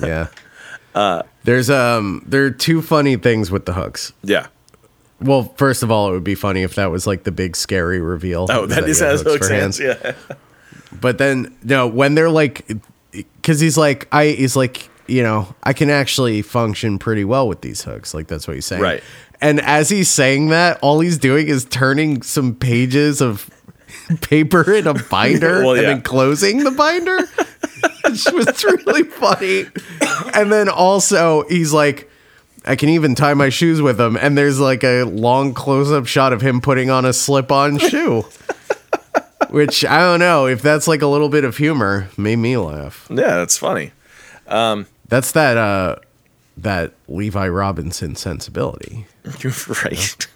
yeah. 0.00 1.22
There's 1.44 1.70
um 1.70 2.22
there 2.26 2.44
are 2.44 2.50
two 2.50 2.82
funny 2.82 3.16
things 3.16 3.50
with 3.50 3.66
the 3.66 3.74
hooks. 3.74 4.12
Yeah. 4.22 4.46
Well, 5.22 5.52
first 5.56 5.82
of 5.82 5.90
all, 5.90 6.08
it 6.08 6.12
would 6.12 6.24
be 6.24 6.34
funny 6.34 6.62
if 6.62 6.74
that 6.74 6.90
was 6.90 7.06
like 7.06 7.24
the 7.24 7.32
big 7.32 7.56
scary 7.56 8.00
reveal. 8.00 8.46
Oh, 8.50 8.66
that 8.66 8.88
is 8.88 9.00
has 9.00 9.22
hooks 9.22 9.48
for 9.48 9.54
hands. 9.54 9.78
Yeah. 9.78 10.14
But 11.00 11.18
then 11.18 11.56
no, 11.62 11.86
when 11.86 12.14
they're 12.14 12.30
like, 12.30 12.66
because 13.10 13.60
he's 13.60 13.78
like, 13.78 14.08
I 14.12 14.28
he's 14.28 14.56
like, 14.56 14.88
you 15.06 15.22
know, 15.22 15.54
I 15.62 15.72
can 15.72 15.90
actually 15.90 16.42
function 16.42 16.98
pretty 16.98 17.24
well 17.24 17.48
with 17.48 17.60
these 17.60 17.82
hooks. 17.82 18.14
Like 18.14 18.26
that's 18.26 18.46
what 18.46 18.54
he's 18.54 18.66
saying. 18.66 18.82
Right. 18.82 19.02
And 19.40 19.60
as 19.60 19.88
he's 19.88 20.08
saying 20.08 20.48
that, 20.48 20.78
all 20.82 21.00
he's 21.00 21.18
doing 21.18 21.48
is 21.48 21.64
turning 21.64 22.22
some 22.22 22.54
pages 22.54 23.20
of 23.20 23.50
paper 24.20 24.72
in 24.72 24.86
a 24.86 24.94
binder 24.94 25.62
Well, 25.64 25.72
and 25.72 25.82
yeah. 25.82 25.88
then 25.94 26.02
closing 26.02 26.64
the 26.64 26.70
binder. 26.70 27.18
Which 28.04 28.26
was 28.32 28.64
really 28.64 29.04
funny. 29.04 29.66
And 30.34 30.52
then 30.52 30.68
also 30.68 31.44
he's 31.48 31.72
like, 31.72 32.08
I 32.64 32.76
can 32.76 32.88
even 32.88 33.14
tie 33.14 33.34
my 33.34 33.48
shoes 33.48 33.82
with 33.82 33.96
them. 33.96 34.16
And 34.16 34.36
there's 34.36 34.60
like 34.60 34.84
a 34.84 35.04
long 35.04 35.54
close 35.54 35.90
up 35.90 36.06
shot 36.06 36.32
of 36.32 36.40
him 36.40 36.60
putting 36.60 36.90
on 36.90 37.04
a 37.04 37.12
slip 37.12 37.50
on 37.50 37.78
shoe. 37.90 38.24
Which 39.50 39.84
I 39.84 39.98
don't 39.98 40.20
know 40.20 40.46
if 40.46 40.62
that's 40.62 40.88
like 40.88 41.02
a 41.02 41.06
little 41.06 41.28
bit 41.28 41.44
of 41.44 41.58
humor 41.58 42.08
made 42.16 42.36
me 42.36 42.56
laugh. 42.56 43.06
Yeah, 43.10 43.36
that's 43.36 43.58
funny. 43.58 43.92
That's 44.46 45.32
that 45.32 45.56
uh 45.58 45.96
that 46.56 46.92
Levi 47.08 47.48
Robinson 47.48 48.16
sensibility. 48.16 49.06
You're 49.40 49.52
right. 49.84 50.26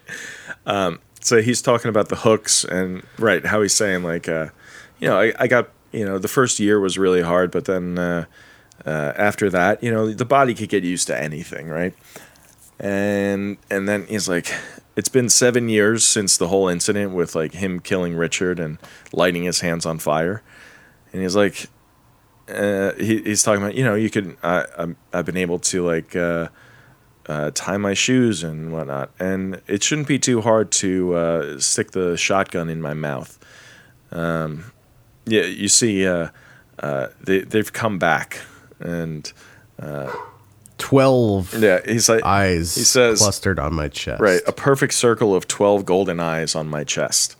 um, 0.66 0.98
so 1.20 1.42
he's 1.42 1.62
talking 1.62 1.88
about 1.88 2.08
the 2.08 2.16
hooks 2.16 2.64
and 2.64 3.02
right 3.18 3.44
how 3.44 3.62
he's 3.62 3.74
saying 3.74 4.02
like, 4.02 4.28
uh, 4.28 4.48
you 4.98 5.08
know, 5.08 5.20
I, 5.20 5.32
I 5.38 5.46
got 5.46 5.68
you 5.92 6.04
know 6.04 6.18
the 6.18 6.28
first 6.28 6.58
year 6.58 6.80
was 6.80 6.98
really 6.98 7.22
hard, 7.22 7.50
but 7.50 7.64
then 7.66 7.98
uh, 7.98 8.24
uh, 8.86 9.12
after 9.16 9.50
that, 9.50 9.82
you 9.82 9.90
know, 9.90 10.10
the 10.12 10.24
body 10.24 10.54
could 10.54 10.68
get 10.68 10.84
used 10.84 11.06
to 11.08 11.20
anything, 11.20 11.68
right? 11.68 11.94
And 12.78 13.58
and 13.70 13.88
then 13.88 14.06
he's 14.06 14.28
like, 14.28 14.52
it's 14.96 15.08
been 15.08 15.28
seven 15.28 15.68
years 15.68 16.04
since 16.04 16.36
the 16.36 16.48
whole 16.48 16.68
incident 16.68 17.12
with 17.12 17.34
like 17.34 17.54
him 17.54 17.80
killing 17.80 18.14
Richard 18.14 18.60
and 18.60 18.78
lighting 19.12 19.44
his 19.44 19.60
hands 19.60 19.84
on 19.84 19.98
fire, 19.98 20.42
and 21.12 21.22
he's 21.22 21.36
like, 21.36 21.66
uh, 22.48 22.92
he, 22.94 23.22
he's 23.22 23.42
talking 23.42 23.62
about 23.62 23.74
you 23.74 23.84
know 23.84 23.94
you 23.94 24.10
could 24.10 24.36
I 24.42 24.64
I'm, 24.76 24.96
I've 25.12 25.26
been 25.26 25.36
able 25.36 25.58
to 25.60 25.84
like. 25.84 26.14
Uh, 26.16 26.48
uh, 27.28 27.50
tie 27.54 27.76
my 27.76 27.94
shoes 27.94 28.42
and 28.42 28.72
whatnot. 28.72 29.10
And 29.20 29.60
it 29.66 29.82
shouldn't 29.82 30.08
be 30.08 30.18
too 30.18 30.40
hard 30.40 30.70
to 30.72 31.14
uh, 31.14 31.60
stick 31.60 31.90
the 31.90 32.16
shotgun 32.16 32.70
in 32.70 32.80
my 32.80 32.94
mouth. 32.94 33.38
Um, 34.10 34.72
yeah, 35.26 35.42
you 35.42 35.68
see, 35.68 36.06
uh, 36.06 36.28
uh, 36.78 37.08
they 37.22 37.40
they've 37.40 37.72
come 37.72 37.98
back, 37.98 38.40
and 38.80 39.32
Twelve 40.78 41.54
yeah, 41.58 41.80
he's 41.84 42.08
like 42.08 42.24
eyes 42.24 42.76
He 42.76 42.84
says 42.84 43.18
clustered 43.18 43.58
on 43.58 43.74
my 43.74 43.88
chest. 43.88 44.20
right 44.20 44.40
a 44.46 44.52
perfect 44.52 44.94
circle 44.94 45.34
of 45.34 45.48
twelve 45.48 45.84
golden 45.84 46.20
eyes 46.20 46.54
on 46.54 46.68
my 46.68 46.84
chest, 46.84 47.34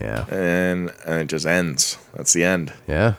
Yeah. 0.00 0.24
and 0.30 0.92
and 1.04 1.22
it 1.22 1.26
just 1.26 1.46
ends. 1.46 1.98
That's 2.14 2.32
the 2.32 2.44
end. 2.44 2.72
Yeah. 2.86 3.14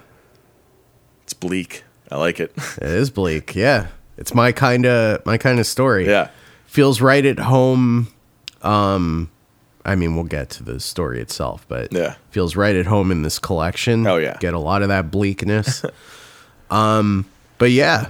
It's 1.23 1.33
bleak. 1.33 1.83
I 2.09 2.17
like 2.17 2.39
it. 2.39 2.53
It 2.77 2.83
is 2.87 3.09
bleak. 3.09 3.53
Yeah. 3.53 3.87
It's 4.17 4.33
my 4.33 4.53
kind 4.53 4.85
of 4.85 5.25
my 5.25 5.37
kind 5.37 5.59
of 5.59 5.65
story. 5.67 6.07
yeah, 6.07 6.29
Feels 6.65 7.01
right 7.01 7.25
at 7.25 7.39
home. 7.39 8.07
Um 8.61 9.29
I 9.83 9.95
mean, 9.95 10.15
we'll 10.15 10.23
get 10.25 10.49
to 10.51 10.63
the 10.63 10.79
story 10.79 11.19
itself, 11.19 11.65
but 11.67 11.91
Yeah. 11.91 12.15
feels 12.29 12.55
right 12.55 12.75
at 12.75 12.85
home 12.85 13.11
in 13.11 13.23
this 13.23 13.37
collection. 13.37 14.07
Oh, 14.07 14.15
yeah. 14.17 14.37
Get 14.39 14.53
a 14.53 14.59
lot 14.59 14.81
of 14.81 14.87
that 14.87 15.11
bleakness. 15.11 15.83
um 16.71 17.25
but 17.61 17.69
yeah. 17.69 18.07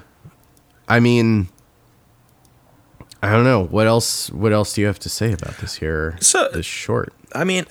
I 0.88 1.00
mean 1.02 1.50
I 3.22 3.32
don't 3.32 3.44
know. 3.44 3.66
What 3.66 3.86
else 3.86 4.32
what 4.32 4.52
else 4.54 4.74
do 4.74 4.82
you 4.82 4.88
have 4.88 5.00
to 5.00 5.10
say 5.10 5.34
about 5.34 5.58
this 5.58 5.76
here? 5.76 6.18
So- 6.22 6.50
this 6.54 6.66
short. 6.66 7.14
I 7.36 7.44
mean, 7.44 7.66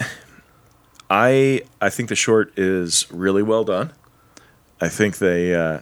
I 1.09 1.63
I 1.81 1.91
think 1.91 2.09
the 2.09 2.17
short 2.17 2.53
is 2.59 3.07
really 3.11 3.43
well 3.43 3.65
done. 3.65 3.93
I 4.81 4.89
think 4.89 5.19
they, 5.19 5.55
uh, 5.55 5.81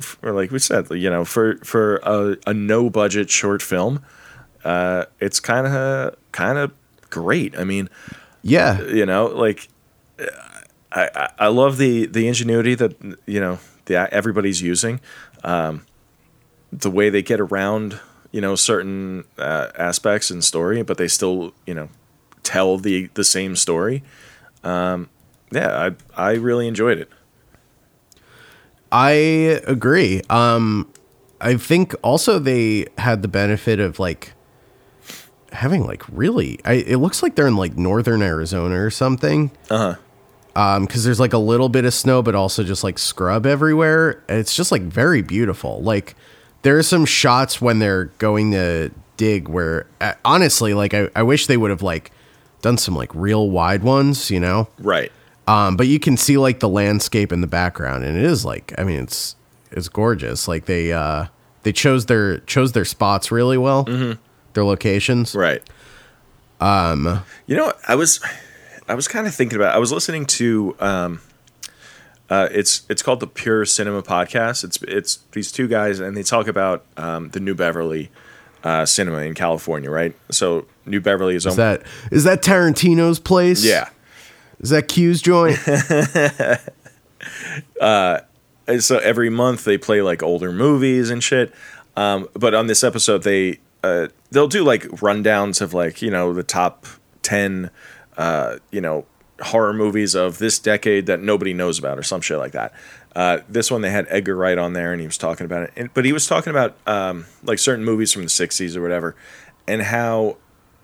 for, 0.00 0.32
like 0.32 0.50
we 0.50 0.58
said, 0.58 0.90
you 0.90 1.10
know, 1.10 1.24
for 1.24 1.58
for 1.64 1.96
a, 2.02 2.36
a 2.46 2.54
no 2.54 2.90
budget 2.90 3.30
short 3.30 3.62
film, 3.62 4.02
uh, 4.64 5.04
it's 5.20 5.38
kind 5.40 5.66
of 5.66 6.16
kind 6.32 6.58
of 6.58 6.72
great. 7.10 7.56
I 7.58 7.64
mean, 7.64 7.88
Yeah. 8.42 8.80
you 8.82 9.06
know, 9.06 9.26
like 9.26 9.68
I, 10.90 11.08
I 11.14 11.28
I 11.38 11.48
love 11.48 11.76
the 11.76 12.06
the 12.06 12.26
ingenuity 12.26 12.74
that 12.74 12.94
you 13.26 13.40
know 13.40 13.58
the 13.86 14.12
everybody's 14.12 14.62
using, 14.62 15.00
um, 15.42 15.84
the 16.72 16.90
way 16.90 17.10
they 17.10 17.22
get 17.22 17.40
around 17.40 18.00
you 18.32 18.40
know 18.40 18.56
certain 18.56 19.24
uh, 19.38 19.68
aspects 19.78 20.30
and 20.30 20.42
story, 20.42 20.82
but 20.82 20.98
they 20.98 21.08
still 21.08 21.54
you 21.66 21.74
know 21.74 21.88
tell 22.42 22.78
the 22.78 23.08
the 23.14 23.24
same 23.24 23.54
story. 23.56 24.02
Um, 24.64 25.08
yeah, 25.52 25.92
I 26.16 26.30
I 26.30 26.32
really 26.32 26.66
enjoyed 26.66 26.98
it. 26.98 27.10
I 28.90 29.10
agree. 29.66 30.22
Um, 30.30 30.92
I 31.40 31.56
think 31.56 31.94
also 32.02 32.38
they 32.38 32.86
had 32.98 33.22
the 33.22 33.28
benefit 33.28 33.80
of 33.80 33.98
like 33.98 34.32
having 35.52 35.86
like 35.86 36.02
really. 36.08 36.58
I, 36.64 36.74
it 36.74 36.96
looks 36.98 37.22
like 37.22 37.34
they're 37.34 37.46
in 37.46 37.56
like 37.56 37.76
northern 37.76 38.22
Arizona 38.22 38.82
or 38.82 38.90
something. 38.90 39.50
Uh 39.70 39.78
huh. 39.78 39.94
Um, 40.56 40.84
because 40.86 41.02
there's 41.02 41.18
like 41.18 41.32
a 41.32 41.38
little 41.38 41.68
bit 41.68 41.84
of 41.84 41.92
snow, 41.92 42.22
but 42.22 42.34
also 42.34 42.62
just 42.62 42.84
like 42.84 42.98
scrub 42.98 43.44
everywhere. 43.44 44.22
It's 44.28 44.54
just 44.54 44.70
like 44.70 44.82
very 44.82 45.20
beautiful. 45.20 45.82
Like 45.82 46.14
there 46.62 46.78
are 46.78 46.82
some 46.82 47.04
shots 47.04 47.60
when 47.60 47.80
they're 47.80 48.06
going 48.18 48.52
to 48.52 48.90
dig 49.16 49.48
where 49.48 49.86
uh, 50.00 50.14
honestly, 50.24 50.72
like 50.72 50.94
I, 50.94 51.10
I 51.16 51.22
wish 51.24 51.46
they 51.48 51.56
would 51.56 51.70
have 51.70 51.82
like 51.82 52.12
done 52.62 52.78
some 52.78 52.94
like 52.94 53.12
real 53.14 53.50
wide 53.50 53.82
ones, 53.82 54.30
you 54.30 54.38
know. 54.38 54.68
Right. 54.78 55.10
Um, 55.46 55.76
but 55.76 55.88
you 55.88 55.98
can 55.98 56.16
see 56.16 56.38
like 56.38 56.60
the 56.60 56.68
landscape 56.68 57.32
in 57.32 57.40
the 57.40 57.46
background, 57.46 58.04
and 58.04 58.16
it 58.16 58.24
is 58.24 58.44
like 58.44 58.72
I 58.78 58.84
mean 58.84 59.02
it's 59.02 59.36
it's 59.72 59.88
gorgeous. 59.88 60.46
Like 60.46 60.66
they 60.66 60.92
uh 60.92 61.26
they 61.64 61.72
chose 61.72 62.06
their 62.06 62.38
chose 62.38 62.72
their 62.72 62.84
spots 62.84 63.32
really 63.32 63.58
well, 63.58 63.84
their 64.52 64.64
locations. 64.64 65.34
Right. 65.34 65.62
Um, 66.60 67.22
you 67.46 67.56
know, 67.56 67.72
I 67.88 67.94
was, 67.94 68.20
I 68.88 68.94
was 68.94 69.08
kind 69.08 69.26
of 69.26 69.34
thinking 69.34 69.56
about. 69.56 69.74
I 69.74 69.78
was 69.78 69.92
listening 69.92 70.26
to, 70.26 70.76
um, 70.80 71.20
uh, 72.28 72.48
it's 72.50 72.82
it's 72.88 73.02
called 73.02 73.20
the 73.20 73.26
Pure 73.26 73.66
Cinema 73.66 74.02
Podcast. 74.02 74.64
It's 74.64 74.82
it's 74.82 75.18
these 75.32 75.50
two 75.52 75.68
guys, 75.68 76.00
and 76.00 76.16
they 76.16 76.22
talk 76.22 76.48
about 76.48 76.84
um, 76.96 77.30
the 77.30 77.40
New 77.40 77.54
Beverly 77.54 78.10
uh, 78.62 78.86
cinema 78.86 79.18
in 79.18 79.34
California, 79.34 79.90
right? 79.90 80.14
So 80.30 80.66
New 80.86 81.00
Beverly 81.00 81.34
is, 81.34 81.46
Is 81.46 81.56
that 81.56 81.82
is 82.10 82.24
that 82.24 82.42
Tarantino's 82.42 83.18
place? 83.18 83.64
yeah. 83.64 83.88
Is 84.60 84.70
that 84.70 84.88
Q's 84.88 85.20
joint? 85.20 85.58
And 88.66 88.82
so 88.82 88.98
every 88.98 89.30
month 89.30 89.64
they 89.64 89.78
play 89.78 90.02
like 90.02 90.22
older 90.22 90.52
movies 90.52 91.10
and 91.10 91.22
shit. 91.22 91.52
Um, 91.96 92.28
but 92.34 92.54
on 92.54 92.66
this 92.66 92.82
episode, 92.82 93.22
they 93.22 93.58
uh, 93.82 94.08
they'll 94.30 94.48
do 94.48 94.64
like 94.64 94.84
rundowns 94.84 95.60
of 95.60 95.74
like 95.74 96.00
you 96.02 96.10
know 96.10 96.32
the 96.32 96.42
top 96.42 96.86
ten 97.22 97.70
uh, 98.16 98.58
you 98.70 98.80
know 98.80 99.06
horror 99.40 99.72
movies 99.72 100.14
of 100.14 100.38
this 100.38 100.58
decade 100.58 101.06
that 101.06 101.20
nobody 101.20 101.52
knows 101.52 101.78
about 101.78 101.98
or 101.98 102.02
some 102.02 102.20
shit 102.20 102.38
like 102.38 102.52
that. 102.52 102.72
Uh, 103.16 103.38
this 103.48 103.70
one 103.70 103.80
they 103.80 103.90
had 103.90 104.06
Edgar 104.08 104.36
Wright 104.36 104.58
on 104.58 104.72
there 104.72 104.92
and 104.92 105.00
he 105.00 105.06
was 105.06 105.18
talking 105.18 105.44
about 105.44 105.64
it, 105.64 105.72
and, 105.76 105.92
but 105.94 106.04
he 106.04 106.12
was 106.12 106.26
talking 106.26 106.50
about 106.50 106.76
um, 106.86 107.26
like 107.42 107.58
certain 107.58 107.84
movies 107.84 108.12
from 108.12 108.22
the 108.22 108.28
'60s 108.28 108.76
or 108.76 108.82
whatever, 108.82 109.14
and 109.66 109.82
how 109.82 110.36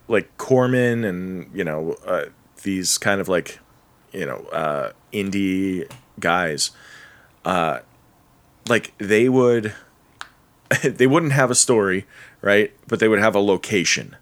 like 0.08 0.36
Corman 0.36 1.04
and 1.04 1.50
you 1.54 1.64
know 1.64 1.96
uh, 2.06 2.26
these 2.62 2.98
kind 2.98 3.20
of 3.20 3.28
like 3.28 3.58
you 4.12 4.26
know 4.26 4.46
uh, 4.52 4.92
indie 5.12 5.90
guys 6.18 6.70
like 8.68 8.92
they 8.98 9.28
would 9.28 9.74
they 10.82 11.06
wouldn't 11.06 11.32
have 11.32 11.50
a 11.50 11.54
story 11.54 12.06
right? 12.42 12.72
But 12.86 13.00
they 13.00 13.08
would 13.08 13.18
have 13.18 13.34
a 13.34 13.40
location 13.40 14.16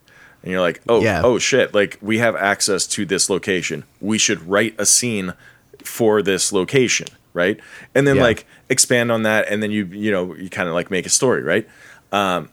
and 0.48 0.52
you're 0.52 0.62
like, 0.62 0.80
oh, 0.88 1.02
Yeah. 1.02 1.20
oh 1.22 1.38
shit, 1.38 1.74
like 1.74 1.98
we 2.00 2.16
have 2.20 2.34
access 2.34 2.86
to 2.86 3.04
this 3.04 3.28
location. 3.28 3.84
We 4.00 4.16
should 4.16 4.48
write 4.48 4.74
a 4.78 4.86
scene 4.86 5.34
for 5.84 6.22
this 6.22 6.52
location, 6.54 7.06
right? 7.34 7.60
And 7.94 8.06
then 8.06 8.16
Yeah. 8.16 8.22
like 8.22 8.46
expand 8.70 9.12
on 9.12 9.24
that, 9.24 9.46
and 9.50 9.62
then 9.62 9.70
you 9.70 9.84
you 9.92 10.10
know 10.10 10.34
you 10.34 10.48
kind 10.48 10.66
of 10.66 10.74
like 10.74 10.90
make 10.90 11.04
a 11.04 11.10
story, 11.10 11.42
right? 11.42 11.68
Um, 12.12 12.48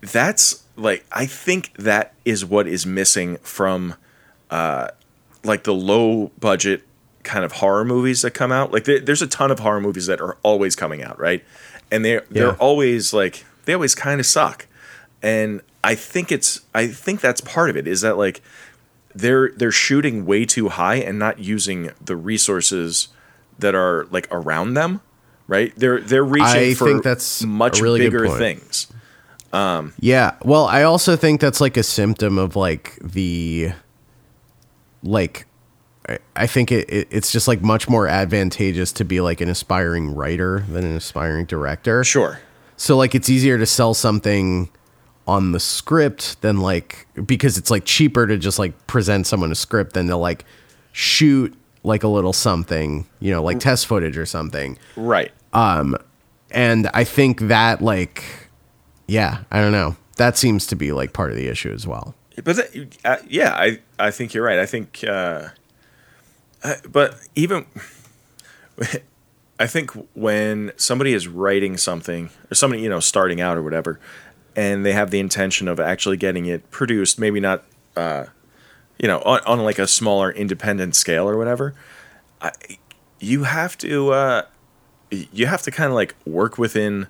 that's 0.00 0.62
like 0.76 1.04
I 1.10 1.26
think 1.26 1.72
that 1.78 2.14
is 2.24 2.44
what 2.44 2.68
is 2.68 2.86
missing 2.86 3.38
from 3.38 3.94
uh, 4.50 4.88
like 5.42 5.64
the 5.64 5.74
low 5.74 6.30
budget 6.38 6.82
kind 7.24 7.44
of 7.44 7.52
horror 7.52 7.84
movies 7.84 8.22
that 8.22 8.30
come 8.32 8.52
out. 8.52 8.72
Like 8.72 8.84
there, 8.84 9.00
there's 9.00 9.20
a 9.22 9.26
ton 9.26 9.50
of 9.50 9.58
horror 9.58 9.80
movies 9.80 10.06
that 10.06 10.20
are 10.20 10.36
always 10.44 10.76
coming 10.76 11.02
out, 11.02 11.18
right? 11.18 11.44
And 11.90 12.04
they're 12.04 12.24
they're 12.30 12.50
Yeah. 12.50 12.56
always 12.60 13.12
like 13.12 13.44
they 13.64 13.74
always 13.74 13.96
kind 13.96 14.20
of 14.20 14.26
suck. 14.26 14.66
And 15.22 15.60
I 15.82 15.94
think 15.94 16.30
it's 16.30 16.60
I 16.74 16.86
think 16.88 17.20
that's 17.20 17.40
part 17.40 17.70
of 17.70 17.76
it 17.76 17.86
is 17.88 18.02
that 18.02 18.16
like 18.18 18.42
they're 19.14 19.50
they're 19.56 19.72
shooting 19.72 20.26
way 20.26 20.44
too 20.44 20.68
high 20.68 20.96
and 20.96 21.18
not 21.18 21.38
using 21.38 21.90
the 22.04 22.16
resources 22.16 23.08
that 23.58 23.74
are 23.74 24.06
like 24.10 24.28
around 24.30 24.74
them, 24.74 25.00
right? 25.46 25.72
They're 25.76 26.00
they're 26.00 26.24
reaching 26.24 26.46
I 26.46 26.74
for 26.74 26.86
think 26.86 27.02
that's 27.02 27.42
much 27.42 27.80
really 27.80 28.00
bigger 28.00 28.28
things. 28.28 28.86
Yeah. 29.52 30.34
Well, 30.42 30.66
I 30.66 30.82
also 30.82 31.16
think 31.16 31.40
that's 31.40 31.60
like 31.60 31.76
a 31.76 31.82
symptom 31.82 32.38
of 32.38 32.56
like 32.56 32.98
the 33.02 33.72
like 35.02 35.46
I- 36.08 36.18
I 36.36 36.46
think 36.46 36.72
it, 36.72 36.88
it 36.90 37.08
it's 37.10 37.32
just 37.32 37.48
like 37.48 37.62
much 37.62 37.88
more 37.88 38.06
advantageous 38.06 38.92
to 38.92 39.04
be 39.04 39.20
like 39.20 39.40
an 39.40 39.48
aspiring 39.48 40.14
writer 40.14 40.64
than 40.68 40.84
an 40.84 40.96
aspiring 40.96 41.46
director. 41.46 42.04
Sure. 42.04 42.40
So 42.76 42.96
like 42.96 43.14
it's 43.14 43.28
easier 43.28 43.58
to 43.58 43.66
sell 43.66 43.92
something 43.94 44.70
on 45.30 45.52
the 45.52 45.60
script 45.60 46.42
than 46.42 46.60
like 46.60 47.06
because 47.24 47.56
it's 47.56 47.70
like 47.70 47.84
cheaper 47.84 48.26
to 48.26 48.36
just 48.36 48.58
like 48.58 48.86
present 48.88 49.28
someone 49.28 49.52
a 49.52 49.54
script 49.54 49.92
than 49.92 50.08
to 50.08 50.16
like 50.16 50.44
shoot 50.90 51.56
like 51.84 52.02
a 52.02 52.08
little 52.08 52.32
something, 52.32 53.06
you 53.20 53.30
know, 53.30 53.40
like 53.40 53.60
test 53.60 53.86
footage 53.86 54.18
or 54.18 54.26
something. 54.26 54.76
Right. 54.96 55.30
Um 55.52 55.96
and 56.50 56.90
I 56.92 57.04
think 57.04 57.42
that 57.42 57.80
like 57.80 58.24
yeah, 59.06 59.44
I 59.52 59.60
don't 59.60 59.72
know. 59.72 59.94
That 60.16 60.36
seems 60.36 60.66
to 60.66 60.76
be 60.76 60.90
like 60.90 61.12
part 61.12 61.30
of 61.30 61.36
the 61.36 61.46
issue 61.46 61.72
as 61.72 61.86
well. 61.86 62.14
But 62.42 62.56
that, 62.56 62.98
uh, 63.04 63.16
yeah, 63.28 63.52
I 63.54 63.78
I 64.00 64.10
think 64.10 64.34
you're 64.34 64.44
right. 64.44 64.58
I 64.58 64.66
think, 64.66 65.04
uh, 65.06 65.48
uh, 66.64 66.74
but 66.90 67.14
even 67.36 67.66
I 69.60 69.66
think 69.66 69.92
when 70.14 70.72
somebody 70.76 71.12
is 71.12 71.28
writing 71.28 71.76
something 71.76 72.30
or 72.50 72.54
somebody 72.54 72.82
you 72.82 72.88
know 72.88 73.00
starting 73.00 73.40
out 73.40 73.56
or 73.56 73.62
whatever, 73.62 74.00
and 74.56 74.84
they 74.84 74.92
have 74.92 75.10
the 75.10 75.20
intention 75.20 75.68
of 75.68 75.80
actually 75.80 76.16
getting 76.16 76.46
it 76.46 76.70
produced, 76.70 77.18
maybe 77.18 77.40
not, 77.40 77.64
uh, 77.96 78.26
you 78.98 79.08
know, 79.08 79.20
on, 79.20 79.40
on 79.46 79.64
like 79.64 79.78
a 79.78 79.86
smaller 79.86 80.30
independent 80.30 80.94
scale 80.94 81.28
or 81.28 81.36
whatever, 81.36 81.74
I, 82.40 82.52
you 83.18 83.44
have 83.44 83.76
to 83.78 84.12
uh, 84.12 84.42
you 85.10 85.46
have 85.46 85.62
to 85.62 85.70
kind 85.70 85.88
of 85.88 85.94
like 85.94 86.14
work 86.24 86.58
within 86.58 87.08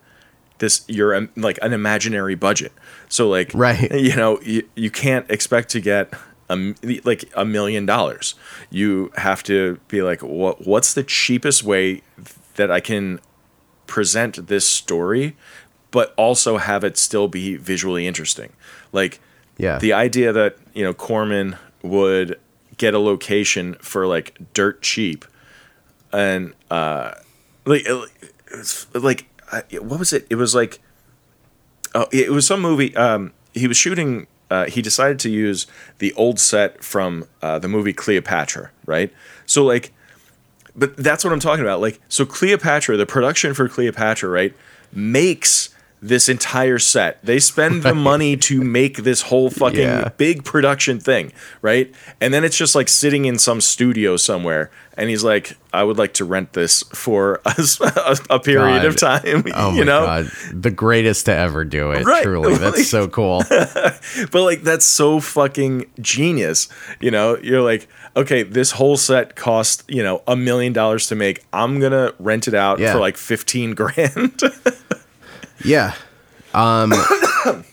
this 0.58 0.84
your 0.88 1.14
um, 1.14 1.30
like 1.36 1.58
an 1.62 1.72
imaginary 1.72 2.34
budget. 2.34 2.72
So 3.08 3.28
like 3.28 3.50
Right. 3.54 3.90
you 3.94 4.16
know 4.16 4.40
you, 4.42 4.68
you 4.74 4.90
can't 4.90 5.30
expect 5.30 5.70
to 5.70 5.80
get 5.80 6.12
a, 6.48 6.74
like 7.04 7.24
a 7.34 7.44
million 7.44 7.86
dollars. 7.86 8.34
You 8.70 9.12
have 9.16 9.42
to 9.44 9.78
be 9.88 10.02
like 10.02 10.22
what 10.22 10.66
what's 10.66 10.94
the 10.94 11.02
cheapest 11.02 11.62
way 11.62 12.02
that 12.56 12.70
I 12.70 12.80
can 12.80 13.20
present 13.86 14.46
this 14.46 14.66
story 14.66 15.36
but 15.90 16.14
also 16.16 16.56
have 16.58 16.84
it 16.84 16.96
still 16.96 17.28
be 17.28 17.56
visually 17.56 18.06
interesting. 18.06 18.52
Like 18.92 19.20
Yeah. 19.58 19.78
the 19.78 19.92
idea 19.92 20.32
that, 20.32 20.56
you 20.74 20.84
know, 20.84 20.94
Corman 20.94 21.56
would 21.82 22.38
get 22.76 22.94
a 22.94 22.98
location 22.98 23.74
for 23.80 24.06
like 24.06 24.38
dirt 24.54 24.80
cheap 24.82 25.24
and 26.12 26.54
uh 26.70 27.12
like 27.66 27.86
it's 28.52 28.86
like 28.94 29.26
what 29.80 29.98
was 29.98 30.12
it? 30.12 30.26
It 30.30 30.36
was 30.36 30.54
like 30.54 30.80
oh, 31.94 32.06
it 32.10 32.30
was 32.30 32.46
some 32.46 32.60
movie 32.60 32.94
um 32.96 33.32
he 33.52 33.66
was 33.68 33.76
shooting 33.76 34.26
uh, 34.50 34.66
he 34.66 34.82
decided 34.82 35.20
to 35.20 35.30
use 35.30 35.68
the 35.98 36.12
old 36.14 36.40
set 36.40 36.82
from 36.82 37.24
uh, 37.40 37.60
the 37.60 37.68
movie 37.68 37.92
Cleopatra, 37.92 38.70
right? 38.84 39.12
So 39.46 39.64
like 39.64 39.92
but 40.74 40.96
that's 40.96 41.24
what 41.24 41.32
I'm 41.32 41.40
talking 41.40 41.64
about. 41.64 41.80
Like, 41.80 42.00
so 42.08 42.24
Cleopatra, 42.24 42.96
the 42.96 43.06
production 43.06 43.54
for 43.54 43.68
Cleopatra, 43.68 44.28
right, 44.28 44.54
makes 44.92 45.74
this 46.02 46.28
entire 46.28 46.78
set. 46.78 47.22
They 47.24 47.38
spend 47.38 47.82
the 47.82 47.94
money 47.94 48.36
to 48.38 48.62
make 48.62 48.98
this 48.98 49.22
whole 49.22 49.50
fucking 49.50 49.78
Yeah. 49.80 50.08
big 50.16 50.44
production 50.44 50.98
thing, 50.98 51.32
right? 51.60 51.94
And 52.20 52.32
then 52.32 52.42
it's 52.44 52.56
just 52.56 52.74
like 52.74 52.88
sitting 52.88 53.26
in 53.26 53.38
some 53.38 53.60
studio 53.60 54.16
somewhere, 54.16 54.70
and 54.96 55.10
he's 55.10 55.22
like, 55.24 55.56
"I 55.74 55.84
would 55.84 55.98
like 55.98 56.14
to 56.14 56.24
rent 56.24 56.54
this 56.54 56.82
for 56.94 57.40
a, 57.44 57.54
a, 57.82 58.16
a 58.30 58.40
period 58.40 58.84
of 58.86 58.96
time." 58.96 59.44
Oh 59.54 59.70
my 59.72 59.76
you 59.76 59.84
know, 59.84 60.06
god, 60.06 60.30
the 60.54 60.70
greatest 60.70 61.26
to 61.26 61.34
ever 61.34 61.64
do 61.66 61.90
it. 61.92 62.04
Right. 62.06 62.22
Truly, 62.22 62.54
that's 62.58 62.88
so 62.88 63.06
cool. 63.06 63.44
but 63.50 64.32
like 64.42 64.62
that's 64.62 64.86
so 64.86 65.20
fucking 65.20 65.84
genius. 66.00 66.68
You 67.00 67.10
know, 67.10 67.36
you're 67.42 67.62
like, 67.62 67.88
okay, 68.16 68.42
this 68.42 68.72
whole 68.72 68.96
set 68.96 69.36
cost 69.36 69.84
you 69.86 70.02
know 70.02 70.22
a 70.26 70.34
million 70.34 70.72
dollars 70.72 71.08
to 71.08 71.14
make. 71.14 71.44
I'm 71.52 71.78
gonna 71.78 72.12
rent 72.18 72.48
it 72.48 72.54
out 72.54 72.78
Yeah. 72.78 72.92
for 72.94 73.00
like 73.00 73.18
fifteen 73.18 73.74
grand. 73.74 74.40
Yeah. 75.64 75.94
Um, 76.54 76.92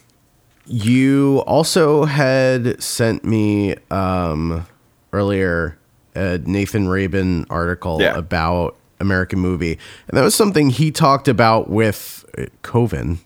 you 0.66 1.44
also 1.48 2.06
had 2.06 2.82
sent 2.82 3.24
me 3.24 3.76
um, 3.90 4.66
earlier 5.14 5.78
a 6.16 6.40
Nathan 6.40 6.88
Rabin 6.88 7.46
article 7.50 8.02
Yeah. 8.02 8.18
about 8.18 8.76
American 9.00 9.40
movie, 9.40 9.78
and 10.08 10.18
that 10.18 10.24
was 10.24 10.34
something 10.36 10.70
he 10.72 10.92
talked 10.92 11.28
about 11.28 11.70
with 11.70 12.26
uh, 12.38 12.46
Coven. 12.64 13.20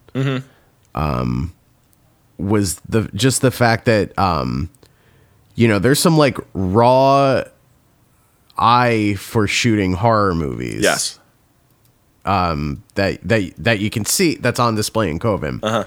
Um, 0.93 1.53
was 2.37 2.75
the 2.81 3.09
just 3.13 3.41
the 3.41 3.51
fact 3.51 3.85
that 3.85 4.17
um, 4.19 4.69
you 5.55 5.67
know 5.69 5.79
there's 5.79 5.99
some 5.99 6.17
like 6.17 6.37
raw 6.53 7.43
eye 8.57 9.15
for 9.17 9.47
shooting 9.47 9.93
horror 9.93 10.35
movies 10.35 10.81
yes. 10.83 11.17
That 12.23 13.19
that 13.23 13.53
that 13.57 13.79
you 13.79 13.89
can 13.89 14.05
see 14.05 14.35
that's 14.35 14.59
on 14.59 14.75
display 14.75 15.09
in 15.09 15.19
Coven. 15.19 15.59
Uh-huh. 15.63 15.85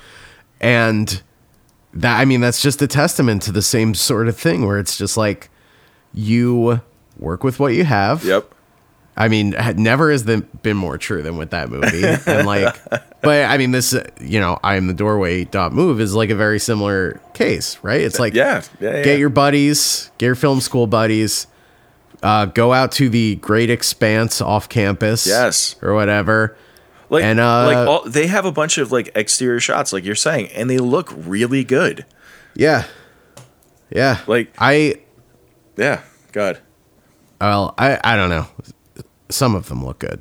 And 0.61 1.23
that 1.93 2.19
I 2.19 2.25
mean 2.25 2.41
that's 2.41 2.63
just 2.63 2.83
a 2.83 2.87
testament 2.87 3.43
to 3.43 3.53
the 3.53 3.63
same 3.63 3.95
sort 3.95 4.29
of 4.29 4.37
thing 4.37 4.67
where 4.67 4.79
it's 4.79 4.97
just 4.99 5.17
like 5.17 5.51
you 6.13 6.81
work 7.19 7.45
with 7.45 7.61
what 7.61 7.75
you 7.75 7.85
have. 7.85 8.25
Yep. 8.25 8.51
I 9.17 9.29
mean, 9.29 9.55
never 9.77 10.11
has 10.11 10.25
been 10.25 10.49
been 10.63 10.77
more 10.77 10.99
true 10.99 11.23
than 11.23 11.37
with 11.37 11.51
that 11.51 11.71
movie. 11.71 12.03
and 12.27 12.47
like, 12.47 12.75
but 13.23 13.45
I 13.45 13.59
mean, 13.59 13.71
this, 13.71 13.95
you 14.21 14.41
know, 14.41 14.59
I 14.65 14.75
am 14.75 14.89
the 14.89 14.95
doorway 14.95 15.45
dot 15.45 15.73
move 15.73 16.01
is 16.01 16.15
like 16.15 16.31
a 16.31 16.35
very 16.35 16.59
similar 16.59 17.21
case, 17.33 17.79
right? 17.83 18.01
It's 18.01 18.19
like, 18.19 18.35
Yeah. 18.35 18.63
Yeah. 18.81 18.97
yeah. 18.97 19.03
get 19.05 19.19
your 19.21 19.29
buddies, 19.29 20.11
get 20.19 20.27
your 20.27 20.35
film 20.35 20.61
school 20.61 20.89
buddies, 20.89 21.47
uh, 22.25 22.47
go 22.47 22.73
out 22.73 22.91
to 22.93 23.09
the 23.09 23.37
great 23.37 23.71
expanse 23.71 24.41
off 24.41 24.69
campus, 24.69 25.27
Yes. 25.27 25.77
or 25.83 25.95
whatever. 25.95 26.57
like 27.11 27.23
and, 27.23 27.39
uh, 27.39 27.67
like 27.67 27.89
all, 27.89 28.03
they 28.09 28.27
have 28.27 28.45
a 28.45 28.51
bunch 28.53 28.79
of 28.79 28.91
like 28.91 29.11
exterior 29.15 29.61
shots, 29.61 29.93
like 29.93 30.05
you're 30.05 30.15
saying, 30.17 30.49
and 30.49 30.69
they 30.69 30.79
look 30.79 31.13
really 31.17 31.63
good. 31.63 32.05
Yeah, 32.57 32.85
yeah. 33.91 34.21
Like- 34.27 34.53
I, 34.59 34.97
Yeah. 35.77 36.01
God. 36.33 36.59
well, 37.41 37.75
I, 37.79 38.01
I 38.03 38.17
don't 38.17 38.31
know. 38.31 38.47
Some 39.29 39.55
of 39.55 39.69
them 39.69 39.85
look 39.85 39.99
good. 40.01 40.21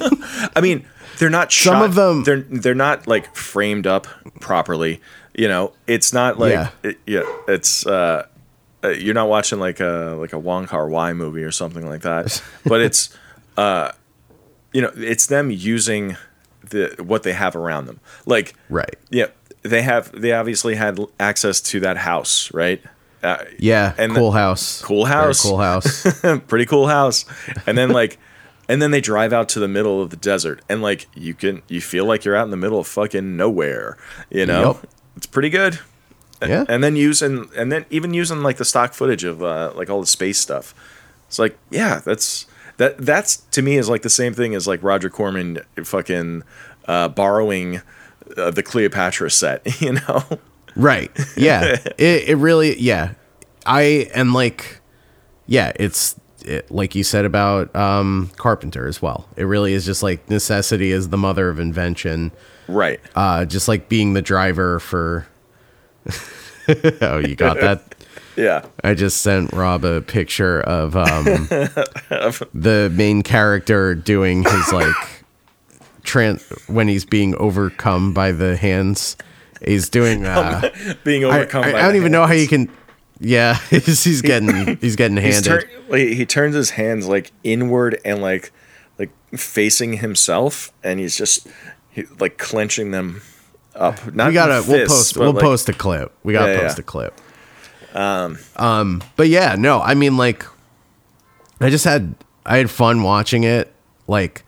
I 0.56 0.60
mean, 0.60 0.86
they're 1.18 1.30
not 1.30 1.50
Shot, 1.52 1.72
Some 1.74 1.82
of 1.82 1.94
them- 1.94 2.24
They're 2.24 2.40
they're 2.40 2.74
not 2.74 3.06
like 3.06 3.34
framed 3.36 3.86
up 3.86 4.06
properly. 4.40 5.00
You 5.34 5.48
know, 5.48 5.72
it's 5.86 6.12
not 6.12 6.38
like 6.38 6.52
Yeah. 6.52 6.68
it, 6.82 6.98
yeah. 7.06 7.22
It's 7.48 7.86
uh, 7.86 8.26
uh, 8.84 8.88
you're 8.88 9.14
not 9.14 9.28
watching 9.28 9.58
like 9.60 9.80
a 9.80 10.16
like 10.18 10.32
a 10.32 10.38
Wong 10.38 10.66
Kar 10.66 10.88
Wai 10.88 11.12
movie 11.12 11.42
or 11.44 11.52
something 11.52 11.86
like 11.88 12.02
that. 12.02 12.42
But 12.64 12.80
it's 12.86 13.16
uh, 13.56 13.92
you 14.72 14.80
know, 14.82 14.90
it's 14.96 15.26
them 15.26 15.50
using 15.50 16.16
the 16.68 16.94
what 17.02 17.22
they 17.22 17.32
have 17.32 17.54
around 17.56 17.86
them. 17.86 18.00
Like 18.26 18.54
right. 18.68 18.96
yeah, 19.10 19.26
they 19.62 19.82
have 19.82 20.12
they 20.12 20.32
obviously 20.32 20.74
had 20.76 20.98
access 21.20 21.60
to 21.62 21.80
that 21.80 21.96
house, 21.98 22.52
right? 22.54 22.82
Uh, 23.22 23.44
Yeah. 23.58 23.94
And 23.98 24.14
cool 24.14 24.32
house. 24.32 24.82
Cool 24.82 25.04
Very 25.06 25.16
house. 25.26 25.42
cool 25.42 25.58
house. 25.58 26.06
pretty 26.48 26.66
cool 26.66 26.88
house 26.88 27.24
and 27.66 27.78
then 27.78 27.90
like 27.90 28.18
and 28.68 28.80
then 28.82 28.90
they 28.90 29.00
drive 29.00 29.32
out 29.32 29.48
to 29.50 29.60
the 29.60 29.68
middle 29.68 30.02
of 30.02 30.10
the 30.10 30.16
desert 30.16 30.60
and 30.68 30.82
like 30.82 31.06
you 31.14 31.32
can 31.34 31.62
you 31.68 31.80
feel 31.80 32.04
like 32.04 32.24
you're 32.24 32.34
out 32.34 32.44
in 32.44 32.50
the 32.50 32.56
middle 32.56 32.80
of 32.80 32.86
fucking 32.88 33.36
nowhere 33.36 33.96
you 34.30 34.44
know 34.46 34.72
Yep. 34.82 34.90
it's 35.16 35.26
pretty 35.26 35.50
good 35.50 35.78
yeah. 36.48 36.64
and 36.68 36.82
then 36.82 36.96
using 36.96 37.48
and 37.56 37.70
then 37.70 37.84
even 37.90 38.14
using 38.14 38.42
like 38.42 38.56
the 38.56 38.64
stock 38.64 38.94
footage 38.94 39.24
of 39.24 39.42
uh, 39.42 39.72
like 39.74 39.90
all 39.90 40.00
the 40.00 40.06
space 40.06 40.38
stuff 40.38 40.74
it's 41.28 41.38
like 41.38 41.58
yeah 41.70 42.00
that's 42.04 42.46
that 42.76 42.98
that's 42.98 43.36
to 43.50 43.62
me 43.62 43.76
is 43.76 43.88
like 43.88 44.02
the 44.02 44.10
same 44.10 44.34
thing 44.34 44.54
as 44.54 44.66
like 44.66 44.82
roger 44.82 45.10
corman 45.10 45.58
fucking 45.84 46.42
uh, 46.86 47.08
borrowing 47.08 47.80
uh, 48.36 48.50
the 48.50 48.62
cleopatra 48.62 49.30
set 49.30 49.80
you 49.80 49.92
know 49.92 50.24
Right. 50.74 51.10
Yeah. 51.36 51.76
it 51.98 52.28
it 52.28 52.36
really 52.36 52.78
yeah. 52.80 53.12
I 53.66 54.10
and 54.14 54.32
like 54.32 54.80
yeah, 55.46 55.72
it's 55.76 56.16
it, 56.44 56.70
like 56.70 56.94
you 56.94 57.04
said 57.04 57.24
about 57.24 57.74
um 57.76 58.30
Carpenter 58.36 58.86
as 58.86 59.02
well. 59.02 59.28
It 59.36 59.44
really 59.44 59.72
is 59.74 59.84
just 59.84 60.02
like 60.02 60.28
necessity 60.28 60.92
is 60.92 61.08
the 61.10 61.18
mother 61.18 61.48
of 61.48 61.58
invention. 61.58 62.32
Right. 62.68 63.00
Uh 63.14 63.44
just 63.44 63.68
like 63.68 63.88
being 63.88 64.14
the 64.14 64.22
driver 64.22 64.78
for 64.80 65.26
Oh, 67.00 67.18
you 67.18 67.34
got 67.34 67.58
that? 67.60 67.94
Yeah. 68.34 68.64
I 68.82 68.94
just 68.94 69.20
sent 69.20 69.52
Rob 69.52 69.84
a 69.84 70.00
picture 70.00 70.60
of 70.62 70.96
um 70.96 71.24
the 72.54 72.90
main 72.94 73.22
character 73.22 73.94
doing 73.94 74.42
his 74.42 74.72
like 74.72 74.94
trans 76.02 76.42
when 76.66 76.88
he's 76.88 77.04
being 77.04 77.34
overcome 77.36 78.14
by 78.14 78.32
the 78.32 78.56
hands. 78.56 79.16
He's 79.62 79.90
doing 79.90 80.24
uh 80.24 80.70
Being 81.04 81.24
I, 81.26 81.28
overcome 81.40 81.64
I- 81.64 81.72
by 81.72 81.78
I 81.80 81.82
don't 81.82 81.96
even 81.96 82.10
know 82.12 82.22
how 82.22 82.28
hands. 82.28 82.42
you 82.42 82.48
can. 82.48 82.70
Yeah, 83.20 83.58
he's, 83.70 84.02
he's 84.02 84.22
getting 84.22 84.78
he's 84.78 84.96
getting 84.96 85.16
He's 85.18 85.46
handed. 85.46 85.66
tur- 85.68 85.70
like, 85.90 86.08
he 86.08 86.24
turns 86.24 86.54
his 86.54 86.70
hands 86.70 87.06
like 87.06 87.32
inward 87.44 88.00
and 88.04 88.22
like 88.22 88.50
like 88.98 89.10
facing 89.36 89.98
himself, 89.98 90.72
and 90.82 90.98
he's 90.98 91.16
just 91.18 91.46
he, 91.90 92.04
like 92.18 92.38
clenching 92.38 92.92
them 92.92 93.20
up. 93.74 94.12
Not 94.14 94.28
we 94.28 94.34
gotta 94.34 94.58
in 94.62 94.68
we'll 94.68 94.86
post 94.86 95.16
we'll 95.16 95.32
like- 95.32 95.42
post 95.42 95.68
a 95.68 95.72
clip. 95.72 96.12
We 96.22 96.32
gotta 96.32 96.52
Yeah, 96.52 96.60
post 96.60 96.78
yeah. 96.78 96.82
a 96.82 96.84
clip. 96.84 97.20
Um, 97.94 98.38
um, 98.56 99.02
but 99.16 99.28
yeah, 99.28 99.54
no, 99.58 99.80
I 99.80 99.94
mean 99.94 100.16
like, 100.16 100.46
I 101.60 101.68
just 101.70 101.84
had 101.84 102.14
I 102.46 102.56
had 102.56 102.70
fun 102.70 103.02
watching 103.02 103.44
it. 103.44 103.72
Like, 104.06 104.44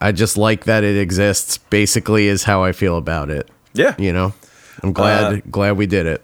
I 0.00 0.12
just 0.12 0.36
like 0.36 0.64
that 0.64 0.84
it 0.84 0.96
exists. 0.96 1.58
Basically, 1.58 2.26
is 2.26 2.44
how 2.44 2.62
I 2.62 2.72
feel 2.72 2.96
about 2.96 3.30
it. 3.30 3.48
Yeah. 3.72 3.94
You 3.98 4.12
know, 4.12 4.34
I'm 4.82 4.92
glad 4.92 5.32
Uh, 5.32 5.40
glad 5.50 5.76
we 5.76 5.86
did 5.86 6.06
it. 6.06 6.22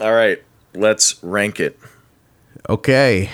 All 0.00 0.12
right. 0.12 0.42
Let's 0.74 1.22
rank 1.22 1.60
it. 1.60 1.78
Okay, 2.68 3.28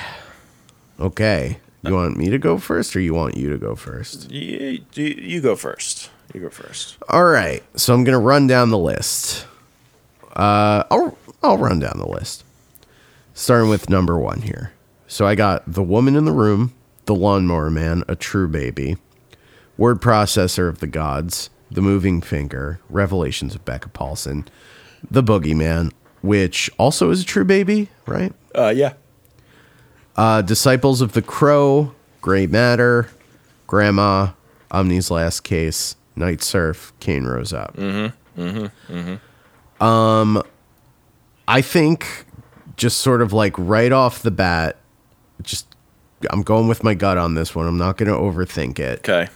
okay. 0.98 1.58
You 1.82 1.94
want 1.94 2.16
me 2.16 2.30
to 2.30 2.38
go 2.38 2.58
first, 2.58 2.96
or 2.96 3.00
you 3.00 3.14
want 3.14 3.36
you 3.36 3.50
to 3.50 3.58
go 3.58 3.76
first? 3.76 4.30
You, 4.32 4.80
you, 4.94 5.04
you 5.04 5.40
go 5.40 5.54
first. 5.54 6.10
You 6.34 6.40
go 6.40 6.50
first. 6.50 6.96
All 7.08 7.24
right, 7.24 7.62
so 7.76 7.94
I'm 7.94 8.04
gonna 8.04 8.18
run 8.18 8.46
down 8.46 8.70
the 8.70 8.78
list. 8.78 9.46
Uh, 10.34 10.84
I'll 10.90 11.16
I'll 11.42 11.58
run 11.58 11.78
down 11.78 11.98
the 11.98 12.08
list, 12.08 12.44
starting 13.34 13.70
with 13.70 13.88
number 13.88 14.18
one 14.18 14.42
here. 14.42 14.72
So 15.06 15.26
I 15.26 15.34
got 15.34 15.62
the 15.70 15.82
woman 15.82 16.16
in 16.16 16.24
the 16.24 16.32
room, 16.32 16.74
the 17.06 17.14
lawnmower 17.14 17.70
man, 17.70 18.02
a 18.08 18.16
true 18.16 18.48
baby, 18.48 18.96
word 19.78 20.00
processor 20.00 20.68
of 20.68 20.80
the 20.80 20.86
gods, 20.86 21.48
the 21.70 21.80
moving 21.80 22.20
finger, 22.20 22.80
revelations 22.90 23.54
of 23.54 23.64
Becka 23.64 23.88
Paulson, 23.92 24.46
the 25.08 25.22
boogeyman, 25.22 25.92
which 26.22 26.70
also 26.78 27.10
is 27.10 27.22
a 27.22 27.24
true 27.24 27.44
baby, 27.44 27.88
right? 28.06 28.32
Uh, 28.54 28.72
yeah. 28.74 28.94
Uh, 30.16 30.42
Disciples 30.42 31.00
of 31.00 31.12
the 31.12 31.22
Crow, 31.22 31.94
Gray 32.20 32.46
Matter, 32.46 33.08
Grandma, 33.66 34.30
Umney's 34.70 35.10
Last 35.10 35.40
Case, 35.40 35.94
Night 36.16 36.42
Surf, 36.42 36.92
Cain 37.00 37.24
Rose 37.24 37.52
Up. 37.52 37.76
Mm-hmm. 37.76 38.40
Mm-hmm. 38.40 38.94
Mm-hmm. 38.98 39.82
Um, 39.82 40.42
I 41.46 41.60
think 41.60 42.26
just 42.76 42.98
sort 42.98 43.22
of 43.22 43.32
like 43.32 43.54
right 43.58 43.92
off 43.92 44.22
the 44.22 44.30
bat, 44.30 44.76
just 45.42 45.74
I'm 46.30 46.42
going 46.42 46.68
with 46.68 46.82
my 46.82 46.94
gut 46.94 47.18
on 47.18 47.34
this 47.34 47.54
one. 47.54 47.66
I'm 47.66 47.78
not 47.78 47.96
going 47.96 48.10
to 48.10 48.18
overthink 48.18 48.78
it. 48.78 49.00
Okay. 49.00 49.28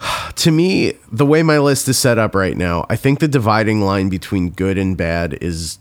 To 0.36 0.50
me, 0.50 0.94
the 1.12 1.26
way 1.26 1.42
my 1.42 1.58
list 1.58 1.86
is 1.86 1.98
set 1.98 2.16
up 2.16 2.34
right 2.34 2.56
now, 2.56 2.86
I 2.88 2.96
think 2.96 3.18
the 3.18 3.28
dividing 3.28 3.82
line 3.82 4.08
between 4.08 4.48
good 4.48 4.78
and 4.78 4.96
bad 4.96 5.36
is 5.42 5.78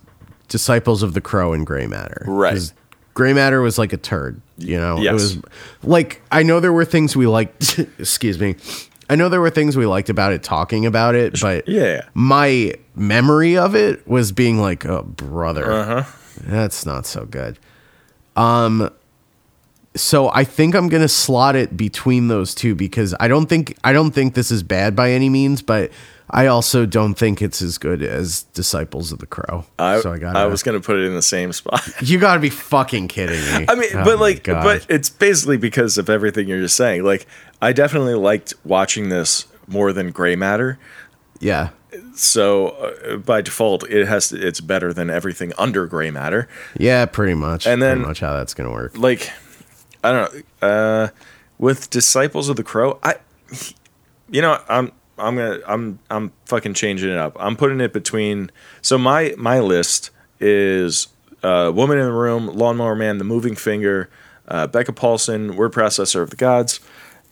Disciples 0.50 1.02
of 1.02 1.14
the 1.14 1.22
Crow 1.22 1.54
and 1.54 1.66
Gray 1.66 1.88
Matter. 1.88 2.26
Right. 2.28 2.74
Gray 3.14 3.32
Matter 3.32 3.62
was 3.62 3.78
like 3.78 3.94
a 3.94 3.98
turd, 3.98 4.42
you 4.58 4.78
know? 4.78 5.02
It 5.02 5.14
was 5.14 5.38
like 5.84 6.22
I 6.32 6.44
know 6.44 6.60
there 6.60 6.74
were 6.74 6.84
things 6.84 7.16
we 7.16 7.28
liked 7.28 7.80
excuse 8.00 8.40
me. 8.40 8.56
I 9.10 9.16
know 9.16 9.28
there 9.30 9.42
were 9.42 9.50
things 9.50 9.76
we 9.76 9.86
liked 9.88 10.10
about 10.10 10.34
it 10.34 10.44
talking 10.44 10.86
about 10.86 11.16
it, 11.16 11.40
but 11.42 11.68
Yeah. 11.68 12.02
my 12.14 12.76
memory 12.96 13.58
of 13.58 13.76
it 13.76 14.08
was 14.08 14.32
being 14.32 14.60
like, 14.60 14.86
oh 14.86 15.04
brother. 15.04 15.72
Uh-huh. 15.72 16.04
That's 16.42 16.86
not 16.86 17.06
so 17.06 17.26
good. 17.26 17.58
Um 18.36 18.90
so 19.96 20.30
I 20.30 20.44
think 20.44 20.76
I'm 20.76 20.88
going 20.88 21.02
to 21.02 21.08
slot 21.10 21.56
it 21.56 21.76
between 21.76 22.28
those 22.28 22.54
two 22.54 22.76
because 22.76 23.16
I 23.20 23.28
don't 23.28 23.48
think 23.48 23.76
I 23.84 23.92
don't 23.92 24.12
think 24.12 24.36
this 24.36 24.52
is 24.52 24.62
bad 24.62 24.96
by 24.96 25.12
any 25.12 25.30
means, 25.30 25.62
but 25.64 25.92
I 26.32 26.46
also 26.48 26.86
don't 26.86 27.16
think 27.16 27.42
it's 27.42 27.62
as 27.62 27.78
good 27.78 28.04
as 28.04 28.44
Disciples 28.54 29.12
of 29.12 29.20
the 29.20 29.26
Crow. 29.26 29.66
I, 29.80 30.00
so 30.02 30.12
I 30.14 30.20
got 30.20 30.36
I 30.36 30.46
was 30.46 30.62
going 30.64 30.80
to 30.80 30.86
put 30.86 30.98
it 30.98 31.06
in 31.06 31.16
the 31.16 31.22
same 31.22 31.52
spot. 31.54 31.82
You 32.02 32.20
got 32.20 32.36
to 32.36 32.40
be 32.40 32.50
fucking 32.50 33.08
kidding 33.08 33.40
me. 33.60 33.66
I 33.68 33.76
mean, 33.76 33.90
Oh 33.94 34.04
but 34.06 34.20
like, 34.20 34.44
God. 34.44 34.64
but 34.64 34.86
it's 34.90 35.10
basically 35.10 35.58
because 35.58 35.98
of 35.98 36.10
everything 36.10 36.48
you're 36.48 36.62
just 36.62 36.76
saying. 36.76 37.04
Like, 37.04 37.26
I 37.62 37.74
definitely 37.74 38.14
liked 38.14 38.54
watching 38.64 39.10
this 39.10 39.48
more 39.68 39.92
than 39.94 40.12
Gray 40.12 40.36
Matter. 40.36 40.78
yeah. 41.40 41.70
So 42.14 42.68
uh, 42.70 43.18
by 43.18 43.42
default, 43.42 43.84
it 43.90 44.06
has 44.08 44.30
to, 44.30 44.38
it's 44.46 44.62
better 44.62 44.94
than 44.94 45.10
everything 45.10 45.54
under 45.58 45.88
Gray 45.88 46.12
Matter. 46.12 46.48
Yeah, 46.78 47.06
pretty 47.08 47.34
much. 47.34 47.66
And 47.66 47.82
then- 47.82 47.98
pretty 47.98 48.08
much 48.08 48.20
how 48.20 48.34
that's 48.34 48.54
going 48.54 48.70
to 48.70 48.74
work. 48.74 48.96
Like, 48.98 49.32
I 50.04 50.12
don't 50.12 50.34
know. 50.62 50.68
Uh, 50.68 51.08
with 51.58 51.90
Disciples 51.90 52.48
of 52.50 52.58
the 52.58 52.64
Crow, 52.64 53.00
I, 53.02 53.16
you 54.30 54.42
know, 54.42 54.62
I'm 54.70 54.92
I'm 55.20 55.36
gonna 55.36 55.60
I'm 55.68 56.00
I'm 56.10 56.32
fucking 56.46 56.74
changing 56.74 57.10
it 57.10 57.18
up. 57.18 57.36
I'm 57.40 57.56
putting 57.56 57.82
it 57.82 57.94
between. 57.94 58.52
So 58.82 58.98
my 58.98 59.34
my 59.38 59.60
list 59.60 60.12
is 60.40 61.08
uh, 61.44 61.72
Woman 61.74 61.98
in 61.98 62.06
the 62.06 62.12
Room, 62.12 62.48
Lawnmower 62.48 62.96
Man, 62.96 63.18
The 63.18 63.24
Moving 63.24 63.56
Finger, 63.56 64.10
uh, 64.48 64.68
Becka 64.68 64.94
Paulson, 64.96 65.56
Word 65.56 65.74
Processor 65.74 66.22
of 66.22 66.30
the 66.30 66.36
Gods, 66.36 66.80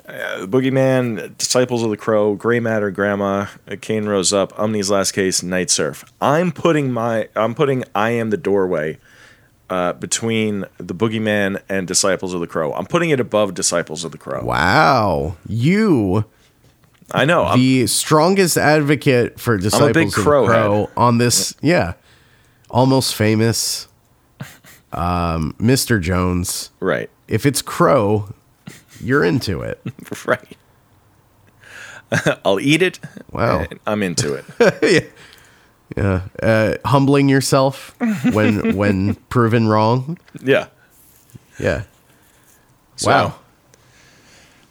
uh, 0.07 0.45
Boogeyman, 0.45 1.37
Disciples 1.37 1.83
of 1.83 1.89
the 1.89 1.97
Crow, 1.97 2.35
Gray 2.35 2.59
Matter, 2.59 2.91
Grandma, 2.91 3.47
Cain 3.81 4.05
Rose 4.05 4.33
Up, 4.33 4.53
Umney's 4.53 4.89
Last 4.89 5.11
Case, 5.11 5.43
Night 5.43 5.69
Surf. 5.69 6.05
I'm 6.21 6.51
putting 6.51 6.91
my 6.91 7.29
I'm 7.35 7.55
putting 7.55 7.83
I 7.95 8.11
Am 8.11 8.29
the 8.29 8.37
Doorway 8.37 8.99
uh, 9.69 9.93
between 9.93 10.65
the 10.77 10.95
Boogeyman 10.95 11.61
and 11.67 11.87
Disciples 11.87 12.33
of 12.33 12.39
the 12.39 12.47
Crow. 12.47 12.73
I'm 12.73 12.85
putting 12.85 13.09
it 13.09 13.19
above 13.19 13.53
Disciples 13.53 14.03
of 14.03 14.11
the 14.11 14.17
Crow. 14.17 14.43
Wow. 14.43 15.37
You 15.47 16.25
I 17.13 17.25
know. 17.25 17.45
I'm, 17.45 17.57
the 17.59 17.87
strongest 17.87 18.57
advocate 18.57 19.39
for 19.39 19.57
disciples 19.57 19.93
big 19.93 20.07
of 20.07 20.13
the 20.15 20.21
crow 20.21 20.45
crow 20.45 20.89
on 20.97 21.17
this 21.19 21.53
yeah 21.61 21.93
almost 22.69 23.15
famous 23.15 23.87
um 24.91 25.53
mr 25.59 26.01
jones 26.01 26.71
right. 26.81 27.09
if 27.27 27.45
it's 27.45 27.61
crow 27.61 28.29
you're 29.01 29.23
into 29.23 29.61
it 29.61 29.79
Right. 30.25 30.57
I'll 32.45 32.59
eat 32.61 32.81
it. 32.81 32.99
Wow. 33.33 33.65
I'm 33.85 34.01
into 34.01 34.33
it. 34.33 35.11
yeah 35.97 36.21
uh 36.43 36.75
humbling 36.85 37.29
yourself 37.29 37.95
when 38.33 38.75
when 38.75 39.15
proven 39.29 39.67
wrong 39.67 40.17
Yeah. 40.41 40.67
yeah 41.59 41.83
So- 42.97 43.09
wow 43.09 43.35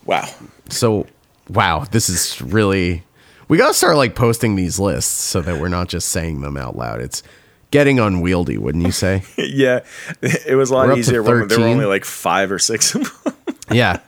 Wow. 0.05 0.28
so 0.68 1.07
wow 1.49 1.84
this 1.90 2.09
is 2.09 2.40
really 2.42 3.03
we 3.49 3.57
gotta 3.57 3.74
start 3.74 3.97
like 3.97 4.14
posting 4.14 4.57
these 4.57 4.78
lists 4.78 5.11
so 5.11 5.40
that 5.40 5.61
we're 5.61 5.68
not 5.68 5.88
just 5.88 6.09
saying 6.09 6.40
them 6.40 6.57
out 6.57 6.76
loud 6.76 7.01
it's 7.01 7.22
getting 7.70 7.99
unwieldy 7.99 8.57
wouldn't 8.57 8.84
you 8.84 8.92
say 8.92 9.22
yeah. 9.38 9.80
It 10.22 10.57
was 10.57 10.70
a 10.70 10.74
lot 10.74 10.97
easier 10.97 11.22
when 11.22 11.49
there 11.49 11.59
were 11.59 11.66
only 11.66 11.84
like 11.84 12.05
five 12.05 12.53
or 12.53 12.59
six 12.59 12.94
of 12.94 13.22
them. 13.24 13.34
yeah 13.70 14.01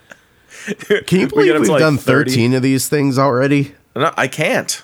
can 1.06 1.20
you 1.20 1.28
believe 1.28 1.32
we 1.34 1.48
have 1.48 1.68
like, 1.68 1.80
done 1.80 1.96
30. 1.96 2.30
13 2.30 2.54
of 2.54 2.62
these 2.62 2.88
things 2.88 3.18
already 3.18 3.74
no, 3.98 4.12
I 4.16 4.28
can't. 4.28 4.82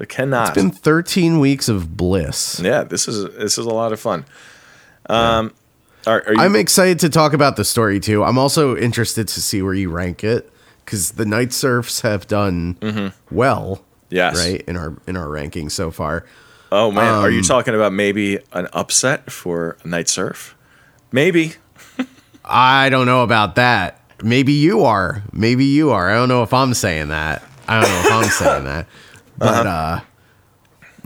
I 0.00 0.06
cannot. 0.06 0.48
It's 0.48 0.54
been 0.54 0.70
13 0.70 1.38
weeks 1.38 1.68
of 1.68 1.96
bliss. 1.96 2.60
yeah, 2.60 2.84
this 2.84 3.06
is 3.06 3.24
this 3.36 3.58
is 3.58 3.66
a 3.66 3.70
lot 3.70 3.92
of 3.92 4.00
fun. 4.00 4.24
Um, 5.06 5.52
are, 6.06 6.22
are 6.26 6.34
you, 6.34 6.40
I'm 6.40 6.56
excited 6.56 7.00
to 7.00 7.10
talk 7.10 7.32
about 7.34 7.56
the 7.56 7.64
story 7.64 8.00
too. 8.00 8.24
I'm 8.24 8.38
also 8.38 8.76
interested 8.76 9.28
to 9.28 9.42
see 9.42 9.60
where 9.60 9.74
you 9.74 9.90
rank 9.90 10.24
it 10.24 10.50
because 10.88 11.12
the 11.12 11.26
Night 11.26 11.52
Surfs 11.52 12.00
have 12.00 12.26
done 12.26 12.78
well, 13.30 13.76
Mm-hmm. 13.76 13.84
Yes. 14.14 14.38
right 14.38 14.62
in 14.66 14.74
our 14.78 14.96
in 15.06 15.18
our 15.18 15.28
ranking 15.28 15.68
so 15.68 15.90
far. 15.90 16.24
oh 16.72 16.90
man, 16.90 17.12
are 17.22 17.28
you 17.30 17.40
um, 17.40 17.44
talking 17.44 17.74
about 17.74 17.92
maybe 17.92 18.38
an 18.54 18.66
upset 18.72 19.30
for 19.30 19.76
Night 19.84 20.08
Surf? 20.08 20.56
Maybe. 21.12 21.52
I 22.44 22.88
don't 22.88 23.04
know 23.04 23.22
about 23.22 23.56
that. 23.56 24.00
Maybe 24.22 24.54
you 24.54 24.84
are. 24.84 25.22
Maybe 25.30 25.66
you 25.66 25.90
are. 25.90 26.08
I 26.10 26.14
don't 26.14 26.30
know 26.30 26.42
if 26.42 26.54
I'm 26.54 26.72
saying 26.72 27.08
that. 27.08 27.42
I 27.68 27.80
don't 27.82 27.90
know 27.90 28.00
if 28.00 28.12
I'm 28.12 28.30
saying 28.46 28.64
that. 28.64 28.86
But 29.36 29.66
uh 29.66 30.00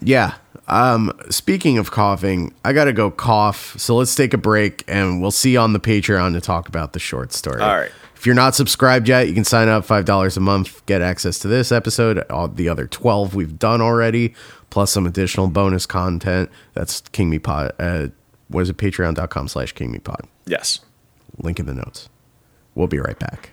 yeah. 0.01 0.35
Um, 0.69 1.11
speaking 1.29 1.79
of 1.79 1.91
coughing, 1.91 2.55
I 2.65 2.73
gotta 2.73 2.93
go 2.93 3.11
cough. 3.11 3.75
So 3.79 3.97
let's 3.97 4.15
take 4.15 4.33
a 4.33 4.39
break, 4.39 4.85
and 4.87 5.21
we'll 5.21 5.33
see 5.33 5.53
you 5.55 5.59
on 5.59 5.73
the 5.73 5.81
Patreon 5.81 6.33
to 6.35 6.41
talk 6.41 6.69
about 6.69 6.93
the 6.93 6.99
short 7.01 7.33
story. 7.33 7.61
All 7.61 7.77
right. 7.77 7.91
If 8.23 8.27
you're 8.27 8.37
not 8.37 8.55
subscribed 8.55 9.09
yet, 9.09 9.27
you 9.27 9.35
can 9.35 9.43
sign 9.43 9.69
up 9.69 9.85
five 9.85 10.05
dollars 10.05 10.37
a 10.37 10.41
month, 10.41 10.87
get 10.87 11.03
access 11.03 11.41
to 11.41 11.49
this 11.49 11.73
episode, 11.73 12.25
all 12.31 12.47
the 12.47 12.69
other 12.69 12.87
twelve 12.87 13.35
we've 13.35 13.59
done 13.59 13.81
already, 13.81 14.33
plus 14.71 14.93
some 14.93 15.09
additional 15.09 15.49
bonus 15.49 15.87
content. 15.87 16.49
That's 16.75 17.01
King 17.11 17.31
Me 17.31 17.41
Pod. 17.41 17.73
Uh, 17.81 18.11
what 18.47 18.61
is 18.61 18.71
it? 18.71 18.77
Patreon.com 18.77 19.49
slash 19.49 19.73
King 19.73 19.91
Me 19.91 19.99
Pod. 19.99 20.21
Yes. 20.47 20.79
Link 21.39 21.59
in 21.59 21.67
the 21.67 21.75
notes. 21.75 22.09
We'll 22.77 22.87
be 22.87 23.01
right 23.01 23.19
back. 23.19 23.51